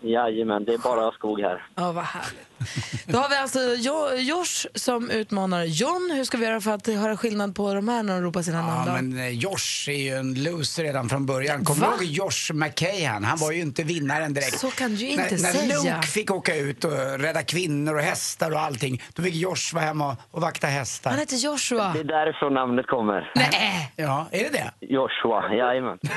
Jajamän, 0.01 0.65
det 0.65 0.73
är 0.73 0.77
bara 0.77 1.11
skog 1.11 1.39
här. 1.41 1.65
Ja, 1.75 1.91
vad 1.91 2.03
härligt. 2.03 2.47
Då 3.05 3.17
har 3.17 3.29
vi 3.29 3.35
alltså 3.35 3.59
jo- 3.77 4.15
Josh 4.17 4.65
som 4.75 5.09
utmanar 5.11 5.63
John. 5.63 6.11
Hur 6.15 6.23
ska 6.23 6.37
vi 6.37 6.45
göra 6.45 6.61
för 6.61 6.71
att 6.71 6.87
höra 6.87 7.17
skillnad 7.17 7.55
på 7.55 7.73
de 7.73 7.87
här 7.87 8.03
när 8.03 8.13
de 8.13 8.21
ropar 8.23 8.41
sina 8.41 8.61
namn? 8.61 8.83
Ja, 8.85 8.85
då? 8.85 8.91
men 8.91 9.17
eh, 9.19 9.29
Josh 9.29 9.89
är 9.89 9.97
ju 9.97 10.13
en 10.15 10.43
loser 10.43 10.83
redan 10.83 11.09
från 11.09 11.25
början. 11.25 11.65
Kommer 11.65 11.87
du 11.87 11.93
ihåg 11.93 12.03
Josh 12.03 12.53
McKahan? 12.53 13.23
Han 13.23 13.37
var 13.37 13.51
ju 13.51 13.61
inte 13.61 13.83
vinnaren 13.83 14.33
direkt. 14.33 14.59
Så 14.59 14.71
kan 14.71 14.95
du 14.95 15.01
ju 15.05 15.07
inte 15.09 15.21
när, 15.35 15.41
när 15.41 15.51
säga. 15.51 15.95
Luke 15.95 16.07
fick 16.07 16.31
åka 16.31 16.55
ut 16.55 16.83
och 16.83 17.19
rädda 17.19 17.43
kvinnor 17.43 17.95
och 17.95 18.01
hästar 18.01 18.51
och 18.51 18.59
allting, 18.59 19.01
då 19.13 19.23
fick 19.23 19.35
Josh 19.35 19.73
vara 19.73 19.85
hemma 19.85 20.07
och, 20.11 20.15
och 20.31 20.41
vakta 20.41 20.67
hästar. 20.67 21.09
Han 21.11 21.19
heter 21.19 21.35
Joshua. 21.35 21.93
Det 21.93 21.99
är 21.99 22.03
därifrån 22.03 22.53
namnet 22.53 22.87
kommer. 22.87 23.31
Nej, 23.35 23.93
Ja, 23.95 24.27
är 24.31 24.43
det 24.43 24.49
det? 24.49 24.71
Joshua, 24.81 25.53
jajamän. 25.55 25.97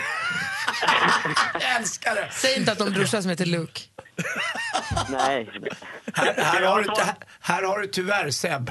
Jag 1.61 1.77
älskar 1.77 2.15
det! 2.15 2.29
säg 2.33 2.59
inte 2.59 2.73
att 2.73 2.79
de 2.79 2.91
brorsar 2.91 3.21
som 3.21 3.31
heter 3.31 3.47
Luke. 3.47 3.81
Nej, 5.09 5.51
Här, 6.15 6.35
här, 6.37 6.63
har, 6.63 6.83
du, 6.83 6.91
här, 7.03 7.15
här 7.41 7.63
har 7.63 7.79
du 7.79 7.87
tyvärr 7.87 8.31
Seb. 8.31 8.71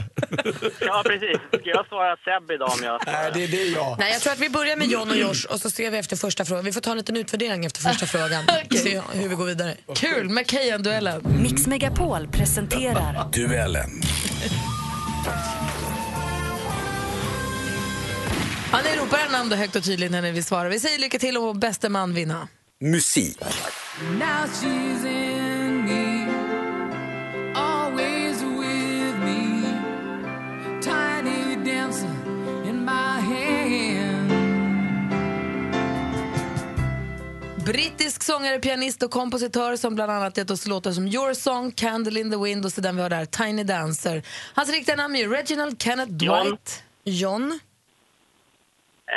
Ja, 0.79 1.03
precis. 1.05 1.37
Ska 1.61 1.69
jag 1.69 1.87
svara 1.87 2.15
Seb 2.17 2.51
idag 2.51 2.71
om 2.71 2.83
jag 2.83 3.01
Nej, 3.05 3.31
det, 3.33 3.47
det 3.47 3.61
är 3.61 3.73
jag. 3.75 3.99
Nej, 3.99 4.11
jag 4.11 4.21
tror 4.21 4.33
att 4.33 4.39
vi 4.39 4.49
börjar 4.49 4.75
med 4.75 4.87
John 4.87 5.09
och 5.09 5.17
Josh 5.17 5.45
och 5.49 5.59
så 5.59 5.69
ser 5.69 5.91
vi 5.91 5.97
efter 5.97 6.15
första 6.15 6.45
frågan. 6.45 6.65
Vi 6.65 6.71
får 6.71 6.81
ta 6.81 6.91
en 6.91 6.97
liten 6.97 7.17
utvärdering 7.17 7.65
efter 7.65 7.81
första 7.81 8.05
frågan. 8.05 8.43
Se 8.75 9.01
hur 9.13 9.29
vi 9.29 9.35
går 9.35 9.45
vidare. 9.45 9.75
Kul, 9.95 10.29
McKayan-duellen. 10.29 11.21
Mix 11.41 11.67
Megapol 11.67 12.27
presenterar 12.27 13.31
Duellen. 13.31 14.01
Ja, 18.71 18.79
ni 18.83 18.99
ropar 18.99 19.17
era 19.17 19.29
namn 19.29 19.51
högt 19.51 19.75
och 19.75 19.83
tydligt 19.83 20.11
när 20.11 20.21
ni 20.21 20.31
vill 20.31 20.43
svara. 20.43 20.69
Vi 20.69 20.79
säger 20.79 20.99
lycka 20.99 21.19
till 21.19 21.37
och 21.37 21.55
bäste 21.55 21.89
man 21.89 22.13
vinna. 22.13 22.47
Musik. 22.81 23.37
Brittisk 37.73 38.23
sångare, 38.23 38.59
pianist 38.59 39.03
och 39.03 39.11
kompositör 39.11 39.75
som 39.75 39.95
bland 39.95 40.11
annat 40.11 40.37
gett 40.37 40.51
oss 40.51 40.67
låtar 40.67 40.91
som 40.91 41.07
Your 41.07 41.33
Song, 41.33 41.71
Candle 41.71 42.19
in 42.19 42.31
the 42.31 42.37
Wind 42.37 42.65
och 42.65 42.71
så 42.71 42.81
den 42.81 42.95
vi 42.95 43.01
har 43.01 43.09
där, 43.09 43.25
Tiny 43.25 43.63
Dancer. 43.63 44.23
Hans 44.53 44.69
riktiga 44.69 44.95
namn 44.95 45.15
är 45.15 45.27
Reginald 45.29 45.81
Kenneth 45.81 46.11
John. 46.23 46.45
Dwight. 46.47 46.83
John, 47.03 47.59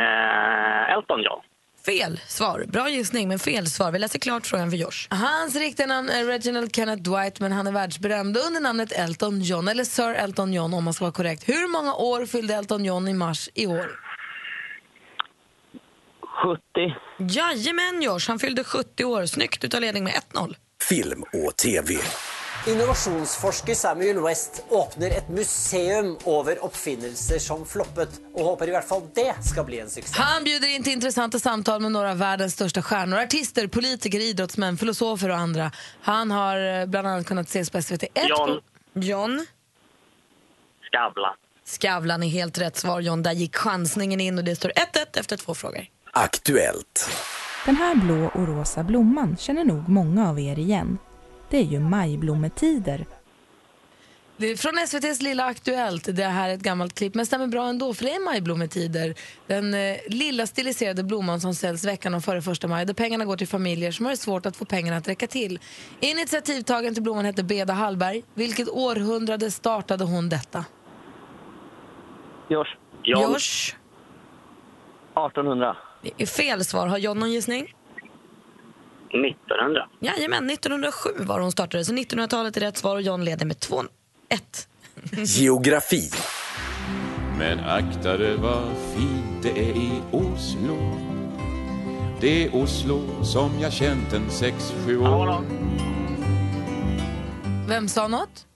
Eh, 0.01 0.93
Elton 0.93 1.23
John. 1.23 1.41
fel 1.87 2.21
svar. 2.29 2.65
Bra 2.69 2.89
gissning, 2.91 3.29
men 3.29 3.39
fel 3.39 3.67
svar. 3.71 3.93
Vi 3.93 3.99
läser 3.99 4.19
klart 4.19 4.47
frågan 4.47 4.71
för 4.71 4.77
Josh. 4.77 5.07
Hans 5.11 5.57
riktiga 5.57 5.87
namn 5.87 6.09
är 6.11 6.25
Reginald 6.25 6.75
Kenneth 6.77 7.03
Dwight 7.03 7.41
men 7.41 7.53
han 7.53 7.67
är 7.67 7.73
världsberömd 7.73 8.37
under 8.37 8.61
namnet 8.61 8.93
Elton 8.93 9.41
John, 9.41 9.69
eller 9.69 9.85
Sir 9.85 10.15
Elton 10.15 10.53
John 10.53 10.75
om 10.75 10.85
man 10.85 10.95
ska 10.95 11.05
vara 11.05 11.13
korrekt. 11.13 11.49
Hur 11.49 11.69
många 11.69 11.95
år 11.95 12.27
fyllde 12.27 12.55
Elton 12.55 12.85
John 12.85 13.09
i 13.09 13.15
mars 13.15 13.49
i 13.55 13.67
år? 13.67 14.02
70. 16.43 16.61
Jajamän 17.19 18.03
Josh, 18.03 18.29
han 18.29 18.39
fyllde 18.39 18.65
70 18.65 19.05
år. 19.05 19.27
Snyggt 19.27 19.65
utav 19.65 19.81
ledning 19.81 20.05
med 20.05 20.13
1-0. 20.33 20.55
Film 20.89 21.23
och 21.23 21.57
TV. 21.57 21.95
Innovasjonsforsker 22.67 23.75
Samuel 23.75 24.21
West 24.21 24.65
åpner 24.69 25.11
et 25.11 25.29
museum 25.29 26.19
over 26.25 26.65
oppfinnelser 26.65 27.39
som 27.39 27.67
floppet, 27.67 28.09
og 28.35 28.45
håper 28.45 28.69
i 28.69 28.71
hvert 28.71 28.87
fall 28.89 29.03
det 29.15 29.35
skal 29.45 29.65
bli 29.65 29.81
en 29.81 29.91
suksess. 29.91 30.17
Han 30.17 30.45
bjuder 30.45 30.69
in 30.69 30.83
till 30.83 30.93
intressanta 30.93 31.39
samtal 31.39 31.81
med 31.81 31.93
några 31.93 32.11
av 32.11 32.19
världens 32.19 32.53
största 32.55 32.83
stjärnor. 32.83 33.19
Artister, 33.19 33.67
politiker, 33.67 34.21
idrottsmän, 34.21 34.77
filosofer 34.77 35.29
och 35.29 35.37
andra. 35.37 35.71
Han 36.03 36.31
har 36.31 36.81
eh, 36.81 36.87
bland 36.87 37.09
annat 37.09 37.27
kunnat 37.27 37.49
ses 37.49 37.71
på 37.71 37.79
SVT1. 37.79 38.29
John. 38.29 38.61
John? 38.95 39.47
Skavlan. 40.93 41.35
Skavlan 41.65 42.23
är 42.23 42.29
helt 42.29 42.59
rätt 42.59 42.77
svar, 42.77 43.01
John. 43.01 43.23
Där 43.23 43.33
gick 43.33 43.57
chansningen 43.57 44.21
in 44.21 44.39
och 44.39 44.45
det 44.45 44.57
står 44.57 44.69
1-1 44.69 44.75
efter 45.15 45.37
två 45.37 45.55
frågor. 45.55 45.87
Aktuellt. 46.15 47.11
Den 47.67 47.77
här 47.77 47.95
blå 47.95 48.31
och 48.35 48.49
rosa 48.49 48.83
blomman 48.83 49.37
känner 49.37 49.65
nog 49.65 49.89
många 49.89 50.29
av 50.29 50.41
er 50.41 50.59
igen. 50.59 50.99
Det 51.51 51.57
är 51.57 51.63
ju 51.63 51.81
majblommetider. 51.81 53.07
Det 54.37 54.47
är 54.47 54.57
från 54.57 54.79
SVTs 54.79 55.23
Lilla 55.23 55.45
Aktuellt. 55.45 56.17
Det 56.17 56.25
här 56.25 56.49
är 56.49 56.55
ett 56.55 56.63
gammalt 56.63 56.95
klipp, 56.95 57.15
men 57.15 57.27
stämmer 57.27 57.47
bra 57.47 57.69
ändå 57.69 57.95
för 57.95 58.05
det 58.05 58.15
är 58.15 58.25
majblommetider. 58.25 59.15
Den 59.47 59.75
eh, 59.75 59.97
lilla 60.09 60.47
stiliserade 60.47 61.05
blomman 61.05 61.41
som 61.41 61.55
säljs 61.55 61.85
veckan 61.85 62.15
om 62.15 62.23
före 62.23 62.43
första 62.43 62.69
maj 62.69 62.87
där 62.87 62.95
pengarna 62.95 63.25
går 63.25 63.37
till 63.37 63.49
familjer 63.49 63.93
som 63.93 64.07
har 64.07 64.11
det 64.11 64.17
svårt 64.17 64.47
att 64.47 64.57
få 64.57 64.65
pengarna 64.65 64.97
att 64.97 65.09
räcka 65.09 65.27
till. 65.27 65.61
Initiativtagaren 66.01 66.95
till 66.95 67.03
blomman 67.03 67.25
hette 67.25 67.43
Beda 67.45 67.73
Hallberg. 67.73 68.25
Vilket 68.35 68.69
århundrade 68.69 69.51
startade 69.51 70.05
hon 70.05 70.29
detta? 70.29 70.65
Josh. 72.49 72.77
Josh? 73.05 73.75
1800. 75.15 75.77
Fel 76.27 76.65
svar. 76.65 76.87
Har 76.87 76.99
John 76.99 77.19
någon 77.19 77.33
gissning? 77.33 77.75
1900. 79.09 79.89
Jajamän, 80.01 80.51
1907 80.51 81.11
var 81.19 81.41
hon 81.41 81.53
startade. 81.53 81.85
Så 81.85 81.93
1900-talet 81.93 82.57
är 82.57 82.61
rätt 82.61 82.77
svar 82.77 82.97
och 82.97 83.03
John 83.03 83.25
leder 83.25 83.47
med 83.47 83.57
2-1. 83.57 83.87
Geografi. 85.41 86.11
Men 87.39 87.61
akta 87.61 88.17
dig 88.17 88.37
vad 88.37 88.65
fint 88.97 89.43
det 89.43 89.51
är 89.51 89.77
i 89.77 90.03
Oslo 90.11 90.77
Det 92.21 92.45
är 92.45 92.57
Oslo 92.57 93.25
som 93.25 93.61
jag 93.61 93.73
känt 93.73 94.13
en 94.13 94.31
sex, 94.31 94.73
sju 94.87 94.99
år 94.99 95.45
Vem 97.69 97.89
sa 97.89 98.09
något? 98.09 98.47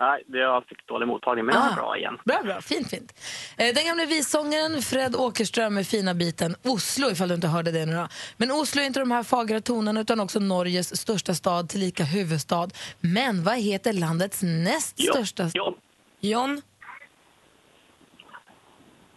Nej, 0.00 0.22
det 0.26 0.38
jag 0.38 0.64
fick 0.66 0.86
dålig 0.86 1.06
mottagning, 1.08 1.44
men 1.44 1.54
jag 1.54 1.64
Ah. 1.64 1.68
var 1.68 1.76
bra 1.76 1.96
igen. 1.98 2.18
Bra, 2.24 2.40
bra. 2.44 2.60
Fint, 2.60 2.90
fint. 2.90 3.12
Eh, 3.56 3.74
Den 3.74 3.84
gamle 3.86 4.06
vissångaren 4.06 4.82
Fred 4.82 5.16
Åkerström 5.16 5.74
med 5.74 5.86
fina 5.86 6.14
biten 6.14 6.56
Oslo, 6.64 7.10
ifall 7.10 7.28
du 7.28 7.34
inte 7.34 7.46
hörde 7.48 7.70
det 7.70 7.86
nu 7.86 7.92
då. 7.94 8.08
Men 8.36 8.50
Oslo 8.50 8.82
är 8.82 8.86
inte 8.86 9.00
de 9.00 9.10
här 9.10 9.22
fagra 9.22 9.60
tonerna 9.60 10.00
utan 10.00 10.20
också 10.20 10.38
Norges 10.40 11.00
största 11.00 11.34
stad, 11.34 11.68
tillika 11.68 12.04
huvudstad. 12.04 12.68
Men 13.00 13.44
vad 13.44 13.58
heter 13.58 13.92
landets 13.92 14.42
näst 14.42 14.94
Jo, 14.98 15.12
största 15.12 15.50
John. 15.54 15.74
John? 16.20 16.62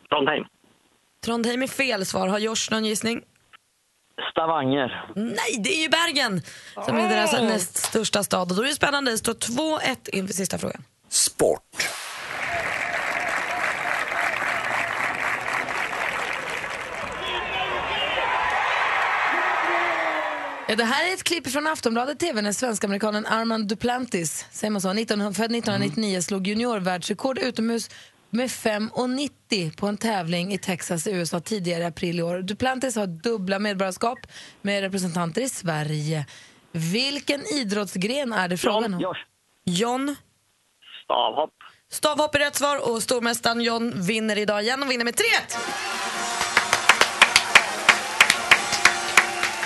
Trondheim. 0.10 0.44
Trondheim 1.26 1.64
är 1.64 1.68
fel 1.68 2.06
svar. 2.06 2.28
Har 2.28 2.40
Josh 2.40 2.72
någon 2.72 2.86
gissning? 2.86 3.22
Stavanger. 4.32 5.06
Nej, 5.16 5.58
det 5.64 5.70
är 5.70 5.82
ju 5.82 5.90
Bergen 5.90 6.42
som 6.86 6.98
är 6.98 7.10
deras 7.10 7.34
näst 7.34 7.78
största 7.78 8.24
stad. 8.24 8.52
Och 8.52 8.58
då 8.58 8.64
är 8.64 8.68
det 8.68 8.76
spännande. 8.76 9.12
Det 9.12 9.18
står 9.18 9.34
2-1 9.34 10.10
inför 10.10 10.34
sista 10.34 10.58
frågan. 10.58 10.84
Sport. 11.10 11.88
Ja, 20.72 20.78
det 20.78 20.84
här 20.84 21.10
är 21.10 21.14
ett 21.14 21.24
klipp 21.24 21.48
från 21.48 21.68
Aftonbladet 21.68 22.20
TV 22.20 22.42
när 22.42 22.52
svensk-amerikanen 22.52 23.26
Armand 23.26 23.68
Duplantis, 23.68 24.46
säger 24.52 24.72
man 24.72 24.82
så, 24.82 24.94
19, 24.94 25.20
född 25.34 25.56
1999 25.56 26.22
slog 26.22 26.48
juniorvärldsrekord 26.48 27.40
utomhus 27.40 27.90
med 28.32 28.48
5,90 28.48 29.76
på 29.78 29.88
en 29.88 29.98
tävling 29.98 30.54
i 30.54 30.58
Texas 30.58 31.08
i 31.08 31.12
USA 31.12 31.40
tidigare 31.40 31.84
i 31.84 31.86
april 31.86 32.20
i 32.20 32.22
år. 32.22 32.42
Duplantis 32.42 32.96
har 32.96 33.08
dubbla 33.08 33.60
medborgarskap 33.60 34.20
med 34.62 34.82
representanter 34.82 35.42
i 35.42 35.50
Sverige. 35.50 36.26
Vilken 36.72 37.46
idrottsgren 37.46 38.34
är 38.34 38.48
det 38.48 38.58
frågan 38.58 38.94
om? 38.94 39.16
John? 39.66 40.16
Stavhopp. 41.04 41.54
Stavhopp 41.92 42.36
är 42.36 42.40
rätt 42.40 42.56
svar 42.56 42.90
och 42.92 43.04
stormästaren 43.04 43.62
John 43.62 44.02
vinner 44.08 44.38
idag 44.38 44.62
igen 44.62 44.84
och 44.84 44.92
vinner 44.92 45.06
med 45.06 45.14
3-1. 45.14 45.22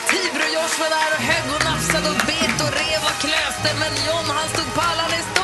Tibro 0.09 0.45
Josh 0.55 0.79
var 0.81 0.89
där 0.89 1.11
och 1.15 1.23
högg 1.29 1.55
och 1.55 1.65
nafsade 1.65 2.09
och 2.09 2.21
bet 2.27 2.57
och 2.65 2.73
rev 2.79 3.01
och 3.09 3.17
klöste 3.23 3.69
men 3.79 3.93
John 4.07 4.25
han 4.37 4.49
stod 4.49 4.73
pall, 4.73 4.97
han 4.97 5.11
är 5.11 5.34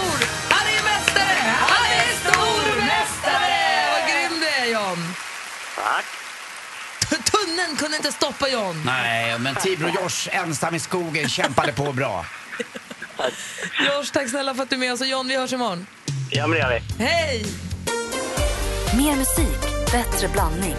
kunde 7.82 7.98
inte 7.98 8.12
stoppa 8.12 8.50
John. 8.50 8.82
Nej, 8.86 9.39
men 9.39 9.56
Tibro 9.56 9.88
Josh 9.88 10.30
ensam 10.32 10.76
i 10.76 10.80
skogen 10.80 11.30
kämpade 11.30 11.72
på 11.72 11.94
bra. 11.94 12.26
Josh, 13.80 14.12
tack 14.13 14.30
snälla 14.30 14.56
för 14.56 14.63
att 14.63 14.70
du 14.70 14.76
är 14.76 14.80
med 14.80 14.94
oss 14.94 15.02
och 15.02 15.08
John, 15.08 15.28
vi 15.28 15.38
hörs 15.38 15.54
imorgon. 15.54 15.88
Ja, 16.30 16.48
men 16.48 16.52
det 16.52 16.58
gör 16.58 16.70
vi. 16.98 17.04
Hej! 17.04 17.46
Mer 18.98 19.15
musik, 19.15 19.91
bättre 19.91 20.28
blandning. 20.28 20.76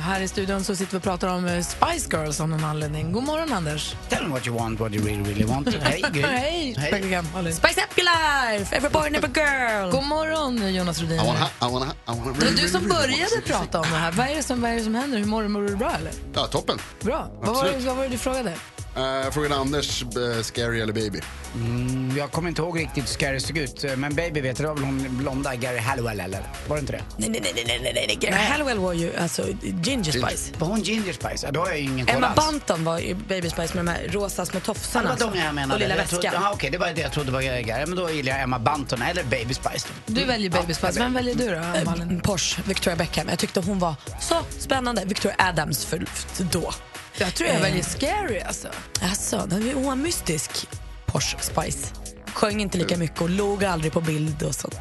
Här 0.00 0.20
i 0.20 0.28
studion 0.28 0.64
så 0.64 0.76
sitter 0.76 0.92
vi 0.92 0.98
och 0.98 1.02
pratar 1.02 1.28
om 1.28 1.46
eh, 1.46 1.62
Spice 1.62 2.08
Girls 2.12 2.40
av 2.40 2.48
någon 2.48 2.64
anledning. 2.64 3.12
God 3.12 3.22
morgon 3.22 3.52
Anders. 3.52 3.94
Tell 4.08 4.22
me 4.22 4.28
what 4.28 4.46
you 4.46 4.56
want, 4.58 4.80
what 4.80 4.92
you 4.92 5.04
really, 5.04 5.22
really 5.22 5.44
want. 5.44 5.74
Hej. 5.82 6.74
Hej. 6.78 7.22
Malin. 7.34 7.54
Spice 7.54 7.80
up 7.80 7.98
your 7.98 8.04
life, 8.04 8.76
every 8.76 8.90
boy 8.90 9.06
and 9.06 9.16
every 9.16 9.30
girl. 9.34 9.90
God 9.90 10.04
morgon 10.04 10.74
Jonas 10.74 11.00
Rhodin. 11.00 11.20
I 11.20 11.26
wanna, 11.26 11.46
I 11.62 11.72
wanna, 11.72 11.86
I 11.86 12.18
wanna 12.18 12.32
var 12.32 12.62
du 12.62 12.68
som 12.68 12.88
började 12.88 13.40
prata 13.46 13.80
om 13.80 13.86
det 13.90 13.96
här. 13.96 14.12
Vad 14.12 14.28
är 14.28 14.36
det 14.36 14.42
som, 14.42 14.60
vad 14.60 14.70
är 14.70 14.74
det 14.74 14.82
som 14.82 14.94
händer? 14.94 15.18
Hur 15.18 15.26
mår 15.26 15.42
du? 15.42 15.48
Mår 15.48 15.62
du 15.62 15.76
bra 15.76 15.92
eller? 15.92 16.12
Ja, 16.34 16.46
toppen. 16.46 16.78
Bra. 17.00 17.28
Vad 17.40 17.54
var, 17.54 17.64
det, 17.64 17.78
vad 17.78 17.96
var 17.96 18.02
det 18.04 18.08
du 18.10 18.18
frågade? 18.18 18.54
Uh, 18.96 19.02
jag 19.02 19.34
frågade 19.34 19.56
Anders, 19.56 20.02
uh, 20.16 20.42
scary 20.42 20.80
eller 20.80 20.92
baby? 20.92 21.20
Mm, 21.54 22.16
jag 22.16 22.30
kommer 22.32 22.48
inte 22.48 22.62
ihåg 22.62 22.78
riktigt 22.78 23.02
hur 23.04 23.08
Scary 23.08 23.40
såg 23.40 23.58
ut, 23.58 23.84
men 23.96 24.14
Baby 24.14 24.40
vet 24.40 24.56
du, 24.56 24.62
det 24.62 24.68
var 24.68 24.74
väl 24.76 24.84
hon 24.84 25.16
blonda 25.16 25.54
Gary 25.54 25.78
Hallowell 25.78 26.20
eller? 26.20 26.40
Var 26.68 26.76
det 26.76 26.80
inte 26.80 26.92
det? 26.92 27.02
Nej, 27.16 27.28
nej, 27.30 27.40
nej, 27.54 27.64
nej, 27.66 27.80
nej, 27.94 28.04
nej. 28.06 28.16
Gary 28.20 28.42
Hallowell 28.42 28.78
var 28.78 28.92
ju 28.92 29.16
alltså 29.16 29.46
Ginger 29.62 30.12
Spice. 30.12 30.52
Var 30.58 30.66
hon 30.68 30.80
Ginger 30.82 31.12
Spice? 31.12 31.46
Ja, 31.46 31.50
då 31.52 31.60
har 31.60 31.66
jag 31.68 31.78
ju 31.78 31.84
ingen 31.84 32.06
koll 32.06 32.16
Emma 32.16 32.26
alls. 32.26 32.46
Bunton 32.50 32.84
var 32.84 32.98
ju 32.98 33.14
Baby 33.14 33.50
Spice 33.50 33.74
med 33.74 33.84
de 33.84 33.90
här 33.90 34.08
rosa 34.08 34.46
små 34.46 34.56
Ja, 34.56 34.60
det 34.60 34.66
tofsarna. 34.66 35.16
var 35.20 35.32
de 35.32 35.38
jag 35.38 35.54
menade. 35.54 35.74
Och 35.74 35.80
lilla 35.80 35.94
trodde, 36.04 36.28
väskan. 36.28 36.42
ja, 36.44 36.52
okej, 36.54 36.70
det 36.70 36.78
var 36.78 36.92
det 36.94 37.00
jag 37.00 37.12
trodde 37.12 37.32
var 37.32 37.42
Gary. 37.42 37.86
Men 37.86 37.96
då 37.96 38.10
gillar 38.10 38.32
jag 38.32 38.42
Emma 38.42 38.58
Bunton 38.58 39.02
eller 39.02 39.24
Baby 39.24 39.54
Spice. 39.54 39.88
Då. 40.06 40.12
Du 40.14 40.24
väljer 40.24 40.50
Baby 40.50 40.74
Spice. 40.74 40.98
Vem 41.00 41.14
väljer 41.14 41.34
du 41.34 41.50
då, 41.50 41.90
Malin? 41.90 42.16
Eh, 42.16 42.22
Porsche, 42.22 42.62
Victoria 42.64 42.96
Beckham. 42.96 43.28
Jag 43.28 43.38
tyckte 43.38 43.60
hon 43.60 43.78
var 43.78 43.94
så 44.20 44.36
spännande. 44.58 45.02
Victoria 45.06 45.36
Adams 45.38 45.84
för, 45.84 46.04
för 46.06 46.44
då. 46.44 46.72
Jag 47.20 47.34
tror 47.34 47.48
jag 47.48 47.56
Eh. 47.56 47.62
väljer 47.62 47.82
Scary 47.82 48.40
alltså. 48.40 48.68
Alltså, 49.02 49.48
hon 49.74 49.84
var 49.84 49.96
mystisk, 49.96 50.68
Porsche 51.06 51.36
Spice. 51.40 51.88
Sjöng 52.34 52.60
inte 52.60 52.78
lika 52.78 52.96
mycket 52.96 53.20
och 53.20 53.30
låg 53.30 53.64
aldrig 53.64 53.92
på 53.92 54.00
bild 54.00 54.42
och 54.42 54.54
sånt. 54.54 54.80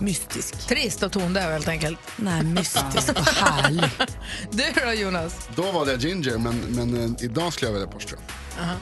Mystisk. 0.00 0.54
Trist 0.68 1.02
och 1.02 1.12
tondöv 1.12 1.52
helt 1.52 1.68
enkelt. 1.68 1.98
Nej, 2.16 2.42
mystisk 2.42 3.08
och 3.18 3.26
härlig. 3.26 3.84
Du 4.50 4.62
då 4.84 4.92
Jonas? 4.92 5.48
Då 5.56 5.72
valde 5.72 5.92
jag 5.92 6.00
Ginger, 6.00 6.38
men, 6.38 6.58
men 6.58 7.04
eh, 7.04 7.24
idag 7.24 7.52
skulle 7.52 7.68
jag 7.70 7.72
välja 7.78 7.88
Porsche. 7.92 8.16
Aha. 8.60 8.74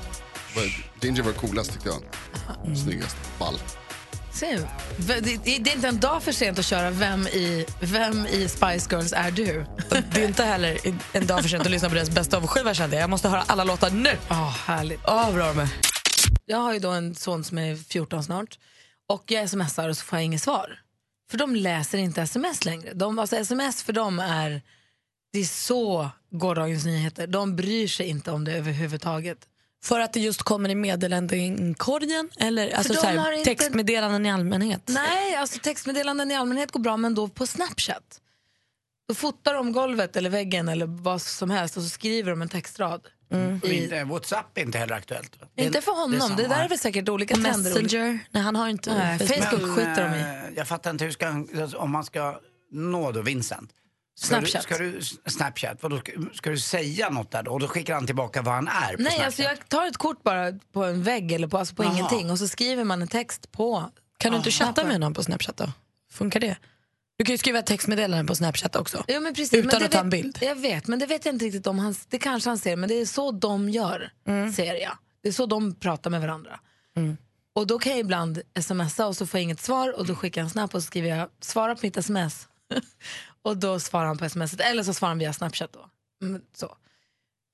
Var- 0.56 0.84
Ginger 1.00 1.22
var 1.22 1.32
coolast 1.32 1.72
tyckte 1.72 1.88
jag. 1.88 2.76
Snyggast. 2.78 3.16
Ball. 3.38 3.58
Se, 4.36 4.58
det, 4.96 5.46
är 5.46 5.74
inte 5.74 5.88
en 5.88 6.00
dag 6.00 6.22
för 6.22 6.32
sent 6.32 6.58
att 6.58 6.64
köra 6.64 6.90
Vem 6.90 7.26
i, 7.26 7.66
vem 7.80 8.26
i 8.26 8.48
Spice 8.48 8.88
Girls 8.90 9.12
är 9.12 9.30
du? 9.30 9.64
Det 10.12 10.22
är 10.22 10.28
inte 10.28 10.44
heller 10.44 10.78
en 11.12 11.26
dag 11.26 11.42
för 11.42 11.48
sent 11.48 11.62
att 11.62 11.70
lyssna 11.70 11.88
på 11.88 11.94
deras 11.94 12.10
bästa 12.10 12.36
av 12.36 12.46
skiva 12.46 12.74
kände 12.74 12.96
jag. 12.96 13.02
Jag 13.02 13.10
måste 13.10 13.28
höra 13.28 13.42
alla 13.42 13.64
låtar 13.64 13.90
nu. 13.90 14.10
Åh, 14.30 14.56
härligt. 14.66 15.00
Åh, 15.06 15.34
bra 15.34 15.46
är. 15.46 15.68
Jag 16.46 16.58
har 16.58 16.72
ju 16.72 16.78
då 16.78 16.90
en 16.90 17.14
son 17.14 17.44
som 17.44 17.58
är 17.58 17.76
14 17.76 18.24
snart 18.24 18.58
och 19.08 19.24
jag 19.26 19.50
smsar 19.50 19.88
och 19.88 19.96
så 19.96 20.04
får 20.04 20.18
jag 20.18 20.24
inget 20.24 20.42
svar. 20.42 20.78
För 21.30 21.38
de 21.38 21.56
läser 21.56 21.98
inte 21.98 22.22
sms 22.22 22.64
längre. 22.64 22.92
De, 22.92 23.18
alltså 23.18 23.36
sms 23.36 23.82
för 23.82 23.92
dem 23.92 24.18
är, 24.18 24.62
det 25.32 25.38
är 25.38 25.44
så 25.44 26.10
gårdagens 26.30 26.84
nyheter. 26.84 27.26
De 27.26 27.56
bryr 27.56 27.88
sig 27.88 28.06
inte 28.06 28.30
om 28.30 28.44
det 28.44 28.52
överhuvudtaget. 28.52 29.38
För 29.86 30.00
att 30.00 30.12
det 30.12 30.20
just 30.20 30.42
kommer 30.42 30.68
i 30.68 30.74
meddelandekorgen 30.74 32.30
eller 32.38 32.70
alltså 32.76 32.94
så 32.94 33.06
här, 33.06 33.32
inte- 33.32 33.50
textmeddelanden 33.50 34.26
i 34.26 34.30
allmänhet? 34.30 34.82
Nej, 34.86 35.34
alltså 35.36 35.58
textmeddelanden 35.58 36.30
i 36.30 36.34
allmänhet 36.36 36.70
går 36.70 36.80
bra 36.80 36.96
men 36.96 37.14
då 37.14 37.28
på 37.28 37.46
Snapchat. 37.46 38.20
Då 39.08 39.14
fotar 39.14 39.54
de 39.54 39.72
golvet 39.72 40.16
eller 40.16 40.30
väggen 40.30 40.68
eller 40.68 40.86
vad 40.86 41.22
som 41.22 41.50
helst 41.50 41.76
och 41.76 41.82
så 41.82 41.88
skriver 41.88 42.30
de 42.30 42.42
en 42.42 42.48
textrad. 42.48 43.00
Och 43.62 43.68
inte, 43.68 44.04
Whatsapp 44.04 44.58
är 44.58 44.62
inte 44.62 44.78
heller 44.78 44.94
aktuellt. 44.94 45.36
Inte 45.56 45.80
för 45.80 45.92
honom, 45.92 46.20
samma. 46.20 46.36
det, 46.36 46.46
där 46.46 46.64
är 46.64 46.68
väl 46.68 46.78
säkert 46.78 47.08
olika 47.08 47.34
trender. 47.34 47.82
Messenger? 47.82 48.18
Nej, 48.30 48.42
han 48.42 48.56
har 48.56 48.68
inte 48.68 48.94
Nej, 48.94 49.18
Facebook 49.18 49.62
Men, 49.62 49.74
skiter 49.76 50.08
de 50.10 50.16
i. 50.16 50.20
eh, 50.20 50.56
Jag 50.56 50.68
fattar 50.68 50.90
inte 50.90 51.04
hur 51.04 51.12
ska, 51.12 51.44
om 51.78 51.90
man 51.90 52.04
ska 52.04 52.40
nå 52.72 53.12
då 53.12 53.22
Vincent. 53.22 53.70
Ska 54.18 54.40
du, 54.40 54.46
Snapchat. 54.46 54.62
ska 54.62 54.78
du, 54.78 55.00
Snapchat, 55.26 55.82
vadå, 55.82 55.98
ska, 55.98 56.12
ska 56.34 56.50
du 56.50 56.58
säga 56.58 57.10
något 57.10 57.30
där 57.30 57.42
då? 57.42 57.52
Och 57.52 57.60
då 57.60 57.68
skickar 57.68 57.94
han 57.94 58.06
tillbaka 58.06 58.42
vad 58.42 58.54
han 58.54 58.68
är 58.68 58.96
på 58.96 59.02
Nej, 59.02 59.12
Snapchat? 59.12 59.26
alltså 59.26 59.42
jag 59.42 59.68
tar 59.68 59.86
ett 59.86 59.96
kort 59.96 60.22
bara 60.22 60.52
på 60.72 60.84
en 60.84 61.02
vägg 61.02 61.32
eller 61.32 61.48
på, 61.48 61.58
alltså 61.58 61.74
på 61.74 61.84
ingenting 61.84 62.30
och 62.30 62.38
så 62.38 62.48
skriver 62.48 62.84
man 62.84 63.02
en 63.02 63.08
text 63.08 63.52
på. 63.52 63.90
Kan 64.18 64.32
du 64.32 64.38
inte 64.38 64.50
chatta 64.50 64.84
med 64.84 65.00
någon 65.00 65.14
på 65.14 65.22
Snapchat 65.22 65.56
då? 65.56 65.72
Funkar 66.12 66.40
det? 66.40 66.56
Du 67.18 67.24
kan 67.24 67.32
ju 67.34 67.38
skriva 67.38 67.62
textmeddelande 67.62 68.24
på 68.24 68.34
Snapchat 68.34 68.76
också. 68.76 69.04
Ja, 69.08 69.20
men 69.20 69.34
precis, 69.34 69.54
Utan 69.54 69.70
men 69.80 69.84
att 69.86 69.92
ta 69.92 70.00
en 70.00 70.10
bild. 70.10 70.38
Jag 70.40 70.54
vet, 70.56 70.86
men 70.86 70.98
det 70.98 71.06
vet 71.06 71.24
jag 71.26 71.34
inte 71.34 71.44
riktigt 71.44 71.66
om. 71.66 71.78
Han, 71.78 71.94
det 72.08 72.18
kanske 72.18 72.50
han 72.50 72.58
ser, 72.58 72.76
men 72.76 72.88
det 72.88 72.94
är 73.00 73.06
så 73.06 73.30
de 73.30 73.68
gör, 73.68 74.10
Mm. 74.26 74.52
ser 74.52 74.74
jag. 74.74 74.92
Det 75.22 75.28
är 75.28 75.32
så 75.32 75.46
de 75.46 75.74
pratar 75.74 76.10
med 76.10 76.20
varandra. 76.20 76.60
Och 77.54 77.66
då 77.66 77.78
kan 77.78 77.92
jag 77.92 78.00
ibland 78.00 78.42
smsa 78.60 79.06
och 79.06 79.16
så 79.16 79.26
får 79.26 79.38
jag 79.38 79.42
inget 79.42 79.60
svar 79.60 79.98
och 79.98 80.06
då 80.06 80.14
skickar 80.14 80.40
jag 80.40 80.44
en 80.44 80.50
snap 80.50 80.74
och 80.74 80.82
så 80.82 80.86
skriver 80.86 81.08
jag 81.08 81.28
svara 81.40 81.74
på 81.74 81.80
mitt 81.82 81.96
sms. 81.96 82.48
och 83.46 83.56
då 83.56 83.80
svarar 83.80 84.06
han 84.06 84.18
på 84.18 84.24
sms 84.24 84.54
eller 84.54 84.82
så 84.82 84.94
svarar 84.94 85.10
han 85.10 85.18
via 85.18 85.32
Snapchat 85.32 85.72
då. 85.72 85.90
Mm, 86.26 86.42
så. 86.52 86.76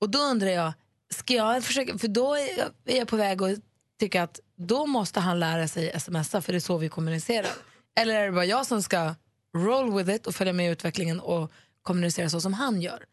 Och 0.01 0.09
då 0.09 0.19
undrar 0.19 0.47
jag, 0.47 0.73
ska 1.13 1.33
jag 1.33 1.63
försöka, 1.63 1.97
för 1.97 2.07
då 2.07 2.33
är 2.35 2.57
jag, 2.57 2.69
är 2.85 2.97
jag 2.97 3.07
på 3.07 3.15
väg 3.15 3.43
att 3.43 3.59
tycka 3.99 4.23
att 4.23 4.39
då 4.55 4.85
måste 4.85 5.19
han 5.19 5.39
lära 5.39 5.67
sig 5.67 5.99
smsa 5.99 6.41
för 6.41 6.53
det 6.53 6.57
är 6.57 6.59
så 6.59 6.77
vi 6.77 6.89
kommunicerar. 6.89 7.51
Eller 7.95 8.15
är 8.15 8.25
det 8.25 8.31
bara 8.31 8.45
jag 8.45 8.65
som 8.65 8.83
ska 8.83 9.15
roll 9.57 9.93
with 9.93 10.09
it 10.15 10.27
och 10.27 10.35
följa 10.35 10.53
med 10.53 10.67
i 10.67 10.69
utvecklingen 10.71 11.19
och 11.19 11.51
kommunicera 11.81 12.29
så 12.29 12.41
som 12.41 12.53
han 12.53 12.81
gör? 12.81 13.05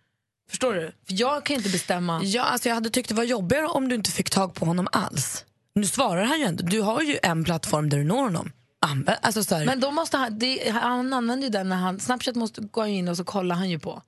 Förstår 0.51 0.75
du? 0.75 0.93
För 1.07 1.15
jag 1.21 1.45
kan 1.45 1.55
ju 1.55 1.59
inte 1.59 1.71
bestämma. 1.71 2.21
Ja, 2.25 2.43
alltså 2.43 2.69
jag 2.69 2.75
hade 2.75 2.91
tyckt 2.91 3.09
det 3.09 3.15
var 3.15 3.25
jobbigare 3.25 3.67
om 3.67 3.89
du 3.89 3.95
inte 3.95 4.11
fick 4.11 4.31
tag 4.31 4.55
på 4.55 4.65
honom 4.65 4.89
alls. 4.93 5.45
Nu 5.75 5.87
svarar 5.87 6.25
han 6.25 6.39
ju 6.39 6.45
ändå. 6.45 6.65
Du 6.67 6.81
har 6.81 7.03
ju 7.03 7.19
en 7.23 7.45
plattform 7.45 7.89
där 7.89 7.99
du 7.99 8.05
når 8.05 8.23
honom. 8.23 8.53
Alltså 9.23 9.45
så 9.45 9.55
här, 9.55 9.67
Men 9.67 9.81
då 9.81 9.91
måste 9.91 10.17
han, 10.17 10.39
det, 10.39 10.71
han 10.71 11.13
använder 11.13 11.47
ju 11.47 11.51
den 11.51 11.69
när 11.69 11.77
han, 11.77 12.01
Snapchat 12.01 12.35
måste 12.37 12.61
gå 12.61 12.87
in 12.87 13.09
och 13.09 13.17
så 13.17 13.25
kollar 13.25 13.57
han 13.57 13.71
ju 13.71 13.79
på. 13.79 14.03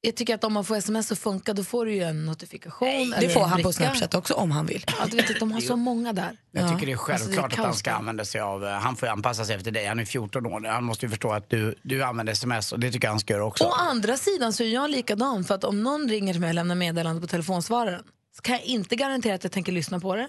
Jag 0.00 0.16
tycker 0.16 0.34
att 0.34 0.44
om 0.44 0.52
man 0.52 0.64
får 0.64 0.76
sms 0.76 1.08
så 1.08 1.16
funkar, 1.16 1.54
då 1.54 1.64
får 1.64 1.86
du 1.86 1.94
ju 1.94 2.02
en 2.02 2.26
notifikation. 2.26 2.88
eller 2.88 3.20
det 3.20 3.28
får 3.28 3.40
han 3.40 3.50
på 3.50 3.68
bricka. 3.68 3.72
Snapchat 3.72 4.14
också 4.14 4.34
om 4.34 4.50
han 4.50 4.66
vill. 4.66 4.84
Ja, 4.86 5.06
du 5.10 5.16
vet 5.16 5.30
att 5.30 5.40
de 5.40 5.52
har 5.52 5.60
så 5.60 5.76
många 5.76 6.12
där. 6.12 6.36
Jag 6.50 6.68
tycker 6.72 6.86
det 6.86 6.92
är 6.92 6.96
Alltså, 6.96 7.28
det 7.28 7.34
är 7.34 7.36
självklart 7.36 7.52
att 7.52 7.64
han 7.64 7.74
ska 7.74 7.92
använda 7.92 8.24
sig 8.24 8.40
av, 8.40 8.64
eh, 8.64 8.70
han 8.70 8.96
får 8.96 9.08
ju 9.08 9.12
anpassa 9.12 9.44
sig 9.44 9.56
efter 9.56 9.70
dig, 9.70 9.86
han 9.86 9.98
är 9.98 10.04
14 10.04 10.46
år, 10.46 10.68
han 10.68 10.84
måste 10.84 11.06
ju 11.06 11.10
förstå 11.10 11.32
att 11.32 11.50
du, 11.50 11.74
du 11.82 12.02
använder 12.04 12.32
sms 12.32 12.72
och 12.72 12.80
det 12.80 12.92
tycker 12.92 13.06
jag 13.08 13.12
han 13.12 13.20
ska 13.20 13.32
göra 13.32 13.44
också. 13.44 13.64
Å 13.64 13.70
andra 13.72 14.16
sidan 14.16 14.52
så 14.52 14.62
är 14.62 14.68
jag 14.68 14.90
likadan, 14.90 15.44
för 15.44 15.54
att 15.54 15.64
om 15.64 15.82
någon 15.82 16.08
ringer 16.08 16.32
till 16.34 16.40
mig 16.40 16.48
och 16.48 16.54
lämnar 16.54 16.74
meddelande 16.74 17.20
på 17.20 17.26
telefonsvararen 17.26 18.02
så 18.36 18.42
kan 18.42 18.54
jag 18.54 18.64
inte 18.64 18.96
garantera 18.96 19.34
att 19.34 19.44
jag 19.44 19.52
tänker 19.52 19.72
lyssna 19.72 20.00
på 20.00 20.16
det. 20.16 20.28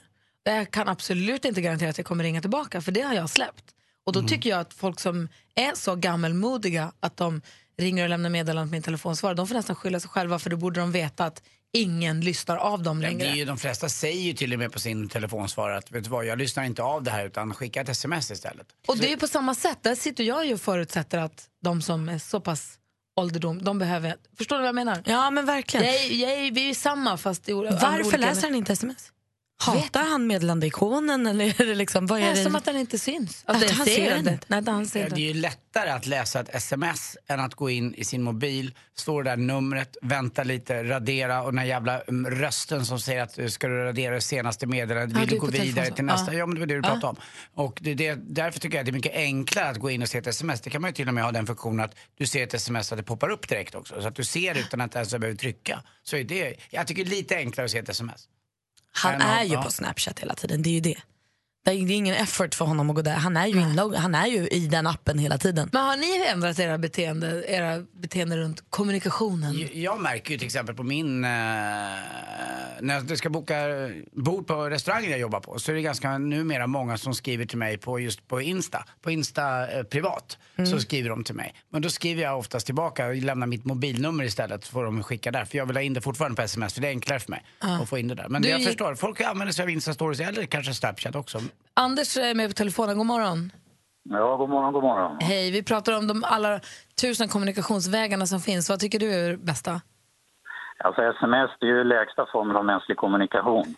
Jag 0.52 0.72
kan 0.72 0.88
absolut 0.88 1.46
inte 1.46 1.62
garantera 1.62 1.90
att 1.90 1.98
jag 1.98 2.08
kommer 2.08 2.24
ringa 2.24 2.42
tillbaka, 2.42 2.82
för 2.82 2.92
det 2.92 3.02
har 3.02 3.14
jag 3.14 3.30
släppt. 3.30 3.64
Och 4.06 4.14
då 4.14 4.24
tycker 4.24 4.50
jag 4.50 4.60
att 4.60 4.74
folk 4.74 5.00
som 5.00 5.30
är 5.56 5.76
så 5.76 5.96
gammelmodiga 5.96 6.92
att 7.00 7.18
de 7.18 7.42
ringer 7.80 8.04
och 8.04 8.10
lämnar 8.10 8.30
meddelande 8.30 8.70
på 8.70 8.72
min 8.72 8.82
telefonsvarare, 8.84 9.36
de 9.36 9.48
får 9.48 9.56
nästan 9.56 9.76
skylla 9.76 10.00
sig 10.00 10.10
själva, 10.10 10.40
för 10.40 10.50
då 10.50 10.58
borde 10.58 10.80
de 10.80 10.92
veta 10.92 11.26
att 11.26 11.44
ingen 11.74 12.22
lyssnar 12.22 12.58
av 12.58 12.84
dem 12.84 13.02
Ja, 13.02 13.10
längre. 13.10 13.26
det 13.26 13.32
är 13.32 13.36
ju, 13.36 13.46
de 13.46 13.58
flesta 13.58 13.90
säger 13.90 14.22
ju 14.22 14.34
till 14.34 14.54
och 14.54 14.60
med 14.60 14.72
på 14.72 14.80
sin 14.80 15.10
telefonsvarare 15.10 15.78
att 15.78 15.92
vet 15.92 16.04
du 16.04 16.10
vad, 16.10 16.26
jag 16.26 16.38
lyssnar 16.38 16.64
inte 16.64 16.84
av 16.84 17.04
det 17.04 17.12
här 17.12 17.26
utan 17.26 17.54
skicka 17.54 17.82
ett 17.82 17.90
sms 17.90 18.32
istället. 18.32 18.68
Och 18.88 18.98
det 18.98 19.06
är 19.08 19.10
ju 19.10 19.18
på 19.18 19.28
samma 19.28 19.56
sätt, 19.56 19.78
där 19.82 19.96
sitter 19.96 20.24
jag 20.24 20.46
ju 20.46 20.54
och 20.54 20.62
förutsätter 20.62 21.18
att 21.18 21.46
de 21.64 21.82
som 21.82 22.10
är 22.10 22.20
så 22.20 22.40
pass 22.42 22.78
ålderdom, 23.20 23.64
de 23.64 23.80
behöver... 23.80 24.16
Förstår 24.38 24.56
du 24.56 24.62
vad 24.62 24.68
jag 24.68 24.76
menar? 24.76 25.04
Ja, 25.06 25.30
men 25.32 25.46
verkligen. 25.46 25.86
Jag 25.86 25.96
är, 25.96 26.14
jag 26.46 26.52
vi 26.54 26.62
är 26.64 26.68
ju 26.68 26.74
samma 26.76 27.18
fast 27.18 27.50
i 27.50 27.54
Varför 27.54 28.00
olika- 28.04 28.18
läser 28.18 28.42
han 28.42 28.56
inte 28.56 28.74
sms? 28.74 29.12
Hatar 29.60 30.04
han 30.06 30.28
meddelandeikonen 30.28 31.28
eller 31.28 31.62
är 31.62 31.66
det 31.66 31.76
liksom, 31.76 32.08
vad 32.08 32.20
är 32.20 32.36
det? 32.36 32.44
som 32.44 32.56
att 32.56 32.66
den 32.66 32.78
inte 32.78 33.00
syns. 33.00 33.44
Att 33.46 33.64
Att 33.64 33.72
han 33.72 33.86
ser 33.86 33.96
ser 33.96 34.10
den 34.10 34.34
inte. 34.34 34.40
Nej, 34.48 34.64
han 34.68 34.86
ser 34.86 35.10
det 35.10 35.16
är 35.16 35.34
ju 35.34 35.34
lättare 35.34 35.90
att 35.90 36.06
läsa 36.06 36.40
ett 36.40 36.56
sms 36.56 37.18
än 37.28 37.40
att 37.40 37.56
gå 37.56 37.70
in 37.70 37.94
i 37.96 38.06
sin 38.06 38.24
mobil, 38.24 38.76
står 38.96 39.24
där 39.24 39.38
numret, 39.38 39.98
vänta 40.02 40.44
lite, 40.44 40.84
radera 40.84 41.42
och 41.44 41.52
den 41.52 41.58
här 41.58 41.66
jävla 41.66 42.02
mm, 42.02 42.32
rösten 42.32 42.86
som 42.86 43.00
säger 43.00 43.22
att 43.24 43.52
ska 43.52 43.68
du 43.68 43.84
radera 43.84 44.16
det 44.16 44.22
senaste 44.22 44.68
meddelandet, 44.68 45.18
vill 45.22 45.28
du 45.28 45.40
gå 45.40 45.48
vidare 45.48 45.92
till 45.92 46.06
nästa? 46.06 46.34
Ja. 46.34 46.40
Ja, 46.40 46.46
men 46.46 46.56
det 46.56 46.60
var 46.60 46.68
det 46.68 46.74
du 46.74 46.82
Ja. 46.84 46.90
pratade 46.94 47.08
om. 47.08 47.16
Och 47.54 47.80
det, 47.82 47.94
det, 47.94 48.16
därför 48.16 48.60
tycker 48.60 48.78
jag 48.78 48.82
att 48.82 48.86
det 48.86 48.92
är 48.92 48.94
mycket 48.94 49.16
enklare 49.16 49.70
att 49.70 49.78
gå 49.78 49.90
in 49.90 50.02
och 50.02 50.10
se 50.10 50.18
ett 50.18 50.28
sms. 50.28 50.62
Det 50.62 50.70
kan 50.70 50.82
man 50.82 50.90
ju 50.90 50.94
till 50.94 51.08
och 51.08 51.14
med 51.14 51.24
ha 51.24 51.32
den 51.32 51.48
funktionen 51.48 51.86
att 51.86 51.96
du 52.18 52.26
ser 52.26 52.44
ett 52.44 52.54
sms 52.54 52.92
att 52.92 52.98
det 52.98 53.04
poppar 53.04 53.30
upp 53.30 53.48
direkt 53.50 53.76
också. 53.76 54.02
Så 54.02 54.08
att 54.08 54.16
du 54.16 54.24
ser 54.24 54.58
utan 54.58 54.82
att 54.82 54.96
ens 54.96 55.10
behöver 55.16 55.36
trycka. 55.38 55.84
Så 56.04 56.16
är 56.18 56.24
det, 56.24 56.56
jag 56.70 56.88
tycker 56.88 57.04
det 57.04 57.10
är 57.10 57.16
lite 57.16 57.36
enklare 57.36 57.66
att 57.66 57.72
se 57.72 57.78
ett 57.78 57.90
sms. 57.90 58.28
Han 58.92 59.22
är 59.22 59.44
ju 59.44 59.58
på 59.58 59.72
Snapchat 59.72 60.20
hela 60.20 60.36
tiden, 60.36 60.62
det 60.62 60.70
är 60.70 60.74
ju 60.74 60.80
det. 60.80 60.98
Det 61.68 61.74
är 61.74 61.92
ingen 61.92 62.16
effort 62.16 62.56
för 62.56 62.66
honom 62.66 62.90
att 62.90 62.96
gå 62.96 63.02
där. 63.02 63.14
Han 63.16 63.38
är 63.38 63.48
ju, 63.48 63.60
inlogg, 63.62 63.96
han 63.96 64.16
är 64.16 64.28
ju 64.28 64.48
i 64.48 64.68
den 64.68 64.88
appen 64.88 65.20
hela 65.20 65.38
tiden. 65.38 65.70
Men 65.74 65.84
har 65.86 65.98
ni 65.98 66.26
ändrat 66.28 66.60
era 66.60 66.78
beteende, 66.78 67.44
era 67.48 67.84
beteende 68.02 68.38
runt 68.38 68.64
kommunikationen? 68.70 69.60
Jag- 69.60 69.76
Jag 69.76 70.02
märker 70.02 70.32
ju 70.32 70.38
till 70.38 70.46
exempel 70.46 70.76
på 70.76 70.84
min, 70.84 71.24
eh, 71.24 71.30
när 71.30 73.04
jag 73.10 73.18
ska 73.18 73.30
boka 73.30 73.56
bord 74.12 74.48
på 74.48 74.70
restaurangen 74.70 75.12
jag 75.12 75.20
jobbar 75.20 75.40
på 75.40 75.60
så 75.60 75.72
är 75.72 75.76
det 75.76 75.82
ganska 75.82 76.18
numera 76.18 76.68
många 76.68 76.98
som 76.98 77.14
skriver 77.14 77.46
till 77.46 77.58
mig 77.58 77.78
på 77.78 78.00
just 78.00 78.28
på 78.28 78.42
Insta, 78.42 78.86
på 79.02 79.12
Insta 79.12 79.72
eh, 79.72 79.84
privat. 79.84 80.38
Så 80.72 80.80
skriver 80.80 81.10
de 81.10 81.24
till 81.24 81.36
mig. 81.36 81.54
Men 81.72 81.82
då 81.82 81.90
skriver 81.90 82.24
jag 82.24 82.38
oftast 82.40 82.66
tillbaka 82.66 83.08
och 83.08 83.16
lämnar 83.16 83.48
mitt 83.48 83.66
mobilnummer 83.66 84.24
istället 84.24 84.66
så 84.66 84.72
får 84.72 84.84
de 84.86 85.04
skicka 85.04 85.32
där. 85.32 85.46
För 85.46 85.58
jag 85.58 85.66
vill 85.66 85.76
ha 85.76 85.84
in 85.84 85.94
det 85.94 86.02
fortfarande 86.02 86.36
på 86.36 86.42
sms 86.42 86.74
för 86.74 86.82
det 86.82 86.88
är 86.88 86.92
enklare 86.92 87.20
för 87.20 87.32
mig 87.32 87.44
Ja. 87.62 87.82
att 87.82 87.90
få 87.90 87.98
in 87.98 88.08
det 88.08 88.16
där. 88.16 88.28
Men 88.30 88.42
Du 88.42 88.48
det 88.48 88.52
jag 88.52 88.64
förstår, 88.64 88.96
folk 88.96 89.22
använder 89.22 89.54
sig 89.54 89.64
av 89.64 89.70
Insta 89.70 89.94
stories 89.94 90.20
eller 90.20 90.46
kanske 90.46 90.74
Snapchat 90.74 91.16
också. 91.16 91.42
Anders 91.74 92.18
är 92.18 92.36
med 92.36 92.50
på 92.50 92.54
telefonen, 92.54 92.98
god 92.98 93.06
morgon. 93.06 93.52
Ja, 94.10 94.36
god 94.36 94.50
morgon, 94.50 94.74
god 94.74 94.84
morgon. 94.84 95.18
Hej, 95.20 95.52
vi 95.52 95.64
pratar 95.64 95.98
om 95.98 96.08
de 96.08 96.24
alla 96.24 96.60
tusen 97.02 97.28
kommunikationsvägarna 97.28 98.26
som 98.26 98.40
finns. 98.40 98.70
Vad 98.70 98.80
tycker 98.80 99.00
du 99.00 99.14
är 99.14 99.32
det 99.32 99.38
bästa? 99.38 99.82
Alltså 100.84 101.02
sms 101.02 101.52
det 101.60 101.66
är 101.66 101.70
ju 101.70 101.84
lägsta 101.84 102.26
formen 102.32 102.56
av 102.56 102.66
mänsklig 102.66 102.98
kommunikation. 102.98 103.76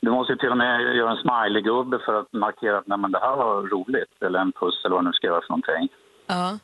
Du 0.00 0.10
måste 0.10 0.32
ju 0.32 0.38
till 0.38 0.50
och 0.50 0.56
med 0.56 0.96
göra 0.96 1.10
en 1.10 1.16
smiley-gubbe 1.16 1.98
för 2.04 2.20
att 2.20 2.32
markera 2.32 2.78
att 2.78 2.86
Nej, 2.86 2.98
men 2.98 3.12
det 3.12 3.18
här 3.18 3.36
var 3.36 3.62
roligt, 3.62 4.22
eller 4.24 4.38
en 4.38 4.52
puss 4.52 4.84
eller 4.84 4.94
vad 4.94 5.04
du 5.04 5.08
nu 5.08 5.12
ska 5.12 5.26
göra 5.26 5.40
för 5.40 5.48
någonting. 5.48 5.88
Ja. 6.26 6.58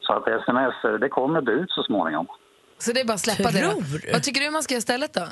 Så 0.00 0.12
att 0.12 0.28
sms, 0.28 1.00
det 1.00 1.08
kommer 1.08 1.40
det 1.40 1.52
ut 1.52 1.70
så 1.70 1.82
småningom. 1.82 2.26
Så 2.78 2.92
det 2.92 3.00
är 3.00 3.04
bara 3.04 3.14
att 3.14 3.20
släppa 3.20 3.50
det? 3.50 3.58
Tror 3.58 3.74
då? 3.74 3.98
du? 4.02 4.12
Vad 4.12 4.22
tycker 4.22 4.40
du 4.40 4.50
man 4.50 4.62
ska 4.62 4.74
göra 4.74 4.78
istället 4.78 5.14
då? 5.14 5.26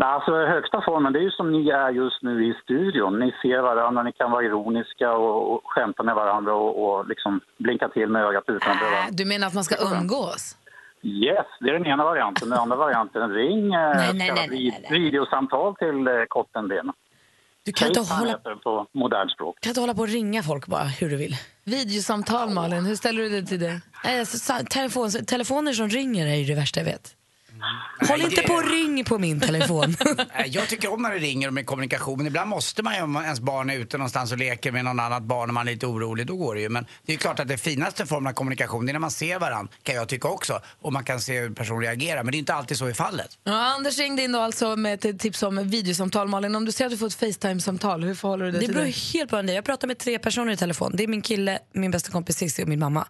Alltså 0.00 0.46
högsta 0.46 0.82
formen, 0.84 1.12
det 1.12 1.18
är 1.18 1.22
ju 1.22 1.30
som 1.30 1.52
ni 1.52 1.68
är 1.68 1.90
just 1.90 2.22
nu 2.22 2.46
i 2.46 2.54
studion. 2.62 3.18
Ni 3.18 3.34
ser 3.42 3.60
varandra, 3.62 4.02
ni 4.02 4.12
kan 4.12 4.30
vara 4.30 4.44
ironiska 4.44 5.12
och, 5.12 5.52
och 5.52 5.60
skämta 5.64 6.02
med 6.02 6.14
varandra 6.14 6.54
och, 6.54 6.72
och 6.84 7.08
liksom 7.08 7.40
blinka 7.58 7.88
till 7.88 8.08
med 8.08 8.22
ögat 8.24 8.44
utan 8.46 8.72
att 8.72 8.78
behöva... 8.78 9.06
Du 9.10 9.24
menar 9.24 9.46
att 9.46 9.54
man 9.54 9.64
ska 9.64 9.74
umgås? 9.96 10.56
Yes, 11.02 11.46
det 11.60 11.68
är 11.68 11.72
den 11.72 11.86
ena 11.86 12.04
varianten. 12.04 12.50
Den 12.50 12.58
andra 12.58 12.76
varianten, 12.76 13.30
ring 13.30 13.74
eh, 13.74 13.80
Nej, 13.80 14.14
nej, 14.14 14.28
så 14.28 14.34
kallat 14.34 14.50
nej, 14.50 14.74
vid- 14.90 15.02
videosamtal 15.02 15.76
till 15.76 16.06
eh, 16.08 16.12
Kottendén. 16.28 16.92
Du 17.64 17.72
kan 17.72 17.88
inte, 17.88 18.00
hålla, 18.00 18.38
på 18.64 18.86
modernt 18.92 19.30
språk. 19.30 19.60
kan 19.60 19.70
inte 19.70 19.80
hålla 19.80 19.94
på 19.94 20.00
och 20.00 20.08
ringa 20.08 20.42
folk 20.42 20.66
bara 20.66 20.84
hur 20.84 21.10
du 21.10 21.16
vill. 21.16 21.34
Videosamtal, 21.64 22.50
Malin. 22.50 22.86
Hur 22.86 22.94
ställer 22.96 23.22
du 23.22 23.28
dig 23.28 23.46
till 23.46 23.60
det? 23.60 23.80
Telefon, 24.70 25.10
telefoner 25.10 25.72
som 25.72 25.88
ringer 25.88 26.26
är 26.26 26.34
ju 26.36 26.44
det 26.44 26.54
värsta 26.54 26.80
jag 26.80 26.84
vet. 26.84 27.14
Håll 28.08 28.18
Nej, 28.18 28.28
inte 28.28 28.40
det- 28.40 28.46
på 28.48 28.54
och 28.54 28.70
ring 28.70 29.04
på 29.04 29.18
min 29.18 29.40
telefon. 29.40 29.96
Jag 30.46 30.68
tycker 30.68 30.92
om 30.92 31.02
när 31.02 31.10
det 31.10 31.18
ringer 31.18 31.48
och 31.48 31.54
med 31.54 31.66
kommunikation. 31.66 32.26
Ibland 32.26 32.50
måste 32.50 32.82
man 32.82 32.94
ju 32.96 33.02
om 33.02 33.16
ens 33.16 33.40
barn 33.40 33.70
är 33.70 33.74
ute 33.74 33.98
någonstans 33.98 34.32
och 34.32 34.38
leker 34.38 34.72
med 34.72 34.84
någon 34.84 35.00
annat 35.00 35.22
barn 35.22 35.50
och 35.50 35.54
man 35.54 35.68
är 35.68 35.72
lite 35.72 35.86
orolig, 35.86 36.26
då 36.26 36.36
går 36.36 36.54
det 36.54 36.60
ju. 36.60 36.68
Men 36.68 36.86
det 37.06 37.12
är 37.12 37.16
klart 37.16 37.40
att 37.40 37.48
det 37.48 37.58
finaste 37.58 38.06
formen 38.06 38.26
av 38.30 38.32
kommunikation 38.34 38.86
det 38.86 38.90
är 38.90 38.92
när 38.92 39.00
man 39.00 39.10
ser 39.10 39.38
varandra, 39.38 39.72
kan 39.82 39.94
jag 39.94 40.08
tycka 40.08 40.28
också. 40.28 40.60
Och 40.82 40.92
man 40.92 41.04
kan 41.04 41.20
se 41.20 41.40
hur 41.40 41.50
personen 41.50 41.80
reagerar. 41.82 42.22
Men 42.24 42.32
det 42.32 42.36
är 42.36 42.38
inte 42.38 42.54
alltid 42.54 42.76
så 42.78 42.88
i 42.88 42.94
fallet. 42.94 43.38
Ja, 43.44 43.52
Anders 43.74 43.98
ringde 43.98 44.22
in 44.22 44.32
då 44.32 44.40
alltså 44.40 44.76
med 44.76 45.04
ett 45.04 45.18
tips 45.20 45.42
om 45.42 45.68
videosamtal. 45.68 46.28
Malin, 46.28 46.54
om 46.56 46.64
du 46.64 46.72
ser 46.72 46.84
att 46.84 46.90
du 46.90 46.96
får 46.98 47.06
ett 47.06 47.14
Facetime-samtal, 47.14 48.02
hur 48.04 48.14
förhåller 48.14 48.44
du 48.44 48.50
dig 48.50 48.60
Det 48.60 48.66
till 48.66 48.74
beror 48.74 48.86
det? 48.86 48.96
helt 49.18 49.30
på 49.30 49.42
det. 49.42 49.52
Jag 49.52 49.64
pratar 49.64 49.88
med 49.88 49.98
tre 49.98 50.18
personer 50.18 50.52
i 50.52 50.56
telefon. 50.56 50.92
Det 50.94 51.02
är 51.02 51.08
min 51.08 51.22
kille, 51.22 51.58
min 51.72 51.90
bästa 51.90 52.10
kompis 52.12 52.36
Cissi 52.36 52.64
och 52.64 52.68
min 52.68 52.78
mamma. 52.78 53.06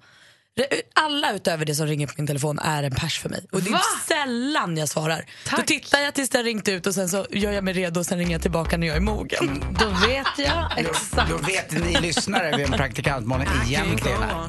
Alla 0.95 1.33
utöver 1.33 1.65
det 1.65 1.75
som 1.75 1.87
ringer 1.87 2.07
på 2.07 2.13
min 2.17 2.27
telefon 2.27 2.59
är 2.59 2.83
en 2.83 2.95
pers 2.95 3.21
för 3.21 3.29
mig. 3.29 3.47
Och 3.53 3.63
det 3.63 3.69
är 3.69 3.73
Va? 3.73 3.81
sällan 4.09 4.77
jag 4.77 4.89
svarar. 4.89 5.25
Då 5.57 5.63
tittar 5.63 6.01
jag 6.01 6.15
tills 6.15 6.31
det 6.31 6.39
har 6.39 6.45
ringt 6.45 6.69
ut 6.69 6.87
och 6.87 6.95
sen 6.95 7.09
så 7.09 7.27
gör 7.31 7.53
jag 7.53 7.65
mig 7.65 7.75
redo 7.75 8.01
och 8.01 8.07
sen 8.07 8.19
ringer 8.19 8.33
jag 8.33 8.43
tillbaka 8.43 8.77
när 8.77 8.87
jag 8.87 8.97
är 8.97 9.01
mogen. 9.01 9.65
Då 9.79 9.89
vet 10.09 10.39
jag 10.39 10.79
exakt. 10.79 11.31
Då 11.31 11.37
vet 11.37 11.73
ni 11.73 12.01
lyssnare 12.01 12.57
vem 12.57 12.71
praktikant 12.71 13.27
Malin 13.27 13.49
egentligen 13.67 14.23
är. 14.23 14.49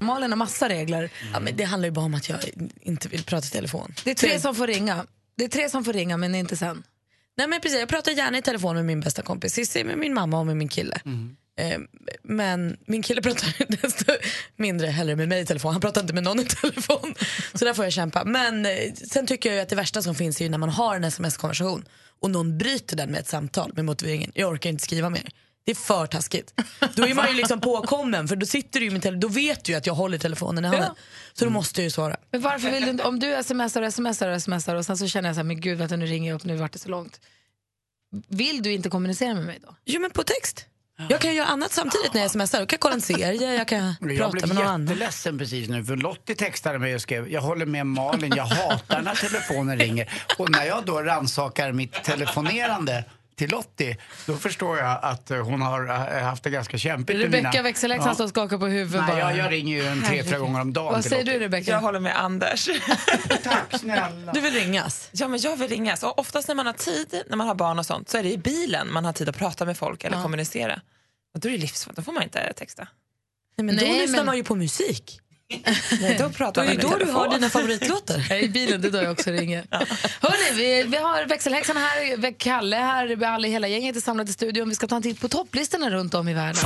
Malin 0.00 0.30
har 0.30 0.36
massa 0.36 0.68
regler. 0.68 1.10
Ja, 1.32 1.40
men 1.40 1.56
det 1.56 1.64
handlar 1.64 1.86
ju 1.86 1.92
bara 1.92 2.04
om 2.04 2.14
att 2.14 2.28
jag 2.28 2.38
inte 2.80 3.08
vill 3.08 3.24
prata 3.24 3.46
i 3.46 3.50
telefon. 3.50 3.94
Det 4.04 4.10
är 4.10 4.14
tre 4.14 4.40
som 4.40 4.54
får 4.54 4.66
ringa. 4.66 5.06
Det 5.36 5.44
är 5.44 5.48
tre 5.48 5.70
som 5.70 5.84
får 5.84 5.92
ringa, 5.92 6.16
men 6.16 6.34
inte 6.34 6.56
sen. 6.56 6.82
Nej 7.36 7.46
men 7.48 7.60
precis, 7.60 7.78
jag 7.78 7.88
pratar 7.88 8.12
gärna 8.12 8.38
i 8.38 8.42
telefon 8.42 8.76
med 8.76 8.84
min 8.84 9.00
bästa 9.00 9.22
kompis 9.22 9.52
Cissi, 9.54 9.84
med 9.84 9.98
min 9.98 10.14
mamma 10.14 10.38
och 10.38 10.46
med 10.46 10.56
min 10.56 10.68
kille. 10.68 10.94
Eh, 10.94 11.12
men 12.22 12.76
min 12.86 13.02
kille 13.02 13.22
pratar 13.22 13.54
desto 13.82 14.12
mindre 14.56 14.86
hellre 14.86 15.16
med 15.16 15.28
mig 15.28 15.40
i 15.42 15.46
telefon. 15.46 15.72
Han 15.72 15.80
pratar 15.80 16.00
inte 16.00 16.14
med 16.14 16.22
någon 16.22 16.40
i 16.40 16.44
telefon. 16.44 17.14
Så 17.54 17.64
där 17.64 17.74
får 17.74 17.84
jag 17.84 17.92
kämpa. 17.92 18.24
Men 18.24 18.66
eh, 18.66 18.72
sen 18.94 19.26
tycker 19.26 19.52
jag 19.52 19.62
att 19.62 19.68
det 19.68 19.76
värsta 19.76 20.02
som 20.02 20.14
finns 20.14 20.40
är 20.40 20.44
ju 20.44 20.50
när 20.50 20.58
man 20.58 20.68
har 20.70 20.96
en 20.96 21.04
sms-konversation 21.04 21.84
och 22.20 22.30
någon 22.30 22.58
bryter 22.58 22.96
den 22.96 23.10
med 23.10 23.20
ett 23.20 23.28
samtal 23.28 23.72
med 23.74 23.84
motiveringen 23.84 24.32
jag 24.34 24.50
orkar 24.52 24.70
inte 24.70 24.84
skriva 24.84 25.10
mer. 25.10 25.28
Det 25.64 25.70
är 25.72 25.76
för 25.76 26.06
taskigt. 26.06 26.54
Då 26.94 27.06
är 27.06 27.14
man 27.14 27.28
ju 27.28 27.34
liksom 27.34 27.60
påkommen 27.60 28.28
för 28.28 28.36
då 28.36 28.46
sitter 28.46 28.80
du 28.80 28.86
ju 28.86 28.92
med 28.92 29.02
tele- 29.02 29.16
då 29.18 29.28
vet 29.28 29.64
du 29.64 29.72
ju 29.72 29.78
att 29.78 29.86
jag 29.86 29.94
håller 29.94 30.18
telefonen 30.18 30.64
i 30.64 30.68
handen. 30.68 30.90
Så 31.32 31.44
då 31.44 31.50
måste 31.50 31.80
jag 31.80 31.84
ju 31.84 31.90
svara. 31.90 32.16
Men 32.30 32.40
varför 32.40 32.70
vill 32.70 32.82
du 32.84 32.90
inte, 32.90 33.04
om 33.04 33.18
du 33.20 33.42
smsar 33.44 33.82
och 33.82 33.94
smsar 33.94 34.28
och 34.28 34.42
smsar 34.42 34.74
och 34.74 34.86
sen 34.86 34.96
så 34.98 35.06
känner 35.08 35.28
jag 35.28 35.36
så 35.36 35.38
här, 35.38 35.44
men 35.44 35.60
gud, 35.60 35.78
vänta, 35.78 35.96
nu 35.96 36.06
ringer 36.06 36.30
jag 36.30 36.36
upp, 36.36 36.44
nu 36.44 36.56
vart 36.56 36.72
det 36.72 36.78
så 36.78 36.88
långt. 36.88 37.20
Vill 38.28 38.62
du 38.62 38.72
inte 38.72 38.90
kommunicera 38.90 39.34
med 39.34 39.44
mig 39.46 39.58
då? 39.62 39.76
Jo 39.84 40.00
men 40.00 40.10
på 40.10 40.22
text. 40.22 40.66
Jag 41.08 41.20
kan 41.20 41.34
göra 41.34 41.46
annat 41.46 41.72
samtidigt 41.72 42.14
när 42.14 42.20
jag 42.20 42.30
smsar. 42.30 42.58
Jag 42.58 42.68
kan 42.68 42.78
kolla 42.78 42.94
en 42.94 43.00
serie, 43.00 43.54
jag 43.54 43.68
kan 43.68 43.94
Jag 44.00 44.16
prata 44.18 44.30
blev 44.30 44.48
med 44.48 44.56
någon 44.56 44.66
annan. 44.66 44.86
jätteledsen 44.86 45.38
precis 45.38 45.68
nu 45.68 45.84
för 45.84 45.96
Lottie 45.96 46.34
textade 46.36 46.78
mig 46.78 46.94
och 46.94 47.00
skrev 47.00 47.28
Jag 47.28 47.40
håller 47.40 47.66
med 47.66 47.86
Malin, 47.86 48.32
jag 48.36 48.44
hatar 48.44 49.02
när 49.02 49.14
telefonen 49.14 49.78
ringer. 49.78 50.08
Och 50.38 50.50
när 50.50 50.64
jag 50.64 50.84
då 50.84 51.02
rannsakar 51.02 51.72
mitt 51.72 52.04
telefonerande 52.04 53.04
till 53.38 53.50
Lottie, 53.50 53.96
då 54.26 54.36
förstår 54.36 54.78
jag 54.78 54.98
att 55.02 55.30
eh, 55.30 55.38
hon 55.44 55.62
har 55.62 55.88
eh, 56.16 56.22
haft 56.22 56.42
det 56.44 56.50
ganska 56.50 56.78
kämpigt. 56.78 57.18
Rebecka 57.20 57.62
växelläxan 57.62 58.14
står 58.14 58.24
och 58.24 58.30
skakar 58.30 58.58
på 58.58 58.66
huvudet 58.66 59.00
Nej, 59.08 59.10
bara. 59.22 59.30
jag, 59.36 59.36
jag 59.46 59.52
ringer 59.52 59.76
ju 59.82 59.88
en 59.88 60.02
tre, 60.02 60.24
fyra 60.24 60.38
gånger 60.38 60.60
om 60.60 60.72
dagen 60.72 60.92
Vad 60.92 61.04
säger 61.04 61.24
Lottie. 61.24 61.38
du 61.38 61.44
Rebecka? 61.44 61.70
Jag 61.70 61.80
håller 61.80 62.00
med 62.00 62.18
Anders. 62.20 62.68
Tack 63.44 63.78
snälla. 63.80 64.32
Du 64.32 64.40
vill 64.40 64.54
ringas? 64.54 65.08
Ja, 65.12 65.28
men 65.28 65.40
jag 65.40 65.56
vill 65.56 65.68
ringas. 65.68 66.02
Och 66.02 66.18
oftast 66.18 66.48
när 66.48 66.54
man 66.54 66.66
har 66.66 66.72
tid, 66.72 67.22
när 67.28 67.36
man 67.36 67.46
har 67.46 67.54
barn 67.54 67.78
och 67.78 67.86
sånt, 67.86 68.08
så 68.08 68.18
är 68.18 68.22
det 68.22 68.32
i 68.32 68.38
bilen 68.38 68.92
man 68.92 69.04
har 69.04 69.12
tid 69.12 69.28
att 69.28 69.36
prata 69.36 69.64
med 69.64 69.76
folk 69.78 70.04
eller 70.04 70.22
kommunicera. 70.22 70.80
Och 71.34 71.40
då 71.40 71.48
är 71.48 71.52
det 71.52 71.58
livsfarligt, 71.58 71.96
då 71.96 72.02
får 72.02 72.12
man 72.12 72.22
inte 72.22 72.52
texta. 72.52 72.88
Nej, 73.56 73.64
men 73.64 73.76
då 73.76 73.82
Nej, 73.82 74.00
lyssnar 74.00 74.16
men- 74.18 74.26
man 74.26 74.36
ju 74.36 74.44
på 74.44 74.54
musik. 74.54 75.20
Nej, 76.00 76.16
då 76.18 76.30
pratar 76.30 76.64
Då 76.64 76.70
är 76.70 76.76
det 76.76 76.82
man 76.82 76.98
då 76.98 77.04
du 77.04 77.10
har 77.12 77.28
dina 77.28 77.48
favoritlåtar. 77.50 78.32
I 78.32 78.48
bilen, 78.48 78.80
det 78.80 78.88
är 78.88 78.92
då 78.92 78.98
jag 78.98 79.12
också 79.12 79.30
ringer. 79.30 79.64
Hörrni, 80.20 80.56
vi, 80.56 80.82
vi 80.82 80.96
har 80.96 81.26
växelhäxan 81.26 81.76
här, 81.76 82.32
Kalle 82.38 82.76
här, 82.76 83.24
alla, 83.24 83.48
hela 83.48 83.68
gänget 83.68 83.96
är 83.96 84.00
samlat 84.00 84.28
i 84.28 84.32
studion. 84.32 84.68
Vi 84.68 84.74
ska 84.74 84.86
ta 84.86 84.96
en 84.96 85.02
titt 85.02 85.20
på 85.20 85.28
topplistorna 85.28 85.90
runt 85.90 86.14
om 86.14 86.28
i 86.28 86.34
världen. 86.34 86.62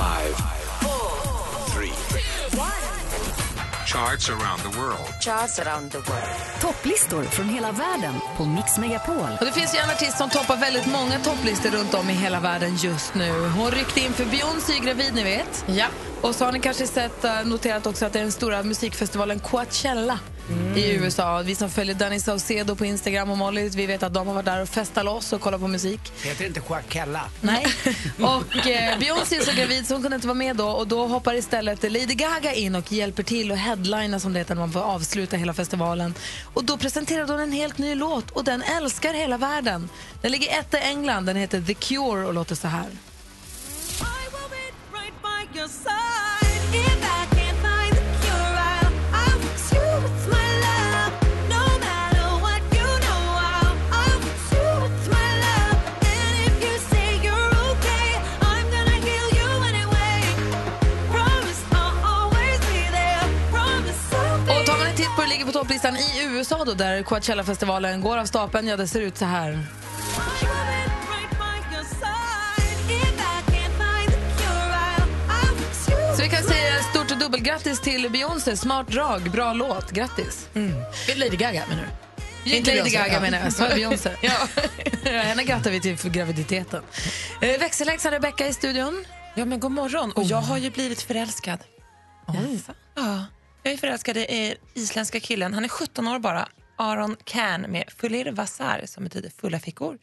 Charts 3.92 4.30
around 4.30 4.62
the 4.62 4.78
world. 4.80 5.20
Charts 5.20 5.58
around 5.58 5.92
the 5.92 5.98
world. 5.98 6.60
Topplistor 6.60 7.22
från 7.22 7.48
hela 7.48 7.72
världen 7.72 8.14
på 8.36 8.44
Mix 8.44 8.78
Megapol. 8.78 9.28
Och 9.40 9.46
det 9.46 9.52
finns 9.52 9.74
ju 9.74 9.78
en 9.78 9.90
artist 9.90 10.18
som 10.18 10.30
toppar 10.30 10.56
väldigt 10.56 10.86
många 10.86 11.18
topplistor 11.18 11.70
runt 11.70 11.94
om 11.94 12.10
i 12.10 12.12
hela 12.12 12.40
världen 12.40 12.76
just 12.76 13.14
nu. 13.14 13.30
Hon 13.30 13.70
ryckte 13.70 14.00
in 14.00 14.12
för 14.12 14.24
Beyoncé 14.24 14.78
gravid, 14.78 15.14
ni 15.14 15.22
vet. 15.22 15.64
Ja. 15.66 15.86
Och 16.20 16.34
så 16.34 16.44
har 16.44 16.52
ni 16.52 16.60
kanske 16.60 16.86
sett, 16.86 17.24
eh, 17.24 17.44
noterat 17.44 17.86
också 17.86 18.06
att 18.06 18.12
det 18.12 18.18
är 18.18 18.22
den 18.22 18.32
stora 18.32 18.62
musikfestivalen 18.62 19.40
Coachella 19.40 20.18
i 20.76 20.94
USA. 20.94 21.42
Vi 21.42 21.54
som 21.54 21.70
följer 21.70 21.94
Danny 21.94 22.20
Saucedo 22.20 22.76
på 22.76 22.84
Instagram 22.84 23.30
och 23.30 23.38
Molly, 23.38 23.68
vi 23.68 23.86
vet 23.86 24.02
att 24.02 24.14
de 24.14 24.26
har 24.26 24.34
varit 24.34 24.44
där 24.44 24.62
och 24.62 24.68
festat 24.68 25.04
loss 25.04 25.32
och 25.32 25.40
kollat 25.40 25.60
på 25.60 25.68
musik. 25.68 26.12
Heter 26.22 26.46
inte 26.46 26.60
Joaquella? 26.68 27.20
Nej. 27.40 27.66
Och 28.20 28.66
eh, 28.66 28.98
Beyoncé 28.98 29.36
är 29.36 29.40
så 29.40 29.56
gravid 29.56 29.86
så 29.86 29.94
hon 29.94 30.02
kunde 30.02 30.14
inte 30.14 30.26
vara 30.26 30.38
med 30.38 30.56
då 30.56 30.68
och 30.68 30.88
då 30.88 31.06
hoppar 31.06 31.34
istället 31.34 31.82
Lady 31.82 32.14
Gaga 32.14 32.54
in 32.54 32.74
och 32.74 32.92
hjälper 32.92 33.22
till 33.22 33.50
och 33.52 33.58
headlina 33.58 34.20
som 34.20 34.32
det 34.32 34.38
heter 34.38 34.54
när 34.54 34.62
man 34.62 34.72
får 34.72 34.80
avsluta 34.80 35.36
hela 35.36 35.54
festivalen. 35.54 36.14
Och 36.54 36.64
då 36.64 36.76
presenterar 36.76 37.28
hon 37.28 37.40
en 37.40 37.52
helt 37.52 37.78
ny 37.78 37.94
låt 37.94 38.30
och 38.30 38.44
den 38.44 38.62
älskar 38.62 39.14
hela 39.14 39.36
världen. 39.38 39.88
Den 40.20 40.32
ligger 40.32 40.58
etta 40.58 40.78
i 40.78 40.82
England, 40.82 41.26
den 41.26 41.36
heter 41.36 41.60
The 41.60 41.74
Cure 41.74 42.26
och 42.26 42.34
låter 42.34 42.54
så 42.54 42.68
här. 42.68 42.88
Och 45.60 46.11
topplistan 65.62 65.96
i 65.96 66.24
USA 66.24 66.64
då, 66.64 66.74
där 66.74 67.02
Coachella-festivalen 67.02 68.00
går 68.00 68.18
av 68.18 68.24
stapeln, 68.24 68.68
ja 68.68 68.76
det 68.76 68.88
ser 68.88 69.00
ut 69.00 69.16
så 69.16 69.24
här. 69.24 69.66
Så 76.16 76.22
vi 76.22 76.28
kan 76.28 76.42
säga 76.42 76.82
stort 76.90 77.10
och 77.10 77.18
dubbelgrattis 77.18 77.80
till 77.80 78.10
Beyoncé. 78.10 78.56
Smart 78.56 78.88
drag, 78.88 79.30
bra 79.30 79.52
låt. 79.52 79.90
Grattis. 79.90 80.48
Lady 81.16 81.36
Gaga 81.36 81.62
menar 81.68 81.88
du? 82.44 82.56
Inte 82.56 82.74
Lady 82.74 82.90
Gaga 82.90 83.12
ja. 83.12 83.20
menar 83.20 83.52
jag. 83.58 83.70
Beyoncé. 83.74 84.10
ja. 84.22 84.48
Henne 85.10 85.44
grattar 85.44 85.70
vi 85.70 85.80
till 85.80 85.98
för 85.98 86.08
graviditeten. 86.08 86.82
Eh, 87.40 87.60
Växelhäxan 87.60 88.12
Rebecca 88.12 88.46
i 88.46 88.52
studion. 88.52 89.04
Ja, 89.34 89.44
men 89.44 89.60
god 89.60 89.72
morgon. 89.72 90.12
Och 90.12 90.24
jag 90.24 90.40
har 90.40 90.58
ju 90.58 90.70
blivit 90.70 91.02
förälskad. 91.02 91.58
Ja, 92.94 93.24
jag 93.62 93.72
är 93.72 93.76
förälskad 93.76 94.16
i 94.16 94.54
isländska 94.74 95.20
killen. 95.20 95.54
Han 95.54 95.64
är 95.64 95.68
17 95.68 96.08
år 96.08 96.18
bara. 96.18 96.48
Aron 96.76 97.16
Can 97.24 97.60
med 97.60 97.84
Fulir 97.96 98.32
Vasar 98.32 98.82
som 98.86 99.04
betyder 99.04 99.30
fulla 99.30 99.58
fickor 99.58 99.98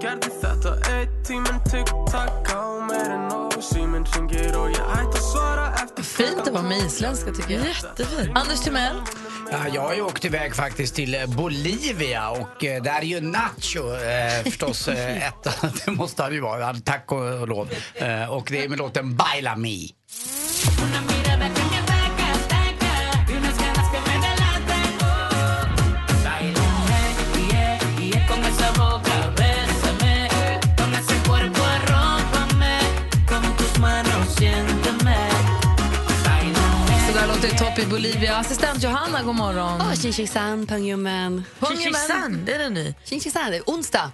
gerði 0.00 0.30
með 0.30 0.30
með 0.30 0.36
þetta 0.40 0.70
eitt 0.94 1.16
tíminn 1.28 1.58
tikk-takk 1.68 2.50
á 2.56 2.62
meir 2.88 3.10
en 3.12 3.24
nóg 3.28 3.56
síminn 3.64 4.06
ringir 4.14 4.56
og 4.56 4.70
ég 4.72 4.92
ætti 4.96 5.18
að 5.18 5.26
svara 5.26 5.66
eftir 5.82 6.06
Fint 6.08 6.38
att 6.38 6.48
vara 6.54 6.62
med 6.62 6.86
isländska 6.86 7.32
tycker 7.32 7.54
jag. 7.54 7.66
Jättefint. 7.66 8.36
Anders 8.36 8.60
Timell. 8.60 8.96
Ja, 9.50 9.58
jag 9.74 9.82
har 9.82 9.94
ju 9.94 10.02
åkt 10.02 10.24
iväg 10.24 10.56
faktiskt 10.56 10.94
till 10.94 11.14
eh, 11.14 11.26
Bolivia 11.26 12.30
och 12.30 12.64
eh, 12.64 12.82
där 12.82 12.98
är 12.98 13.02
ju 13.02 13.20
Nacho 13.20 13.94
eh, 13.94 14.42
förstås 14.44 14.88
eh, 14.88 15.28
ett, 15.28 15.46
det 15.84 15.90
måste 15.90 16.22
han 16.22 16.32
ju 16.32 16.40
vara, 16.40 16.74
tack 16.74 17.12
och, 17.12 17.40
och 17.40 17.48
lov. 17.48 17.68
Eh, 17.94 18.32
och 18.32 18.48
det 18.50 18.64
är 18.64 18.68
med 18.68 18.78
låten 18.78 19.16
Baila 19.16 19.56
Me. 19.56 19.76
Det 37.80 37.86
i 37.86 37.90
Bolivia. 37.90 38.36
Assistent 38.36 38.82
Johanna, 38.82 39.22
god 39.22 39.34
morgon. 39.34 39.80
Oh, 39.80 39.94
Xinxisan, 39.94 40.66
Pangyomen. 40.66 41.44
Xinxisan, 41.60 42.44
det 42.44 42.52
är 42.52 42.58
den 42.58 42.74
ny. 42.74 42.94
Xinxisan, 43.04 43.50
det 43.50 43.56
är 43.56 43.62
onsdag. 43.66 44.12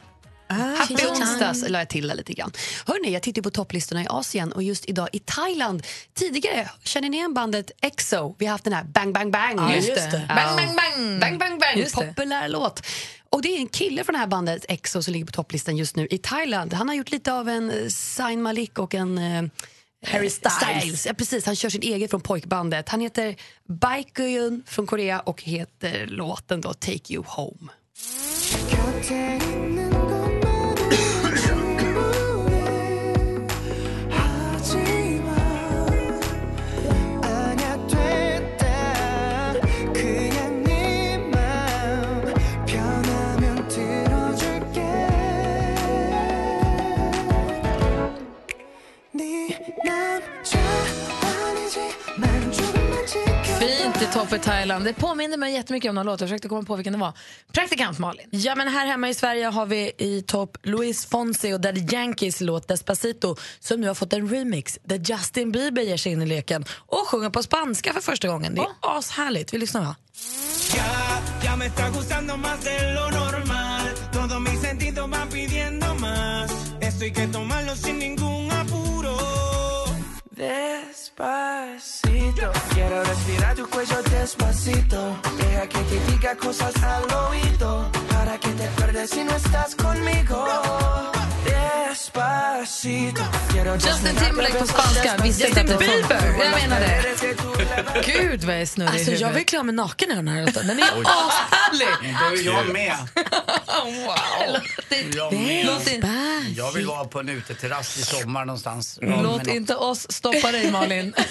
Happy 0.48 1.06
onsdags 1.06 1.68
la 1.68 1.78
jag 1.78 1.88
till 1.88 2.08
det 2.08 2.14
lite 2.14 2.32
grann. 2.32 2.52
Hörrni, 2.86 3.12
jag 3.12 3.22
tittar 3.22 3.42
på 3.42 3.50
topplistorna 3.50 4.02
i 4.02 4.06
Asien 4.08 4.52
och 4.52 4.62
just 4.62 4.88
idag 4.88 5.08
i 5.12 5.18
Thailand. 5.18 5.82
Tidigare, 6.14 6.70
känner 6.82 7.08
ni 7.08 7.16
igen 7.16 7.34
bandet 7.34 7.70
EXO? 7.80 8.34
Vi 8.38 8.46
har 8.46 8.52
haft 8.52 8.64
den 8.64 8.72
här 8.72 8.84
Bang 8.84 9.14
Bang 9.14 9.32
Bang. 9.32 9.58
Ja, 9.58 9.74
just 9.74 9.94
det. 9.94 10.24
Bang, 10.28 10.56
bang, 10.56 10.76
bang. 10.76 11.20
Bang 11.20 11.38
Bang 11.38 11.60
Bang, 11.60 11.78
Just 11.78 11.98
det. 11.98 12.06
populär 12.06 12.48
låt. 12.48 12.86
Och 13.30 13.42
det 13.42 13.48
är 13.48 13.60
en 13.60 13.68
kille 13.68 14.04
från 14.04 14.12
det 14.12 14.18
här 14.18 14.26
bandet 14.26 14.64
EXO 14.68 15.02
som 15.02 15.12
ligger 15.12 15.26
på 15.26 15.32
topplistan 15.32 15.76
just 15.76 15.96
nu 15.96 16.06
i 16.10 16.18
Thailand. 16.18 16.74
Han 16.74 16.88
har 16.88 16.94
gjort 16.94 17.10
lite 17.10 17.32
av 17.32 17.48
en 17.48 17.70
eh, 17.70 17.88
Zayn 17.88 18.42
Malik 18.42 18.78
och 18.78 18.94
en 18.94 19.18
eh, 19.18 19.42
Harry 20.06 20.30
Styles. 20.30 21.06
Ja, 21.06 21.14
precis. 21.14 21.46
Han 21.46 21.56
kör 21.56 21.68
sin 21.68 21.82
egen 21.82 22.08
från 22.08 22.20
pojkbandet. 22.20 22.88
Han 22.88 23.00
heter 23.00 23.36
Baekhyun 23.68 24.62
från 24.66 24.86
Korea 24.86 25.20
och 25.20 25.42
heter 25.42 26.06
låten 26.06 26.60
då 26.60 26.72
Take 26.72 27.14
You 27.14 27.24
Home. 27.26 27.72
Fint 53.60 54.02
i 54.02 54.06
topp 54.12 54.32
i 54.32 54.38
Thailand. 54.38 54.84
Det 54.84 54.92
påminner 54.92 55.36
mig 55.36 55.52
jättemycket 55.52 55.88
om 55.88 55.94
någon 55.94 56.06
låt. 56.06 56.20
Jag 56.20 56.28
försökte 56.28 56.48
komma 56.48 56.62
på 56.62 56.76
vilken 56.76 56.92
det 56.92 56.98
var. 56.98 57.12
Praktikant 57.52 57.98
Malin. 57.98 58.28
Ja, 58.30 58.54
men 58.54 58.68
här 58.68 58.86
hemma 58.86 59.08
i 59.08 59.14
Sverige 59.14 59.46
har 59.46 59.66
vi 59.66 59.92
i 59.98 60.22
topp 60.22 60.58
Luis 60.62 61.06
Fonsi 61.06 61.52
och 61.52 61.60
Daddy 61.60 61.80
Yankees 61.80 62.40
låt 62.40 62.68
Despacito 62.68 63.36
som 63.60 63.80
nu 63.80 63.86
har 63.86 63.94
fått 63.94 64.12
en 64.12 64.28
remix 64.28 64.78
där 64.82 64.96
Justin 64.96 65.52
Bieber 65.52 65.82
ger 65.82 65.96
sig 65.96 66.12
in 66.12 66.22
i 66.22 66.26
leken 66.26 66.64
och 66.70 67.08
sjunger 67.08 67.30
på 67.30 67.42
spanska 67.42 67.92
för 67.92 68.00
första 68.00 68.28
gången. 68.28 68.54
Det 68.54 68.60
är 68.60 68.98
ashärligt. 68.98 69.54
Vi 69.54 69.58
lyssnar 69.58 69.80
va? 69.80 69.96
Ya, 70.76 71.16
Despacito, 80.36 81.32
quiero 82.74 83.02
respirar 83.04 83.54
tu 83.54 83.66
cuello 83.70 84.02
despacito. 84.02 85.16
diga 86.10 86.36
cosas 86.36 86.74
al 86.82 87.04
oído 87.30 87.90
para 88.10 88.38
que 88.38 88.50
te 88.50 88.64
acuerdes 88.66 89.08
si 89.08 89.24
no 89.24 89.34
estás 89.34 89.74
conmigo. 89.74 90.46
Despacito. 91.46 93.22
Quiero 93.50 93.72
Justin 93.80 94.14
Timberlake 94.16 94.58
på 94.58 94.66
spanska. 94.66 95.12
Att 95.12 95.22
det 95.22 95.78
Bieber, 95.78 96.36
jag 96.38 96.52
menar 96.52 96.80
det. 96.80 97.05
Gud 98.04 98.44
vad 98.44 98.54
jag 98.54 98.62
är 98.62 98.66
snurrig 98.66 98.90
i 98.90 98.92
Alltså, 98.98 99.10
jag 99.10 99.18
huvudet. 99.18 99.36
vill 99.36 99.46
klä 99.46 99.58
av 99.58 99.64
mig 99.66 99.74
naken 99.74 100.10
i 100.10 100.14
den 100.14 100.28
här 100.28 100.46
låten. 100.46 100.66
Den 100.66 100.78
är 100.78 100.82
ashärlig! 100.84 101.88
Då 102.20 102.36
är 102.50 102.54
jag 102.56 102.72
med. 102.72 102.96
wow. 103.84 104.60
Jag 105.16 105.32
med. 105.32 105.66
Låt, 105.66 105.88
in, 105.92 106.04
Jag 106.56 106.72
vill 106.72 106.86
vara 106.86 107.04
på 107.04 107.20
en 107.20 107.28
uteterrass 107.28 107.98
i 107.98 108.02
sommar 108.02 108.44
någonstans. 108.44 108.98
låt 109.02 109.46
inte 109.46 109.74
oss 109.76 110.12
stoppa 110.12 110.52
dig 110.52 110.70
Malin. 110.70 111.14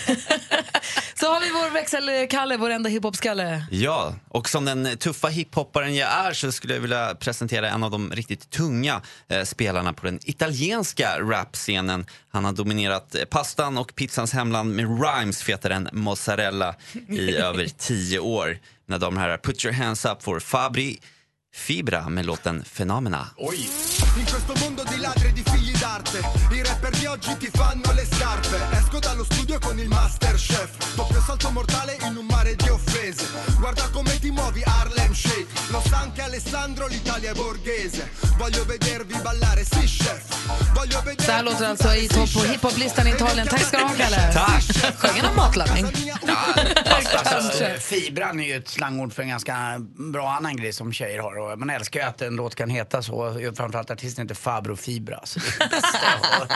Så 1.20 1.34
har 1.34 1.40
vi 1.42 1.50
vår 1.50 1.70
växelkalle, 1.70 2.58
vår 2.58 2.70
enda 2.70 2.90
hiphop-skalle. 2.90 3.66
Ja, 3.72 4.16
och 4.30 4.50
som 4.50 4.66
den 4.66 4.98
tuffa 4.98 5.28
hiphopparen 5.28 5.96
jag 5.96 6.10
är 6.10 6.34
så 6.34 6.52
skulle 6.52 6.74
jag 6.74 6.82
vilja 6.82 7.16
presentera 7.16 7.70
en 7.70 7.84
av 7.84 7.92
de 7.92 8.12
riktigt 8.12 8.50
tunga 8.50 9.02
eh, 9.30 9.44
spelarna 9.44 9.94
på 9.94 10.06
den 10.06 10.20
italienska 10.24 11.20
rapscenen. 11.20 12.06
Han 12.32 12.46
har 12.46 12.52
dominerat 12.52 13.16
eh, 13.16 13.26
pastan 13.26 13.78
och 13.78 13.96
pizzans 13.96 14.34
hemland 14.34 14.76
med 14.76 14.86
rhymes 15.04 15.44
fetare 15.44 15.76
än 15.76 15.90
mozzarella 15.94 16.55
i 17.10 17.36
över 17.36 17.68
tio 17.78 18.20
år. 18.20 18.58
Mina 18.86 18.98
damer 18.98 19.18
och 19.18 19.22
herrar, 19.22 19.38
put 19.38 19.66
your 19.66 19.74
hands 19.74 20.06
up 20.06 20.24
for 20.24 20.40
Fabri 20.40 21.00
Fibra 21.56 22.10
med 22.10 22.26
låten 22.26 22.64
Phenomena. 22.64 23.28
Oj! 23.38 23.70
In 24.18 24.26
questo 24.26 24.54
mondo 24.64 24.84
di 24.84 24.98
ladri 24.98 25.28
e 25.28 25.34
di 25.34 25.44
figli 25.44 25.78
d'arte 25.78 26.20
I 26.52 26.64
rapper 26.64 26.92
di 27.00 27.06
oggi 27.06 27.38
ti 27.38 27.50
fanno 27.52 27.92
le 27.94 28.06
scarpe 28.06 28.58
Esco 28.78 29.00
dallo 29.00 29.24
studio 29.24 29.60
con 29.60 29.80
il 29.80 29.90
masterchef 29.90 30.96
Doppio 30.96 31.22
salto 31.22 31.52
mortale 31.52 31.98
in 32.02 32.16
un 32.16 32.26
mare 32.26 32.56
di 32.56 32.70
offese 32.70 33.26
Guarda 33.60 33.90
come 33.90 34.18
ti 34.20 34.32
muovi 34.32 34.62
Harlem 34.64 35.14
Shake 35.14 35.48
Lo 35.72 35.82
sa 35.82 35.98
anche 35.98 36.22
Alessandro, 36.22 36.88
l'Italia 36.88 37.32
è 37.32 37.34
borghese 37.34 38.10
Voglio 38.38 38.64
vedervi 38.66 39.18
ballare, 39.22 39.66
sì 39.66 39.86
chef 39.86 40.24
Voglio 40.74 41.02
Så 41.02 41.32
här 41.32 41.44
vedervi 41.44 41.44
låter 41.44 41.60
det 41.60 41.70
alltså 41.70 41.96
i 41.96 42.08
topp 42.08 42.34
på 42.34 42.40
hiphop-listan 42.40 43.08
i 43.08 43.10
Italien. 43.10 43.48
Tack 43.48 43.62
ska 43.62 43.78
du 43.78 43.84
ha, 43.84 43.94
Kalle. 43.98 44.32
Tack! 44.34 44.64
Sjöng 44.98 45.22
han 45.22 45.30
om 45.30 45.36
matlagning? 45.36 45.86
Alltså, 47.14 47.64
eh, 47.64 47.74
fibran 47.74 48.40
är 48.40 48.48
ju 48.48 48.56
ett 48.56 48.68
slangord 48.68 49.14
för 49.14 49.24
en 49.24 49.30
ganska 49.30 49.76
bra 50.12 50.32
annan 50.32 50.56
grej 50.56 50.74
som 50.74 50.94
tjejer 50.94 51.20
har. 51.20 51.38
Man 51.56 51.70
älskar 51.70 52.00
ju 52.00 52.06
att 52.06 52.22
en 52.22 52.36
låt 52.36 52.56
kan 52.56 52.70
heta 52.70 53.02
så. 53.02 53.34
Framförallt 53.56 53.92
artisten 53.92 54.26
heter 54.26 54.36
Fabro 54.36 54.76
Fibra. 54.76 55.22
Så 55.24 55.40
det 55.40 55.46
är 55.46 55.60
det 55.60 55.76
bästa 55.82 55.98
jag. 56.30 56.48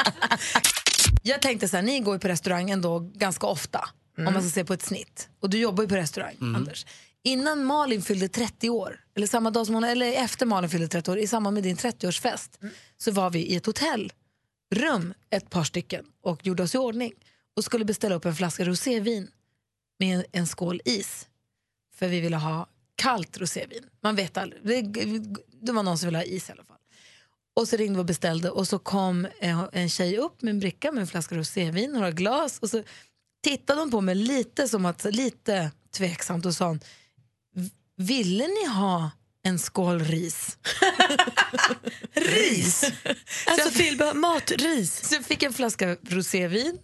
Jag 1.23 1.41
tänkte 1.41 1.67
så 1.67 1.75
här, 1.75 1.83
ni 1.83 1.99
går 1.99 2.15
ju 2.15 2.19
på 2.19 2.27
restaurang 2.27 2.69
ändå 2.69 2.99
ganska 2.99 3.47
ofta. 3.47 3.89
Om 4.17 4.33
man 4.33 4.41
ska 4.41 4.49
se 4.51 4.65
på 4.65 4.73
ett 4.73 4.81
snitt. 4.81 5.29
Och 5.39 5.49
du 5.49 5.57
jobbar 5.57 5.83
ju 5.83 5.89
på 5.89 5.95
restaurang, 5.95 6.35
Anders. 6.39 6.85
Innan 7.23 7.65
Malin 7.65 8.01
fyllde 8.01 8.29
30 8.29 8.69
år, 8.69 8.99
eller 9.15 9.27
samma 9.27 9.51
dag 9.51 9.65
som 9.65 9.75
hon, 9.75 9.83
eller 9.83 10.13
efter 10.13 10.45
Malin 10.45 10.69
fyllde 10.69 10.87
30 10.87 11.11
år, 11.11 11.17
i 11.17 11.27
samband 11.27 11.53
med 11.53 11.63
din 11.63 11.75
30-årsfest, 11.75 12.49
så 12.97 13.11
var 13.11 13.29
vi 13.29 13.39
i 13.39 13.55
ett 13.55 13.65
hotellrum, 13.65 15.13
ett 15.29 15.49
par 15.49 15.63
stycken, 15.63 16.05
och 16.23 16.45
gjorde 16.45 16.63
oss 16.63 16.75
i 16.75 16.77
ordning. 16.77 17.13
Och 17.55 17.63
skulle 17.63 17.85
beställa 17.85 18.15
upp 18.15 18.25
en 18.25 18.35
flaska 18.35 18.65
rosévin 18.65 19.27
med 19.99 20.17
en, 20.19 20.25
en 20.31 20.47
skål 20.47 20.81
is. 20.85 21.27
För 21.95 22.07
vi 22.07 22.19
ville 22.19 22.37
ha 22.37 22.67
kallt 22.99 23.37
rosévin. 23.37 23.83
Man 24.03 24.15
vet 24.15 24.37
aldrig. 24.37 24.61
Det, 24.63 25.01
det 25.61 25.71
var 25.71 25.83
någon 25.83 25.97
som 25.97 26.07
ville 26.07 26.17
ha 26.17 26.25
is 26.25 26.49
i 26.49 26.51
alla 26.51 26.63
fall. 26.63 26.75
Och 27.55 27.67
så 27.67 27.77
ringde 27.77 27.93
vi 27.97 28.01
och 28.01 28.05
beställde 28.05 28.49
och 28.49 28.67
så 28.67 28.79
kom 28.79 29.27
eh, 29.41 29.63
en 29.73 29.89
tjej 29.89 30.17
upp 30.17 30.41
med 30.41 30.51
en 30.51 30.59
bricka 30.59 30.91
med 30.91 31.01
en 31.01 31.07
flaska 31.07 31.35
rosévin, 31.35 31.91
några 31.91 32.11
glas 32.11 32.59
och 32.59 32.69
så 32.69 32.83
tittade 33.43 33.79
hon 33.81 33.91
på 33.91 34.01
mig 34.01 34.15
lite 34.15 34.67
som 34.67 34.85
att, 34.85 35.03
lite 35.03 35.71
tveksamt 35.97 36.45
och 36.45 36.53
sa 36.53 36.67
hon, 36.67 36.79
ville 37.97 38.47
ni 38.47 38.65
ha 38.67 39.11
en 39.43 39.59
skål 39.59 39.99
ris? 39.99 40.57
ris? 42.13 42.91
Alltså 43.47 43.69
tillbehör, 43.71 44.13
matris. 44.13 45.09
Så 45.09 45.15
jag 45.15 45.25
fick 45.25 45.43
en 45.43 45.53
flaska 45.53 45.97
rosévin, 46.09 46.77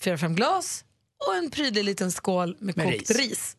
fyra, 0.00 0.18
fem 0.18 0.34
glas 0.34 0.84
och 1.26 1.36
en 1.36 1.50
prydlig 1.50 1.84
liten 1.84 2.12
skål 2.12 2.56
med, 2.60 2.76
Med 2.76 2.86
kokt 2.86 3.10
ris. 3.10 3.18
ris. 3.18 3.56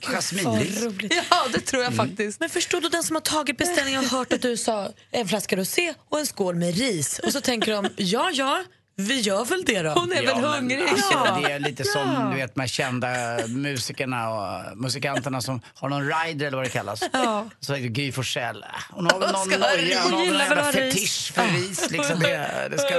Jasminris. 0.00 0.84
Ja, 1.30 1.46
det 1.52 1.60
tror 1.60 1.82
jag 1.82 1.94
faktiskt. 1.94 2.40
Men 2.40 2.50
förstår 2.50 2.80
du 2.80 2.88
den 2.88 3.02
som 3.02 3.16
har 3.16 3.20
tagit 3.20 3.58
beställningen 3.58 4.00
och 4.00 4.10
hört 4.10 4.32
att 4.32 4.42
du 4.42 4.56
sa 4.56 4.88
en 5.10 5.28
flaska 5.28 5.56
rosé 5.56 5.94
och 6.08 6.18
en 6.18 6.26
skål 6.26 6.54
med 6.54 6.78
ris 6.78 7.18
och 7.18 7.32
så 7.32 7.40
tänker 7.40 7.72
de 7.72 7.88
ja 7.96 8.30
ja 8.32 8.64
vi 9.00 9.20
gör 9.20 9.44
väl 9.44 9.64
det 9.64 9.82
då. 9.82 9.90
Hon 9.90 10.12
är 10.12 10.22
väl 10.26 10.34
men 10.34 10.44
hungrig. 10.44 10.82
Alltså, 10.88 11.12
Ja. 11.12 11.40
Det 11.42 11.52
är 11.52 11.58
lite 11.58 11.84
som 11.84 12.28
du 12.30 12.36
vet, 12.36 12.56
de 12.56 12.68
kända 12.68 13.08
musikerna 13.48 14.30
och 14.30 14.76
musikanterna 14.78 15.40
som 15.40 15.60
har 15.74 15.88
någon 15.88 16.12
rider 16.12 16.46
eller 16.46 16.56
vad 16.56 16.66
det 16.66 16.70
kallas. 16.70 17.02
Ja. 17.12 17.46
Så 17.60 17.74
Gry 17.78 18.12
Forssell. 18.12 18.64
Hon 18.90 19.06
har 19.06 19.20
väl 19.20 19.32
någon 19.32 19.48
noja, 19.48 20.00
hon 20.02 20.12
har 20.12 20.18
Hon 20.18 20.18
väl 20.18 20.26
gillar 20.26 20.48
någon 20.48 20.64
väl 20.64 20.72
fetisch 20.72 21.32
för 21.34 21.46
ris. 21.46 21.90
Liksom 21.90 22.20
det, 22.20 22.68
det 22.70 22.78
ska, 22.78 22.98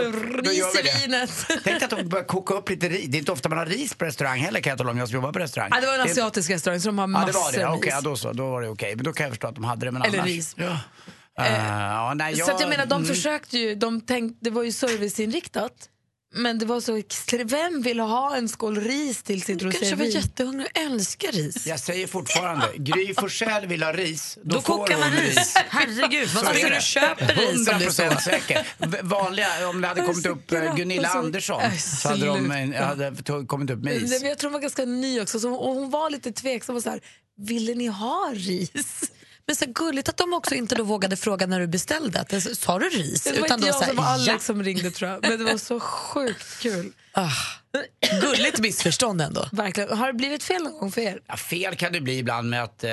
Ris 0.49 0.79
i 0.79 1.01
vinet. 1.07 1.45
Tänk 1.63 1.83
att 1.83 1.91
hon 1.91 2.09
börjar 2.09 2.25
koka 2.25 2.53
upp 2.53 2.69
lite 2.69 2.89
ris. 2.89 3.05
Det 3.07 3.17
är 3.17 3.19
inte 3.19 3.31
ofta 3.31 3.49
man 3.49 3.57
har 3.57 3.65
ris 3.65 3.93
på 3.93 4.05
restaurang 4.05 4.39
heller 4.39 4.59
kan 4.61 4.69
jag 4.69 4.77
tala 4.77 4.91
om. 4.91 4.97
Jag 4.97 5.07
som 5.07 5.15
jobbar 5.15 5.31
på 5.31 5.39
restaurang. 5.39 5.69
Ja, 5.73 5.81
det 5.81 5.87
var 5.87 5.93
en 5.95 6.01
asiatisk 6.01 6.49
restaurang 6.49 6.79
så 6.81 6.87
de 6.89 6.97
har 6.97 7.03
Ja, 7.03 7.07
massor 7.07 7.27
det 7.31 7.33
var 7.39 7.51
det. 7.51 7.59
Ja, 7.59 7.73
Okej, 7.75 7.87
ris. 7.87 7.93
ja, 7.95 8.01
då 8.09 8.15
så. 8.17 8.33
Då 8.33 8.49
var 8.51 8.61
det 8.61 8.67
okej. 8.69 8.95
Men 8.95 9.05
då 9.05 9.13
kan 9.13 9.23
jag 9.23 9.31
förstå 9.31 9.47
att 9.47 9.55
de 9.55 9.63
hade 9.63 9.85
det. 9.85 9.91
Men 9.91 10.01
Eller 10.01 10.17
annars... 10.19 10.29
ris. 10.29 10.53
Ja. 10.57 10.77
Ja, 11.45 12.13
nej, 12.13 12.35
Så 12.35 12.51
att 12.51 12.61
jag 12.61 12.69
menar, 12.69 12.85
de 12.85 12.95
mm. 13.03 13.07
försökte 13.15 13.57
ju, 13.57 13.75
de 13.75 14.01
tänkte, 14.01 14.37
det 14.41 14.49
var 14.49 14.63
ju 14.63 14.71
serviceinriktat. 14.71 15.89
Men 16.33 16.59
det 16.59 16.65
var 16.65 16.81
så 16.81 17.01
vem 17.45 17.81
vill 17.81 17.99
ha 17.99 18.35
en 18.35 18.49
skål 18.49 18.81
ris 18.81 19.23
till 19.23 19.41
sitt 19.41 19.61
kanske 19.61 19.79
var 19.79 19.85
rosévin? 19.85 20.11
jättehungrig 20.11 20.67
och 20.75 20.81
älskar 20.81 21.31
ris. 21.31 21.67
Jag 21.67 21.79
säger 21.79 22.07
fortfarande, 22.07 22.65
Gry 22.75 23.13
Forssell 23.13 23.67
vill 23.67 23.83
ha 23.83 23.93
ris, 23.93 24.37
då, 24.43 24.55
Då 24.55 24.61
får 24.61 24.77
kokar 24.77 24.97
man 24.99 25.11
ris. 25.11 25.53
Herregud, 25.69 26.29
vad 26.29 26.43
Så 26.45 26.51
är 26.51 26.69
du 26.75 26.81
köper 26.81 27.35
ris 27.35 27.67
om 27.69 27.79
det 27.79 27.85
är 27.85 27.89
så? 27.89 28.03
100% 28.03 28.19
säker. 28.19 28.67
V- 28.77 28.97
Vanliga, 29.03 29.69
om 29.69 29.81
det 29.81 29.87
hade 29.87 30.01
kommit 30.01 30.25
upp 30.25 30.51
eh, 30.51 30.75
Gunilla 30.75 31.09
så- 31.09 31.17
Andersson 31.17 31.61
så 31.79 32.09
hade 32.09 32.25
de 32.25 32.51
eh, 32.51 32.83
hade 32.85 33.15
kommit 33.47 33.69
upp 33.69 33.79
med 33.83 33.93
Nej, 33.93 34.03
is. 34.03 34.23
Jag 34.23 34.37
tror 34.37 34.49
hon 34.49 34.53
var 34.53 34.59
ganska 34.61 34.85
ny 34.85 35.21
också, 35.21 35.39
så 35.39 35.49
hon, 35.49 35.57
och 35.59 35.73
hon 35.75 35.89
var 35.89 36.09
lite 36.09 36.31
tveksam 36.31 36.75
och 36.75 36.83
så 36.83 36.89
här, 36.89 37.01
ville 37.37 37.73
ni 37.75 37.87
ha 37.87 38.31
ris? 38.33 39.11
Men 39.49 39.55
så 39.55 39.65
gulligt 39.67 40.09
att 40.09 40.17
de 40.17 40.33
också 40.33 40.55
inte 40.55 40.75
då 40.75 40.83
vågade 40.83 41.17
fråga 41.17 41.47
när 41.47 41.59
du 41.59 41.67
beställde. 41.67 42.19
Att 42.19 42.57
sa 42.57 42.79
du 42.79 42.89
ris? 42.89 43.23
Det 43.23 43.31
var 43.31 43.45
Utan 43.45 43.59
inte 43.59 43.65
då 43.65 43.67
jag 43.67 43.75
så 43.75 43.81
här, 43.81 43.87
som 43.87 43.97
var 43.97 44.03
Alex 44.03 44.27
ja. 44.27 44.39
som 44.39 44.63
ringde 44.63 44.91
tror 44.91 45.11
jag, 45.11 45.21
men 45.21 45.39
det 45.39 45.45
var 45.45 45.57
så 45.57 45.79
sjukt 45.79 46.59
kul. 46.59 46.93
Ah, 47.11 47.31
gulligt 48.21 48.59
missförstånd 48.59 49.21
ändå. 49.21 49.45
Verkligen. 49.51 49.97
Har 49.97 50.07
det 50.07 50.13
blivit 50.13 50.43
fel 50.43 50.63
någon 50.63 50.79
gång 50.79 50.91
för 50.91 51.01
er? 51.01 51.19
Ja, 51.27 51.37
fel 51.37 51.75
kan 51.75 51.93
det 51.93 52.01
bli 52.01 52.17
ibland 52.17 52.49
med 52.49 52.63
att 52.63 52.83
eh, 52.83 52.91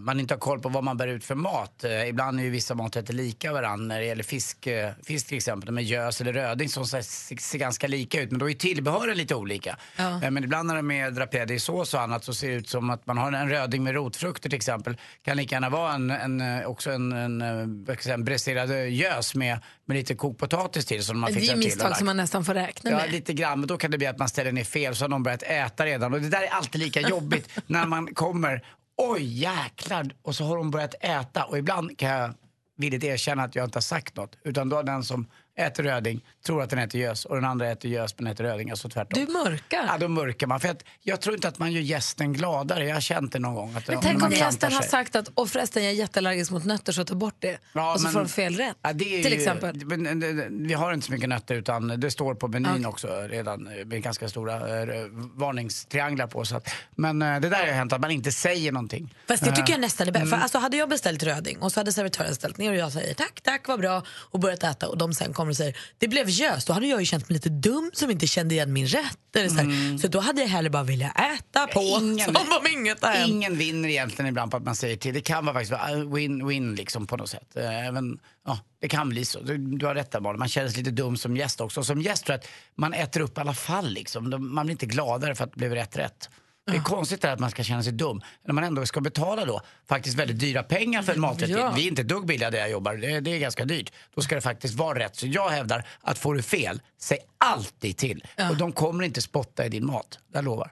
man 0.00 0.20
inte 0.20 0.34
har 0.34 0.38
koll 0.38 0.60
på 0.60 0.68
vad 0.68 0.84
man 0.84 0.96
bär 0.96 1.08
ut 1.08 1.24
för 1.24 1.34
mat. 1.34 1.84
Eh, 1.84 2.08
ibland 2.08 2.40
är 2.40 2.44
ju 2.44 2.50
vissa 2.50 2.74
maträtter 2.74 3.14
lika 3.14 3.52
varandra 3.52 3.86
när 3.86 4.00
det 4.00 4.06
gäller 4.06 4.22
fisk, 4.22 4.66
eh, 4.66 4.92
fisk 5.02 5.26
till 5.26 5.36
exempel 5.36 5.70
med 5.70 5.84
gös 5.84 6.20
eller 6.20 6.32
röding 6.32 6.68
som 6.68 6.86
ser, 6.86 7.02
ser 7.40 7.58
ganska 7.58 7.86
lika 7.86 8.22
ut 8.22 8.30
men 8.30 8.38
då 8.38 8.50
är 8.50 8.54
tillbehören 8.54 9.16
lite 9.16 9.34
olika. 9.34 9.76
Ja. 9.96 10.22
Eh, 10.22 10.30
men 10.30 10.44
ibland 10.44 10.68
när 10.68 10.76
de 10.76 10.90
är 10.90 11.10
draperade 11.10 11.54
i 11.54 11.60
sås 11.60 11.94
och 11.94 12.00
annat 12.00 12.24
så 12.24 12.34
ser 12.34 12.48
det 12.48 12.54
ut 12.54 12.68
som 12.68 12.90
att 12.90 13.06
man 13.06 13.18
har 13.18 13.32
en 13.32 13.48
röding 13.48 13.84
med 13.84 13.94
rotfrukter 13.94 14.48
till 14.48 14.56
exempel. 14.56 14.96
Kan 15.24 15.36
lika 15.36 15.54
gärna 15.54 15.70
vara 15.70 15.94
en, 15.94 16.10
en, 16.10 16.40
eh, 16.40 16.66
också 16.66 16.90
en, 16.90 17.12
en, 17.12 17.42
eh, 17.88 17.96
säga, 17.96 18.14
en 18.14 18.24
bräserad 18.24 18.88
gös 18.88 19.34
med, 19.34 19.58
med 19.88 19.96
lite 19.96 20.14
kokt 20.14 20.38
potatis 20.40 20.86
till 20.86 21.04
som 21.04 21.20
man 21.20 21.32
Det 21.32 21.48
är 21.48 21.56
misstag 21.56 21.96
som 21.96 22.06
man 22.06 22.16
nästan 22.16 22.44
får 22.44 22.54
räkna 22.54 22.90
Ja, 22.90 22.96
med. 22.96 23.12
lite 23.12 23.32
grann. 23.32 23.60
Men 23.60 23.66
då 23.68 23.76
kan 23.76 23.90
det 23.90 23.98
bli 23.98 24.06
att 24.06 24.18
man 24.18 24.28
ställer 24.28 24.52
ner 24.52 24.64
fel 24.64 24.96
så 24.96 25.04
har 25.04 25.08
någon 25.08 25.22
börjat 25.22 25.42
äta 25.42 25.86
redan. 25.86 26.14
Och 26.14 26.20
det 26.20 26.28
där 26.28 26.42
är 26.42 26.48
alltid 26.48 26.80
lika 26.80 27.00
jobbigt 27.00 27.48
när 27.66 27.86
man 27.86 28.14
kommer. 28.14 28.64
Oj, 28.96 29.22
jäklar! 29.40 30.10
Och 30.22 30.34
så 30.34 30.44
har 30.44 30.56
de 30.56 30.70
börjat 30.70 30.94
äta. 31.00 31.44
Och 31.44 31.58
ibland 31.58 31.98
kan 31.98 32.08
jag 32.08 32.34
villigt 32.76 33.04
erkänna 33.04 33.42
att 33.42 33.54
jag 33.54 33.64
inte 33.64 33.76
har 33.76 33.82
sagt 33.82 34.16
något. 34.16 34.36
Utan 34.44 34.68
då 34.68 34.76
har 34.76 34.82
den 34.82 35.04
som 35.04 35.26
äter 35.58 35.82
röding 35.82 36.20
tror 36.46 36.62
att 36.62 36.70
den 36.70 36.78
äter 36.78 37.00
gös 37.00 37.24
och 37.24 37.34
den 37.34 37.44
andra 37.44 37.68
äter 37.70 37.90
gös 37.90 38.14
men 38.18 38.26
äter 38.26 38.44
röding. 38.44 38.70
Alltså 38.70 38.88
tvärtom. 38.88 39.24
Du 39.26 39.32
mörkar. 39.32 39.84
Ja, 39.86 39.96
då 40.00 40.08
mörkar 40.08 40.46
man. 40.46 40.60
För 40.60 40.68
att 40.68 40.84
jag 41.02 41.20
tror 41.20 41.34
inte 41.34 41.48
att 41.48 41.58
man 41.58 41.72
gör 41.72 41.80
gästen 41.80 42.32
gladare. 42.32 42.86
Jag 42.86 42.96
har 42.96 43.00
känt 43.00 43.32
det 43.32 43.38
någon 43.38 43.54
gång. 43.54 43.74
Att 43.76 43.88
Men 43.88 44.00
tänk 44.00 44.22
om 44.22 44.32
gästen 44.32 44.72
har 44.72 44.82
sagt 44.82 45.16
att 45.16 45.28
och 45.34 45.48
förresten 45.48 45.84
jag 45.84 45.92
är 45.92 45.96
jätteallergisk 45.96 46.50
mot 46.50 46.64
nötter 46.64 46.92
så 46.92 47.04
ta 47.04 47.14
bort 47.14 47.36
det. 47.38 47.58
Ja, 47.72 47.92
och 47.92 48.00
så 48.00 48.04
men- 48.04 48.12
får 48.12 48.20
de 48.20 48.28
fel 48.28 48.56
rätt. 48.56 48.76
Ja, 48.82 48.90
är 48.90 48.94
till 48.94 49.32
ju, 49.32 49.38
exempel. 49.38 49.84
Men, 49.84 50.22
eh, 50.22 50.44
vi 50.50 50.74
har 50.74 50.92
inte 50.92 51.06
så 51.06 51.12
mycket 51.12 51.28
nötter 51.28 51.54
utan 51.54 52.00
det 52.00 52.10
står 52.10 52.34
på 52.34 52.48
menyn 52.48 52.70
Okej. 52.70 52.86
också 52.86 53.08
redan 53.28 53.66
eh, 53.66 53.84
med 53.84 54.02
ganska 54.02 54.28
stora 54.28 54.82
eh, 54.82 55.04
varningstrianglar 55.34 56.26
på. 56.26 56.44
Så 56.44 56.56
att, 56.56 56.68
men 56.96 57.22
eh, 57.22 57.40
det 57.40 57.48
där 57.48 57.66
har 57.66 57.72
hänt 57.72 57.92
att 57.92 58.00
man 58.00 58.10
inte 58.10 58.32
säger 58.32 58.72
någonting. 58.72 59.14
Fast 59.28 59.44
det 59.44 59.56
tycker 59.56 59.72
jag 59.72 59.80
nästan 59.80 60.08
är 60.08 60.12
bättre. 60.12 60.26
mm. 60.26 60.38
För 60.38 60.42
alltså, 60.42 60.58
hade 60.58 60.76
jag 60.76 60.88
beställt 60.88 61.22
röding 61.22 61.58
och 61.58 61.72
så 61.72 61.80
hade 61.80 61.92
servitören 61.92 62.34
ställt 62.34 62.58
ner 62.58 62.70
och 62.70 62.76
jag 62.76 62.92
säger 62.92 63.14
tack, 63.14 63.40
tack, 63.40 63.68
vad 63.68 63.80
bra 63.80 64.02
och 64.08 64.40
börjat 64.40 64.64
äta 64.64 64.88
och 64.88 64.98
de 64.98 65.14
sen 65.14 65.32
kommer 65.32 65.47
och 65.48 65.56
säger 65.56 65.76
det 65.98 66.08
blev 66.08 66.28
gös. 66.30 66.64
Då 66.64 66.72
hade 66.72 66.86
jag 66.86 67.00
ju 67.00 67.06
känt 67.06 67.28
mig 67.28 67.34
lite 67.34 67.48
dum 67.48 67.90
som 67.94 68.10
inte 68.10 68.26
kände 68.26 68.54
igen 68.54 68.72
min 68.72 68.86
rätt. 68.86 69.18
Eller 69.36 69.48
så, 69.48 69.54
här. 69.54 69.98
så 69.98 70.08
då 70.08 70.20
hade 70.20 70.40
jag 70.40 70.48
hellre 70.48 70.70
bara 70.70 70.82
velat 70.82 71.12
äta 71.20 71.66
på 71.66 71.80
Ingen- 71.80 72.18
som 72.24 72.36
om 72.36 72.66
inget 72.78 73.02
har 73.02 73.10
hänt. 73.12 73.28
Ingen 73.30 73.56
vinner 73.58 73.88
egentligen 73.88 74.28
ibland 74.28 74.50
på 74.50 74.56
att 74.56 74.62
man 74.64 74.76
säger 74.76 74.96
till. 74.96 75.14
Det 75.14 75.20
kan 75.20 75.46
vara 75.46 75.54
faktiskt 75.54 75.72
win-win 76.06 76.76
liksom 76.76 77.06
på 77.06 77.16
något 77.16 77.30
sätt. 77.30 77.56
Eh, 77.56 77.86
Även, 77.86 78.18
ja, 78.46 78.58
det 78.80 78.88
kan 78.88 79.08
bli 79.08 79.24
så. 79.24 79.40
Du, 79.40 79.58
du 79.58 79.86
har 79.86 79.94
rätt 79.94 80.10
där. 80.10 80.20
Man 80.20 80.48
känner 80.48 80.68
sig 80.68 80.78
lite 80.78 80.90
dum 80.90 81.16
som 81.16 81.36
gäst 81.36 81.60
också. 81.60 81.80
Och 81.80 81.86
som 81.86 82.02
gäst 82.02 82.24
tror 82.24 82.32
jag 82.34 82.38
att 82.40 82.48
man 82.74 82.94
äter 82.94 83.20
upp 83.20 83.38
i 83.38 83.40
alla 83.40 83.54
fall 83.54 83.88
liksom. 83.90 84.34
Man 84.54 84.66
blir 84.66 84.72
inte 84.72 84.86
gladare 84.86 85.34
för 85.34 85.44
att 85.44 85.52
det 85.52 85.58
blev 85.58 85.74
rätt 85.74 85.96
rätt. 85.96 86.28
Det 86.70 86.76
är 86.76 86.82
konstigt 86.82 87.24
att 87.24 87.38
man 87.38 87.50
ska 87.50 87.62
känna 87.64 87.82
sig 87.82 87.92
dum 87.92 88.20
när 88.44 88.54
man 88.54 88.64
ändå 88.64 88.86
ska 88.86 89.00
betala 89.00 89.44
då 89.44 89.60
faktiskt 89.88 90.16
väldigt 90.18 90.38
dyra 90.40 90.62
pengar 90.62 91.02
för 91.02 91.12
en 91.12 91.20
maträtt. 91.20 91.50
Ja. 91.50 91.72
Vi 91.76 91.84
är 91.84 91.88
inte 91.88 92.02
dugg 92.02 92.26
billiga 92.26 92.50
där 92.50 92.58
jag 92.58 92.70
jobbar, 92.70 92.94
det, 92.94 93.20
det 93.20 93.30
är 93.30 93.38
ganska 93.38 93.64
dyrt. 93.64 93.92
Då 94.14 94.20
ska 94.22 94.34
det 94.34 94.40
faktiskt 94.40 94.74
vara 94.74 94.98
rätt. 94.98 95.16
Så 95.16 95.26
jag 95.26 95.48
hävdar 95.48 95.86
att 96.00 96.18
får 96.18 96.34
du 96.34 96.42
fel, 96.42 96.80
säg 97.00 97.18
alltid 97.38 97.96
till. 97.96 98.24
Och 98.50 98.56
de 98.56 98.72
kommer 98.72 99.04
inte 99.04 99.22
spotta 99.22 99.66
i 99.66 99.68
din 99.68 99.86
mat, 99.86 100.18
jag 100.32 100.44
lovar. 100.44 100.70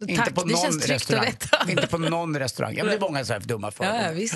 Tack, 0.00 0.10
inte 0.10 0.32
på 0.32 0.44
någon 0.44 0.80
restaurang. 0.80 1.32
inte 1.68 1.86
på 1.86 1.98
någon 1.98 2.38
restaurang. 2.38 2.74
Ja, 2.76 2.84
men 2.84 2.90
det 2.90 2.96
är 2.96 3.00
många 3.10 3.24
så 3.24 3.32
här 3.32 3.40
dumma 3.40 3.66
Ja, 3.66 3.70
företag. 3.70 4.04
ja, 4.04 4.12
visst. 4.12 4.34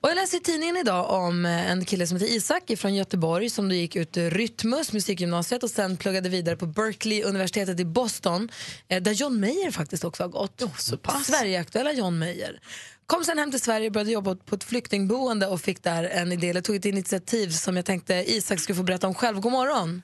Och 0.00 0.08
jag 0.10 0.16
läste 0.16 0.36
i 0.36 0.40
tidningen 0.40 0.76
idag 0.76 1.10
om 1.10 1.44
eh, 1.46 1.70
en 1.70 1.84
kille 1.84 2.06
som 2.06 2.16
heter 2.16 2.32
Isak 2.36 2.62
från 2.78 2.94
Göteborg 2.94 3.50
som 3.50 3.68
då 3.68 3.74
gick 3.74 3.96
ut 3.96 4.16
Rytmus, 4.16 4.92
musikgymnasiet 4.92 5.62
och 5.62 5.70
sen 5.70 5.96
pluggade 5.96 6.28
vidare 6.28 6.56
på 6.56 6.66
Berkeley, 6.66 7.22
universitetet 7.22 7.80
i 7.80 7.84
Boston 7.84 8.48
eh, 8.88 9.02
där 9.02 9.12
John 9.12 9.40
Mayer 9.40 9.70
faktiskt 9.70 10.04
också 10.04 10.22
har 10.22 10.28
gått. 10.28 10.62
så 10.76 10.96
pass. 10.96 11.26
Sverigeaktuella 11.26 11.92
John 11.92 12.18
Mayer. 12.18 12.60
Kom 13.06 13.24
sen 13.24 13.38
hem 13.38 13.50
till 13.50 13.60
Sverige, 13.60 13.90
började 13.90 14.10
jobba 14.10 14.36
på 14.36 14.54
ett 14.54 14.64
flyktingboende 14.64 15.46
och 15.46 15.60
fick 15.60 15.82
där 15.82 16.04
en 16.04 16.32
idé, 16.32 16.50
eller 16.50 16.60
tog 16.60 16.76
ett 16.76 16.84
initiativ 16.84 17.48
som 17.48 17.76
jag 17.76 17.84
tänkte 17.84 18.14
Isak 18.14 18.60
skulle 18.60 18.76
få 18.76 18.82
berätta 18.82 19.06
om 19.06 19.14
själv. 19.14 19.40
God 19.40 19.52
morgon! 19.52 20.02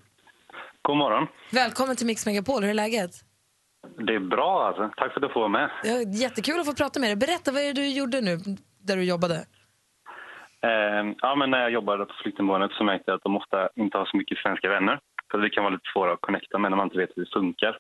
God 0.82 0.96
morgon. 0.96 1.26
Välkommen 1.50 1.96
till 1.96 2.06
Mix 2.06 2.26
Megapol, 2.26 2.62
hur 2.62 2.70
är 2.70 2.74
läget? 2.74 3.10
Det 4.06 4.14
är 4.14 4.28
bra 4.30 4.66
alltså. 4.66 4.82
Tack 4.96 5.12
för 5.12 5.20
att 5.20 5.28
du 5.28 5.32
får 5.32 5.40
vara 5.40 5.48
med. 5.48 5.70
Ja, 5.84 6.00
jättekul 6.22 6.60
att 6.60 6.66
få 6.66 6.74
prata 6.74 7.00
med 7.00 7.08
dig. 7.08 7.16
Berätta, 7.16 7.52
vad 7.52 7.62
är 7.62 7.66
det 7.66 7.72
du 7.72 7.88
gjorde 7.88 8.20
nu 8.20 8.40
där 8.82 8.96
du 8.96 9.04
jobbade? 9.04 9.44
Eh, 10.66 11.14
ja, 11.20 11.34
men 11.34 11.50
när 11.50 11.60
jag 11.60 11.70
jobbade 11.70 12.04
på 12.04 12.14
flyktingboendet 12.22 12.72
så 12.72 12.84
märkte 12.84 13.10
jag 13.10 13.16
att 13.16 13.22
de 13.22 13.36
ofta 13.36 13.68
inte 13.76 13.98
har 13.98 14.06
så 14.06 14.16
mycket 14.16 14.38
svenska 14.38 14.68
vänner. 14.68 14.98
För 15.30 15.38
det 15.38 15.50
kan 15.50 15.64
vara 15.64 15.74
lite 15.74 15.90
svårt 15.92 16.08
att 16.08 16.20
connecta 16.20 16.58
med 16.58 16.70
när 16.70 16.76
man 16.76 16.86
inte 16.86 16.98
vet 16.98 17.10
hur 17.16 17.24
det 17.24 17.32
funkar. 17.32 17.78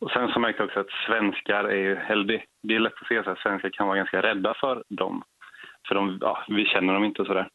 Och 0.00 0.10
sen 0.10 0.28
så 0.28 0.40
märkte 0.40 0.62
jag 0.62 0.66
också 0.66 0.80
att 0.80 1.06
svenskar 1.06 1.64
är 1.64 1.76
ju, 1.76 1.96
eller 1.96 2.24
det, 2.62 2.74
är 2.74 2.80
lätt 2.80 2.92
att 3.00 3.08
se 3.08 3.24
så 3.24 3.30
att 3.30 3.38
svenskar 3.38 3.70
kan 3.70 3.86
vara 3.86 3.96
ganska 3.96 4.22
rädda 4.22 4.54
för 4.54 4.82
dem. 4.88 5.22
För 5.88 5.94
de, 5.94 6.18
ja, 6.20 6.44
vi 6.48 6.64
känner 6.64 6.94
dem 6.94 7.04
inte 7.04 7.22
och 7.22 7.28
sådär. 7.28 7.48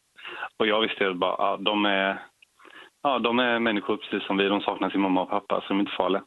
Och 0.58 0.66
jag 0.66 0.80
visste 0.80 1.04
ju 1.04 1.14
bara, 1.14 1.36
ja, 1.38 1.56
de 1.60 1.84
är, 1.84 2.22
ja, 3.02 3.18
de 3.18 3.38
är 3.38 3.58
människor 3.58 3.96
precis 3.96 4.26
som 4.26 4.36
vi. 4.36 4.48
De 4.48 4.60
saknar 4.60 4.90
sin 4.90 5.00
mamma 5.00 5.22
och 5.22 5.30
pappa 5.30 5.60
så 5.60 5.68
de 5.68 5.76
är 5.76 5.80
inte 5.80 5.96
farliga. 5.96 6.22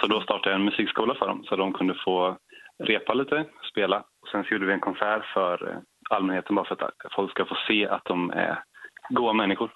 Så 0.00 0.06
då 0.06 0.20
startade 0.20 0.50
jag 0.50 0.58
en 0.60 0.64
musikskola 0.64 1.14
för 1.14 1.26
dem 1.26 1.44
så 1.44 1.56
de 1.56 1.72
kunde 1.72 1.94
få 2.04 2.36
repa 2.84 3.14
lite, 3.14 3.44
spela. 3.70 3.98
Och 4.22 4.28
sen 4.28 4.44
så 4.44 4.54
gjorde 4.54 4.66
vi 4.66 4.72
en 4.72 4.80
konsert 4.80 5.24
för 5.24 5.68
eh, 5.68 5.78
allmänheten 6.12 6.56
bara 6.56 6.64
för 6.66 6.84
att 6.84 7.12
folk 7.16 7.30
ska 7.30 7.44
få 7.44 7.56
se 7.68 7.88
att 7.88 8.04
de 8.04 8.30
är 8.30 8.62
goa 9.08 9.32
människor. 9.32 9.70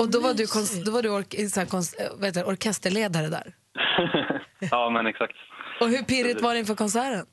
Och 0.00 0.10
då 0.10 0.20
var 0.20 0.34
du, 0.34 0.44
kons- 0.44 0.84
då 0.84 0.92
var 0.92 1.02
du 1.02 1.08
ork- 1.10 1.48
så 1.50 1.60
här, 1.60 1.66
kons- 1.66 1.96
eh, 2.00 2.24
heter 2.26 2.40
det, 2.40 2.46
orkesterledare 2.52 3.26
där. 3.28 3.46
ja, 4.70 4.90
men 4.90 5.06
exakt. 5.06 5.36
Och 5.80 5.88
hur 5.88 6.02
pirrigt 6.04 6.40
var 6.42 6.52
det 6.52 6.58
inför 6.58 6.74
konserten? 6.74 7.26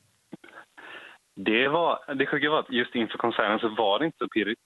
Det, 1.35 1.67
var, 1.67 2.13
det 2.15 2.25
sjuka 2.25 2.49
var 2.49 2.59
att 2.59 2.69
just 2.71 2.95
inför 2.95 3.17
konserten 3.17 3.59
så 3.59 3.69
var 3.69 3.99
det 3.99 4.05
inte 4.05 4.17
så 4.17 4.27
pirrigt. 4.27 4.61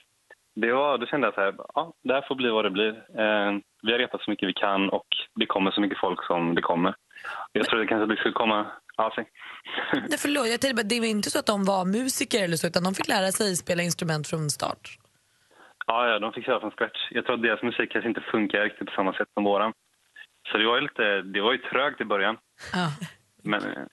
Det 0.56 0.72
var, 0.74 0.98
då 0.98 1.06
kände 1.06 1.28
jag 1.28 1.34
så 1.34 1.41
här, 1.41 1.56
ja, 1.76 1.94
det 2.04 2.14
här 2.14 2.26
får 2.28 2.36
bli 2.36 2.50
vad 2.50 2.66
det 2.66 2.70
blir. 2.72 2.89
Eh, 2.89 3.52
vi 3.84 3.91
har 3.91 4.00
repat 4.00 4.22
så 4.22 4.32
mycket 4.32 4.50
vi 4.50 4.54
kan 4.54 4.89
och 4.89 5.08
det 5.36 5.46
kommer 5.46 5.72
så 5.72 5.82
mycket 5.82 6.00
folk 6.00 6.26
som 6.26 6.56
det 6.56 6.62
kommer. 6.62 6.96
Jag 7.51 7.65
tror 7.65 7.80
det 7.80 7.88
kanske 7.88 8.13
det 8.13 8.19
skulle 8.19 8.34
komma 8.34 8.71
av 8.97 9.09
sig. 9.09 9.30
Nej, 9.93 10.17
förlåt, 10.17 10.47
jag 10.47 10.61
tänkte 10.61 10.84
det 10.84 10.99
var 10.99 11.07
inte 11.07 11.30
så 11.30 11.39
att 11.39 11.45
de 11.45 11.65
var 11.65 11.86
musiker 11.86 12.43
eller 12.43 12.57
så, 12.57 12.67
utan 12.67 12.84
de 12.84 12.93
fick 12.95 13.07
lära 13.07 13.32
sig 13.32 13.55
spela 13.55 13.84
instrument 13.84 14.28
från 14.28 14.49
start. 14.49 14.97
Ja, 15.88 16.07
ja, 16.09 16.19
de 16.19 16.34
fick 16.34 16.45
köra 16.45 16.59
från 16.59 16.71
scratch. 16.71 16.99
Jag 17.11 17.26
tror 17.26 17.36
att 17.36 17.41
deras 17.41 17.63
musik 17.63 17.91
kanske 17.91 18.09
inte 18.09 18.21
funkar 18.32 18.59
riktigt 18.63 18.88
på 18.88 18.93
samma 18.95 19.13
sätt 19.13 19.28
som 19.34 19.43
våran. 19.43 19.74
Så 20.51 20.57
det 20.57 20.65
var 20.67 20.76
ju 20.76 20.82
lite, 20.82 21.21
det 21.21 21.41
var 21.41 21.51
ju 21.51 21.57
trögt 21.57 22.01
i 22.01 22.05
början. 22.05 22.38
Men 23.43 23.61
eh, 23.65 23.84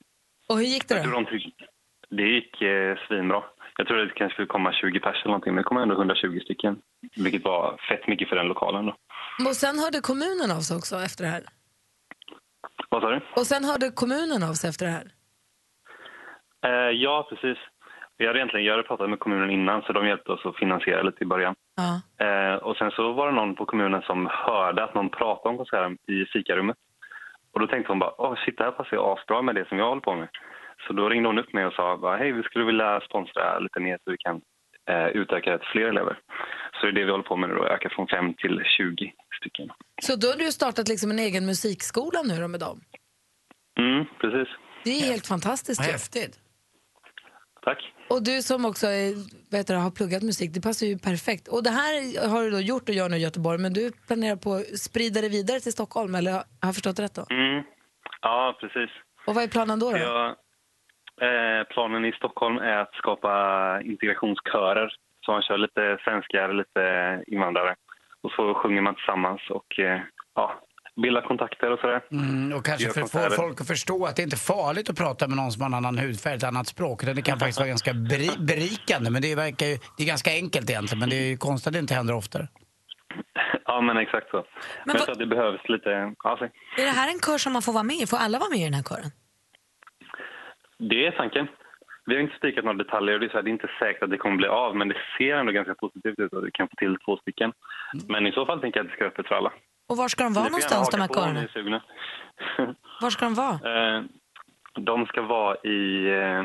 Och 0.49 0.57
hur 0.59 0.65
gick 0.65 0.89
det 0.89 1.03
då? 1.05 1.11
de 1.11 1.27
tyck- 1.27 1.65
det 2.11 2.23
gick 2.23 2.63
eh, 2.63 2.99
svinbra. 3.09 3.43
Jag 3.79 3.87
tror 3.87 3.97
det 3.97 4.13
kanske 4.15 4.35
skulle 4.35 4.47
komma 4.47 4.73
20 4.73 5.01
pers 5.01 5.17
eller 5.17 5.27
någonting, 5.27 5.55
men 5.55 5.63
det 5.63 5.69
kom 5.69 5.77
ändå 5.77 5.95
120 5.95 6.41
stycken. 6.45 6.77
Vilket 7.17 7.45
var 7.45 7.81
fett 7.89 8.09
mycket 8.09 8.29
för 8.29 8.37
den 8.37 8.47
lokalen 8.47 8.87
då. 8.87 8.97
Och 9.49 9.57
sen 9.57 9.79
hörde 9.79 10.01
kommunen 10.01 10.51
av 10.51 10.61
sig 10.61 10.77
också 10.77 10.97
efter 10.97 11.25
det 11.25 11.31
här. 11.31 11.43
Vad 12.91 13.03
sa 13.03 13.11
du? 13.11 13.21
Och 13.37 13.47
sen 13.47 13.65
hörde 13.65 13.91
kommunen 13.91 14.43
av 14.43 14.53
sig 14.53 14.71
efter 14.71 14.87
det 14.87 14.93
här. 14.93 15.07
Eh, 16.67 16.91
ja, 17.05 17.27
precis. 17.31 17.59
Jag 18.17 18.27
hade 18.27 18.39
egentligen 18.39 18.67
jag 18.67 18.73
hade 18.73 18.89
pratat 18.89 19.11
med 19.11 19.19
kommunen 19.19 19.51
innan 19.51 19.83
så 19.83 19.93
de 19.93 20.07
hjälpte 20.07 20.33
oss 20.33 20.47
att 20.47 20.57
finansiera 20.57 21.03
lite 21.03 21.25
i 21.25 21.27
början. 21.27 21.55
Ja. 21.77 22.27
Eh, 22.27 22.55
och 22.55 22.77
sen 22.77 22.91
så 22.91 23.13
var 23.13 23.27
det 23.27 23.33
någon 23.33 23.55
på 23.55 23.67
kommunen 23.67 24.03
som 24.03 24.29
hörde 24.31 24.85
att 24.85 24.95
någon 24.95 25.11
pratade 25.11 25.49
om 25.49 25.57
konserten 25.57 25.99
i 26.07 26.25
fikarummet. 26.25 26.77
Och 27.53 27.61
då 27.61 27.67
tänkte 27.67 27.93
hon 27.93 27.99
bara, 27.99 28.21
åh 28.21 28.35
shit 28.45 28.59
det 28.59 28.65
här 28.65 28.71
passar 28.71 28.97
ju 28.97 29.03
asbra 29.03 29.43
med 29.43 29.55
det 29.55 29.69
som 29.69 29.79
jag 29.79 29.89
håller 29.89 30.01
på 30.01 30.15
med. 30.15 30.29
Så 30.87 30.93
då 30.93 31.09
ringde 31.09 31.29
hon 31.29 31.39
upp 31.39 31.53
mig 31.53 31.67
och 31.67 31.73
sa, 31.73 32.17
hej 32.17 32.33
vi 32.33 32.43
skulle 32.43 32.65
vilja 32.65 33.01
sponsra 33.01 33.59
lite 33.59 33.81
mer 33.81 33.99
så 34.05 34.11
vi 34.11 34.17
kan 34.19 34.41
eh, 34.91 35.09
utöka 35.09 35.51
det 35.51 35.59
till 35.59 35.69
fler 35.69 35.87
elever. 35.89 36.19
Så 36.81 36.87
det 36.87 36.93
är 36.93 36.93
det 36.93 37.05
vi 37.05 37.11
håller 37.11 37.25
på 37.25 37.37
med 37.37 37.49
nu 37.49 37.55
då, 37.55 37.67
öka 37.67 37.89
från 37.91 38.07
5 38.07 38.35
till 38.35 38.63
20 38.65 39.13
stycken. 39.41 39.69
Så 40.03 40.17
då 40.17 40.29
har 40.29 40.37
du 40.37 40.53
startat 40.53 40.89
liksom 40.89 41.11
en 41.11 41.19
egen 41.19 41.47
musikskola 41.47 42.23
nu 42.23 42.37
då 42.41 42.49
med 42.49 42.61
dem? 42.61 42.81
Mm, 43.79 44.05
precis. 44.21 44.49
Det 44.85 44.91
är 44.91 45.05
helt 45.13 45.27
fantastiskt. 45.27 45.81
Häftigt. 45.81 46.41
Tack. 47.63 47.93
Och 48.09 48.23
du 48.23 48.43
som 48.43 48.65
också 48.65 48.87
är, 48.87 49.15
vet 49.51 49.67
du, 49.67 49.75
har 49.75 49.91
pluggat 49.91 50.23
musik, 50.23 50.51
det 50.55 50.61
passar 50.61 50.87
ju 50.87 50.99
perfekt. 50.99 51.49
Och 51.49 51.63
det 51.63 51.71
här 51.71 52.29
har 52.29 52.43
du 52.43 52.51
då 52.51 52.61
gjort 52.61 52.89
och 52.89 52.95
gör 52.95 53.09
nu 53.09 53.17
i 53.17 53.21
Göteborg, 53.21 53.59
men 53.59 53.73
du 53.73 53.93
planerar 54.07 54.37
på 54.37 54.55
att 54.55 54.79
sprida 54.79 55.21
det 55.21 55.29
vidare 55.29 55.61
till 55.61 55.73
Stockholm, 55.73 56.15
eller 56.15 56.33
har 56.33 56.45
jag 56.61 56.75
förstått 56.75 56.99
rätt 56.99 57.15
då? 57.15 57.27
Mm. 57.31 57.65
Ja, 58.23 58.59
precis. 58.61 58.91
Och 59.27 59.35
vad 59.35 59.45
är 59.45 59.49
planen 59.49 59.79
då? 59.79 59.91
då? 59.91 59.99
Jag, 59.99 60.27
eh, 61.27 61.65
planen 61.65 62.05
i 62.05 62.13
Stockholm 62.13 62.57
är 62.59 62.77
att 62.77 62.95
skapa 62.95 63.33
integrationskörer. 63.85 64.95
Så 65.21 65.33
man 65.33 65.43
kör 65.43 65.59
lite 65.59 65.99
svenskar, 66.05 66.53
lite 66.53 66.85
invandrare. 67.27 67.75
Och 68.23 68.31
så 68.31 68.55
sjunger 68.55 68.83
man 68.83 68.95
tillsammans 68.95 69.41
och 69.51 69.79
eh, 69.79 70.01
ja, 70.35 70.61
bildar 71.03 71.23
kontakter 71.23 71.71
och 71.73 71.79
sådär. 71.79 72.01
Mm, 72.11 72.53
och 72.59 72.65
kanske 72.65 72.91
för 72.91 73.01
att 73.01 73.13
få 73.13 73.43
folk 73.43 73.61
att 73.61 73.67
förstå 73.67 74.07
att 74.07 74.17
det 74.17 74.23
inte 74.23 74.37
är 74.37 74.55
farligt 74.55 74.91
att 74.91 74.99
prata 74.99 75.29
med 75.29 75.37
någon 75.37 75.53
som 75.53 75.63
har 75.63 75.69
en 75.69 75.75
annan 75.75 75.99
hudfärg, 75.99 76.35
ett 76.35 76.45
annat 76.45 76.67
språk. 76.67 77.05
Det 77.05 77.23
kan 77.23 77.39
faktiskt 77.39 77.59
vara 77.59 77.69
ganska 77.69 77.93
beri 77.95 78.31
berikande. 78.51 79.11
Men 79.11 79.23
det, 79.23 79.35
verkar 79.35 79.67
ju, 79.67 79.77
det 79.97 80.03
är 80.03 80.07
ganska 80.07 80.31
enkelt 80.31 80.71
egentligen, 80.71 81.01
men 81.01 81.09
det 81.09 81.17
är 81.17 81.29
ju 81.29 81.37
konstigt 81.37 81.67
att 81.67 81.73
det 81.73 81.79
inte 81.79 81.95
händer 81.95 82.15
oftare. 82.15 82.49
Ja, 83.65 83.81
men 83.81 83.97
exakt 83.97 84.31
så. 84.31 84.37
Men, 84.85 84.97
jag 84.97 85.05
tror 85.05 85.13
att 85.13 85.19
det 85.19 85.27
behövs 85.27 85.69
lite... 85.69 86.15
Ja, 86.25 86.37
säg. 86.39 86.51
Är 86.79 86.85
det 86.85 86.97
här 87.01 87.09
en 87.09 87.21
kör 87.21 87.39
som 87.39 87.53
man 87.53 87.63
får 87.63 87.73
vara 87.73 87.83
med 87.83 87.97
i? 87.97 88.07
Får 88.07 88.17
alla 88.17 88.39
vara 88.39 88.51
med 88.51 88.59
i 88.59 88.65
den 88.65 88.75
här 88.75 88.83
kören? 88.83 89.11
det 90.81 91.07
är 91.07 91.11
tanken. 91.11 91.49
Vi 92.11 92.17
har 92.17 92.23
inte 92.23 92.37
spikat 92.37 92.65
några 92.65 92.79
detaljer 92.79 93.15
och 93.15 93.21
det 93.21 93.27
är, 93.27 93.31
så 93.31 93.37
här, 93.37 93.43
det 93.43 93.51
är 93.51 93.53
inte 93.53 93.71
säkert 93.79 94.03
att 94.03 94.11
det 94.11 94.17
kommer 94.17 94.37
bli 94.37 94.49
av 94.49 94.77
men 94.77 94.89
det 94.89 94.97
ser 95.19 95.37
ändå 95.37 95.53
ganska 95.53 95.75
positivt 95.75 96.19
ut 96.19 96.35
att 96.35 96.45
vi 96.45 96.51
kan 96.51 96.69
få 96.69 96.75
till 96.77 96.97
två 97.05 97.17
stycken. 97.17 97.53
Men 98.09 98.27
i 98.27 98.33
så 98.33 98.47
fall 98.47 98.61
tänker 98.61 98.81
jag 98.81 98.85
att 98.85 98.91
det 98.91 98.95
ska 98.95 99.05
vara 99.05 99.13
öppet 99.13 99.29
för 99.29 99.35
alla. 99.35 99.53
Och 99.89 99.97
var 99.97 100.09
ska 100.09 100.25
de 100.25 100.33
vara 100.33 100.45
någonstans, 100.45 100.91
de 100.91 101.01
här 101.01 101.49
sugna. 101.53 101.83
Var 103.01 103.11
ska 103.11 103.25
de 103.25 103.35
vara? 103.35 103.97
Eh, 103.97 104.03
de 104.75 105.07
ska 105.07 105.23
vara 105.23 105.57
i... 105.57 106.09
Eh, 106.11 106.45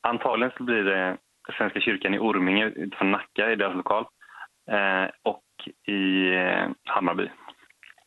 antagligen 0.00 0.52
så 0.56 0.62
blir 0.62 0.84
det 0.84 1.16
Svenska 1.58 1.80
kyrkan 1.80 2.14
i 2.14 2.18
Orminge 2.18 2.66
utanför 2.66 3.04
Nacka 3.04 3.52
i 3.52 3.56
deras 3.56 3.76
lokal. 3.76 4.04
Eh, 4.70 5.10
och 5.22 5.44
i 5.92 6.30
Hammarby. 6.84 7.28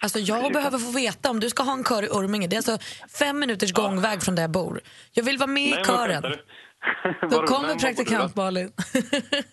Alltså 0.04 0.20
jag 0.20 0.54
behöver 0.54 0.78
få 0.80 0.92
veta 0.92 1.30
om 1.30 1.40
du 1.40 1.50
ska 1.50 1.64
ha 1.64 1.74
en 1.74 1.84
kör 1.84 2.04
i 2.04 2.08
Orminge. 2.10 2.48
Det 2.48 2.56
är 2.56 2.58
alltså 2.58 2.78
fem 3.20 3.40
minuters 3.40 3.74
gångväg 3.74 4.24
från 4.24 4.36
där 4.36 4.44
jag 4.44 4.52
bor. 4.52 4.82
Jag 5.12 5.24
vill 5.24 5.38
vara 5.38 5.48
med 5.48 5.64
i 5.64 5.70
Nej, 5.70 5.76
men 5.76 5.86
kören. 5.86 6.24
Då 7.32 7.44
kommer 7.48 7.68
vem 7.68 7.78
praktikant 7.78 8.36
Malin. 8.36 8.72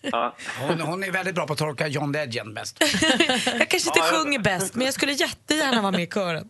Ja. 0.01 0.35
Hon, 0.67 0.81
hon 0.81 1.03
är 1.03 1.11
väldigt 1.11 1.35
bra 1.35 1.47
på 1.47 1.53
att 1.53 1.59
tolka 1.59 1.87
John 1.87 2.11
Legend 2.11 2.53
bäst. 2.55 2.77
Jag 2.81 3.69
kanske 3.69 3.89
inte 3.89 3.99
Ja, 3.99 4.05
jag- 4.11 4.13
sjunger 4.13 4.39
bäst, 4.39 4.75
men 4.75 4.85
jag 4.85 4.93
skulle 4.93 5.11
jättegärna 5.11 5.81
vara 5.81 5.91
med 5.91 6.01
i 6.03 6.07
kören. 6.07 6.49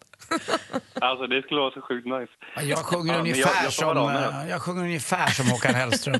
Alltså 1.01 1.27
det 1.27 1.41
skulle 1.41 1.59
vara 1.59 1.71
så 1.71 1.81
sjukt 1.81 2.07
nice. 2.07 2.31
Jag 2.69 2.77
sjunger, 2.77 3.13
Ja, 3.13 3.19
ungefär 3.19 3.55
jag, 3.55 3.65
jag 3.65 3.73
som, 3.73 3.97
eh, 3.97 4.49
jag 4.49 4.61
sjunger 4.61 4.83
ungefär 4.83 5.27
som 5.27 5.47
Håkan 5.47 5.75
Hellström. 5.75 6.15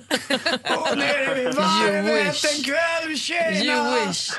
Och 0.77 0.97
nere 0.97 1.35
vid 1.35 1.55
varvet 1.55 2.33
wish. 2.33 2.45
en 2.57 2.63
kväll, 2.63 3.17
tjena! 3.17 3.73
You 3.75 4.07
wish. 4.07 4.31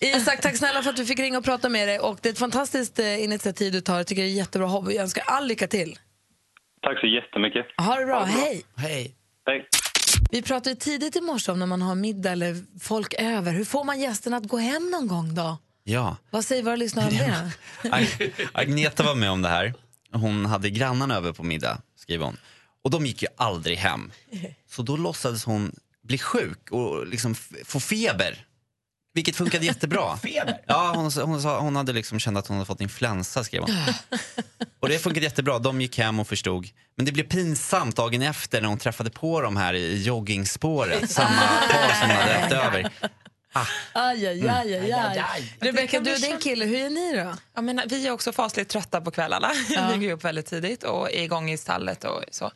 Isak, 0.00 0.40
tack 0.40 0.56
snälla 0.56 0.82
för 0.82 0.90
att 0.90 0.98
vi 0.98 1.04
fick 1.04 1.18
ringa 1.18 1.38
och 1.38 1.44
prata 1.44 1.68
med 1.68 1.88
dig. 1.88 1.98
Och 1.98 2.18
det 2.22 2.28
är 2.28 2.32
ett 2.32 2.38
fantastiskt 2.38 2.98
eh, 2.98 3.24
initiativ 3.24 3.72
du 3.72 3.80
tar. 3.80 3.96
Jag 3.96 4.06
tycker 4.06 4.22
det 4.22 4.28
är 4.28 4.32
jättebra 4.32 4.68
hobby. 4.68 4.94
Jag 4.94 5.02
önskar 5.02 5.24
all 5.26 5.46
lycka 5.46 5.66
till. 5.66 5.98
Tack 6.82 7.00
så 7.00 7.06
jättemycket. 7.06 7.66
Ha 7.76 7.96
det 7.96 8.06
bra. 8.06 8.24
Hej! 8.24 8.62
Hej. 8.76 9.14
Hej. 9.46 9.68
Vi 10.30 10.42
pratade 10.42 10.76
tidigt 10.76 11.16
i 11.16 11.20
morse 11.20 11.52
om 11.52 11.58
när 11.58 11.66
man 11.66 11.82
har 11.82 11.94
middag 11.94 12.30
eller 12.32 12.56
folk 12.80 13.14
över. 13.18 13.52
Hur 13.52 13.64
får 13.64 13.84
man 13.84 14.00
gästerna 14.00 14.36
att 14.36 14.48
gå 14.48 14.56
hem 14.56 14.90
någon 14.90 15.08
gång 15.08 15.34
då? 15.34 15.58
Ja. 15.84 16.16
Vad 16.30 16.44
säger 16.44 16.62
våra 16.62 16.76
lyssnare 16.76 17.06
om 17.08 17.16
det? 17.16 17.52
Ag- 17.90 18.30
Agneta 18.52 19.02
var 19.02 19.14
med 19.14 19.30
om 19.30 19.42
det 19.42 19.48
här. 19.48 19.74
Hon 20.12 20.46
hade 20.46 20.70
grannarna 20.70 21.16
över 21.16 21.32
på 21.32 21.42
middag, 21.42 21.78
skriver 21.96 22.24
hon. 22.24 22.36
Och 22.84 22.90
de 22.90 23.06
gick 23.06 23.22
ju 23.22 23.28
aldrig 23.36 23.78
hem. 23.78 24.12
Så 24.70 24.82
då 24.82 24.96
låtsades 24.96 25.44
hon 25.44 25.72
bli 26.02 26.18
sjuk 26.18 26.70
och 26.70 27.06
liksom 27.06 27.34
få 27.64 27.80
feber. 27.80 28.46
Vilket 29.14 29.36
funkade 29.36 29.66
jättebra. 29.66 30.16
Feber? 30.22 30.60
Ja, 30.66 30.92
hon, 30.96 31.10
hon, 31.28 31.42
sa, 31.42 31.60
hon 31.60 31.76
hade 31.76 31.92
liksom 31.92 32.18
känt 32.20 32.38
att 32.38 32.46
hon 32.46 32.56
hade 32.56 32.66
fått 32.66 32.80
influensa, 32.80 33.44
skrev 33.44 33.62
hon. 33.62 33.70
Och 34.80 34.88
det 34.88 34.98
funkade 34.98 35.26
jättebra. 35.26 35.58
De 35.58 35.80
gick 35.80 35.98
hem 35.98 36.20
och 36.20 36.28
förstod. 36.28 36.68
Men 36.96 37.06
det 37.06 37.12
blev 37.12 37.24
pinsamt 37.24 37.96
dagen 37.96 38.22
efter 38.22 38.60
när 38.60 38.68
hon 38.68 38.78
träffade 38.78 39.10
på 39.10 39.40
dem 39.40 39.56
här 39.56 39.74
i 39.74 40.02
joggingspåret. 40.02 41.10
Samma 41.10 41.28
par 41.70 42.00
som 42.00 42.10
hade 42.10 42.34
rätt 42.34 42.52
över. 42.52 42.90
Aj, 43.52 43.66
aj, 43.92 44.26
aj, 44.26 44.48
aj, 44.48 44.74
Aj, 44.74 44.92
aj, 44.92 45.18
aj. 45.18 45.56
Rebecka, 45.60 46.00
du 46.00 46.12
och 46.14 46.20
din 46.20 46.38
kille, 46.38 46.64
hur 46.64 46.78
är 46.78 46.90
ni 46.90 47.12
då? 47.16 47.34
Ja, 47.54 47.60
men 47.60 47.80
vi 47.88 48.06
är 48.06 48.10
också 48.10 48.32
fasligt 48.32 48.70
trötta 48.70 49.00
på 49.00 49.10
kvällarna. 49.10 49.52
Ja. 49.68 49.90
Vi 49.92 50.06
går 50.06 50.12
upp 50.12 50.24
väldigt 50.24 50.46
tidigt 50.46 50.82
och 50.84 51.10
är 51.12 51.22
igång 51.22 51.50
i 51.50 51.56
stallet 51.58 52.04
och 52.04 52.24
så. 52.30 52.50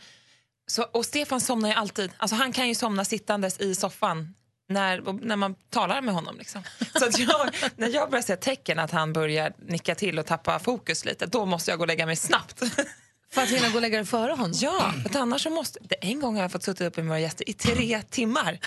så. 0.66 0.82
Och 0.82 1.04
Stefan 1.04 1.40
somnar 1.40 1.68
ju 1.68 1.74
alltid. 1.74 2.10
Alltså 2.16 2.36
han 2.36 2.52
kan 2.52 2.68
ju 2.68 2.74
somna 2.74 3.04
sittandes 3.04 3.60
i 3.60 3.74
soffan 3.74 4.34
när, 4.68 5.24
när 5.24 5.36
man 5.36 5.54
talar 5.70 6.00
med 6.02 6.14
honom. 6.14 6.38
Liksom. 6.38 6.62
Så 6.98 7.04
att 7.04 7.18
jag, 7.18 7.50
när 7.76 7.88
jag 7.88 8.10
börjar 8.10 8.22
se 8.22 8.36
tecken 8.36 8.78
att 8.78 8.90
han 8.90 9.12
börjar 9.12 9.52
nicka 9.58 9.94
till 9.94 10.18
och 10.18 10.26
tappa 10.26 10.58
fokus 10.58 11.04
lite, 11.04 11.26
då 11.26 11.46
måste 11.46 11.70
jag 11.70 11.78
gå 11.78 11.82
och 11.82 11.88
lägga 11.88 12.06
mig 12.06 12.16
snabbt. 12.16 12.58
För 13.32 13.42
att 13.42 13.48
hinna 13.48 13.68
gå 13.68 13.74
och 13.74 13.82
lägga 13.82 13.98
dig 13.98 14.06
före 14.06 14.30
honom? 14.32 14.52
Ja, 14.54 14.92
för 15.12 15.20
annars 15.20 15.42
så 15.42 15.50
måste... 15.50 15.78
Det, 15.82 15.94
en 16.00 16.20
gång 16.20 16.34
har 16.34 16.42
jag 16.42 16.52
fått 16.52 16.62
sitta 16.62 16.86
uppe 16.86 17.02
med 17.02 17.08
våra 17.08 17.20
gäster 17.20 17.48
i 17.48 17.52
tre 17.52 18.02
timmar. 18.10 18.58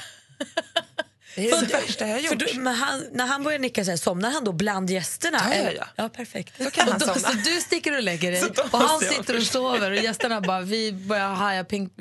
Det 1.37 1.49
är 1.49 1.61
det 1.61 1.73
värsta 1.73 2.07
jag 2.07 2.13
har 2.15 2.19
gjort. 2.19 2.39
du, 2.39 2.59
men 2.59 2.75
han, 2.75 3.05
när 3.11 3.25
han 3.25 3.43
börjar 3.43 3.59
nicka 3.59 3.85
så 3.85 3.89
här, 3.89 3.97
somnar 3.97 4.31
han 4.31 4.43
då 4.43 4.51
bland 4.51 4.89
gästerna? 4.89 5.37
Ja, 5.51 5.55
ja, 5.55 5.71
ja. 5.71 5.87
ja 5.95 6.09
perfekt. 6.09 6.63
Så 6.63 6.71
kan 6.71 6.87
han 6.91 6.99
somna. 6.99 7.15
så 7.15 7.31
du 7.33 7.61
sticker 7.61 7.97
och 7.97 8.03
lägger 8.03 8.31
dig 8.31 8.43
och 8.71 8.79
han 8.79 8.99
sitter 8.99 9.37
och 9.37 9.43
sover 9.43 9.91
och 9.91 9.97
gästerna 9.97 10.41
bara, 10.41 10.61
vi 10.61 10.91
börjar 10.91 11.33
haja, 11.33 11.63
pink, 11.63 11.93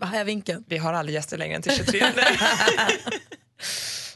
haja 0.00 0.24
vinkeln. 0.24 0.64
Vi 0.68 0.78
har 0.78 0.92
aldrig 0.92 1.14
gäster 1.14 1.38
längre 1.38 1.56
än 1.56 1.62
till 1.62 1.72
23. 1.72 2.06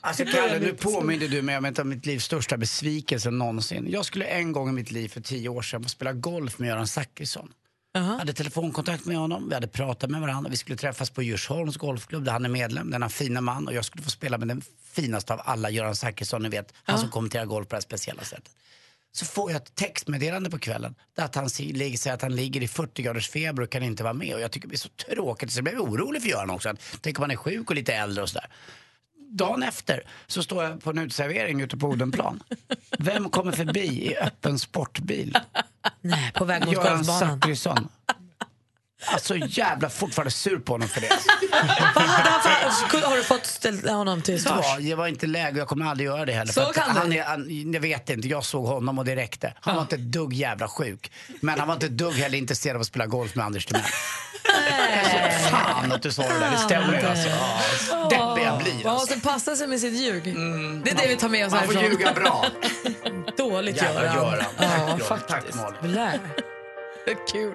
Alltså 0.01 0.25
Kalle, 0.25 0.59
nu 0.59 0.75
påminner 0.75 1.29
du 1.29 1.43
mig 1.43 1.59
om 1.59 1.65
ett 1.65 1.79
av 1.79 1.87
mitt 1.87 2.07
livs 2.07 2.25
största 2.25 2.57
besvikelser 2.57 3.31
någonsin. 3.31 3.87
Jag 3.91 4.05
skulle 4.05 4.25
en 4.25 4.53
gång 4.53 4.69
i 4.69 4.73
mitt 4.73 4.91
liv 4.91 5.09
för 5.09 5.21
tio 5.21 5.49
år 5.49 5.63
sedan 5.63 5.83
få 5.83 5.89
spela 5.89 6.13
golf 6.13 6.59
med 6.59 6.69
Göran 6.69 6.87
Zachrisson. 6.87 7.53
Jag 7.99 8.19
hade 8.19 8.33
telefonkontakt 8.33 9.05
med 9.05 9.17
honom, 9.17 9.49
vi 9.49 9.55
hade 9.55 9.69
pratat 9.69 10.11
med 10.11 10.21
varandra. 10.21 10.51
Vi 10.51 10.57
skulle 10.57 10.77
träffas 10.77 11.11
på 11.11 11.23
Djursholms 11.23 11.77
golfklubb 11.77 12.25
där 12.25 12.33
han 12.33 12.45
är 12.45 12.49
medlem, 12.49 12.91
denna 12.91 13.09
fina 13.09 13.41
man. 13.41 13.69
Och 13.69 13.75
jag 13.75 13.85
skulle 13.85 14.05
få 14.05 14.11
spela 14.11 14.39
med 14.39 14.49
den 14.49 14.63
finaste 14.93 15.33
av 15.33 15.41
alla, 15.45 15.71
Göran 15.71 15.97
Zachrisson, 15.97 16.43
ni 16.43 16.49
vet. 16.49 16.75
Han 16.83 16.99
som 16.99 17.11
kommenterar 17.11 17.45
golf 17.45 17.69
på 17.69 17.71
det 17.71 17.77
här 17.77 17.81
speciella 17.81 18.23
sättet. 18.23 18.51
Så 19.13 19.25
får 19.25 19.51
jag 19.53 19.63
ett 19.63 19.75
textmeddelande 19.75 20.51
på 20.51 20.59
kvällen 20.59 20.95
där 21.17 21.25
att 21.25 21.35
han 21.35 21.51
säger 21.51 22.13
att 22.13 22.23
han 22.23 22.37
ligger 22.37 22.63
i 22.63 22.69
40 22.69 23.03
graders 23.03 23.29
feber 23.29 23.63
och 23.63 23.71
kan 23.71 23.83
inte 23.83 24.03
vara 24.03 24.13
med. 24.15 24.35
Och 24.35 24.41
jag 24.41 24.51
tycker 24.51 24.69
det 24.69 24.75
är 24.75 24.79
så 24.79 24.89
tråkigt 24.89 25.53
så 25.53 25.59
jag 25.59 25.65
blev 25.65 25.81
orolig 25.81 26.23
för 26.23 26.29
Göran 26.29 26.51
också. 26.51 26.69
Att, 26.69 26.81
tänk 27.01 27.19
om 27.19 27.23
han 27.23 27.31
är 27.31 27.37
sjuk 27.37 27.71
och 27.71 27.77
lite 27.77 27.95
äldre 27.95 28.23
och 28.23 28.29
sådär. 28.29 28.49
Dagen 29.31 29.63
efter 29.63 30.03
så 30.27 30.43
står 30.43 30.65
jag 30.65 30.83
på 30.83 30.91
en 30.91 30.99
uteservering 30.99 31.61
ute 31.61 31.77
på 31.77 31.87
Odenplan. 31.87 32.43
Vem 32.99 33.31
kommer 33.31 33.53
förbi 33.53 33.81
i 33.81 34.17
öppen 34.17 34.59
sportbil? 34.59 35.39
Nej, 36.01 36.33
på 36.35 36.45
väg 36.45 36.65
mot 36.65 36.75
Göran 36.75 36.97
golfbanan. 36.97 37.89
Alltså 39.07 39.37
jävla 39.37 39.91
fortfarande 39.91 40.31
sur 40.31 40.59
på 40.59 40.73
honom 40.73 40.89
för 40.89 41.01
det. 41.01 41.09
Vad 41.95 42.05
hade 42.05 42.31
han 42.31 42.41
för, 42.91 42.99
har 43.09 43.17
du 43.17 43.23
fått 43.23 43.47
ställa 43.47 43.93
honom 43.93 44.23
till 44.23 44.43
svars? 44.43 44.65
Ja, 44.69 44.77
det 44.81 44.95
var 44.95 45.07
inte 45.07 45.27
läge 45.27 45.51
och 45.53 45.59
jag 45.59 45.69
kommer 45.69 45.87
aldrig 45.87 46.07
göra 46.07 46.25
det 46.27 46.33
heller. 46.33 46.53
För 46.53 46.63
att 46.63 46.77
han 46.77 47.13
är, 47.13 47.23
han, 47.25 47.73
jag 47.73 47.81
vet 47.81 48.11
inte, 48.11 48.29
jag 48.29 48.45
såg 48.45 48.67
honom 48.67 48.99
och 48.99 49.05
det 49.05 49.17
räckte. 49.17 49.55
Han 49.61 49.75
var 49.75 49.83
inte 49.83 49.95
ett 49.97 50.13
dugg 50.13 50.33
jävla 50.33 50.69
sjuk. 50.69 51.13
Men 51.41 51.59
han 51.59 51.69
var 51.69 51.75
inte 51.75 51.87
ett 51.87 51.99
dugg 51.99 52.13
heller 52.15 52.39
intresserad 52.39 52.77
av 52.77 52.81
att 52.81 52.87
spela 52.87 53.07
golf 53.07 53.35
med 53.35 53.47
Anders 53.47 53.67
Timell. 53.67 53.83
Alltså, 54.99 55.49
fan 55.51 55.93
att 55.93 56.03
du 56.03 56.13
sa 56.13 56.23
det 56.23 56.29
där, 56.39 56.51
det 56.51 56.57
stämmer 56.57 57.01
ju 57.03 57.07
alltså. 57.09 57.29
Ja, 57.91 58.09
Deppig 58.11 58.47
jag 58.47 58.59
blir 58.59 58.73
Man 58.85 58.93
alltså. 58.93 59.15
måste 59.15 59.21
passa 59.29 59.57
sig 59.57 59.67
med 59.67 59.81
sitt 59.81 59.95
ljug. 59.95 60.23
det 60.85 60.91
är 60.91 60.95
det 60.95 61.09
vi 61.09 61.17
tar 61.17 61.29
med 61.29 61.47
oss 61.47 61.53
Man 61.53 61.65
får 61.67 61.73
härifrån. 61.73 61.99
ljuga 61.99 62.13
bra. 62.13 62.47
Dåligt 63.37 63.77
Jävla 63.77 64.05
Göran. 64.05 64.17
Göran. 64.31 64.45
Ja, 64.99 65.05
faktiskt. 65.05 65.59
Tack 65.59 65.83
Malin. 65.83 66.21
Kul. 67.33 67.55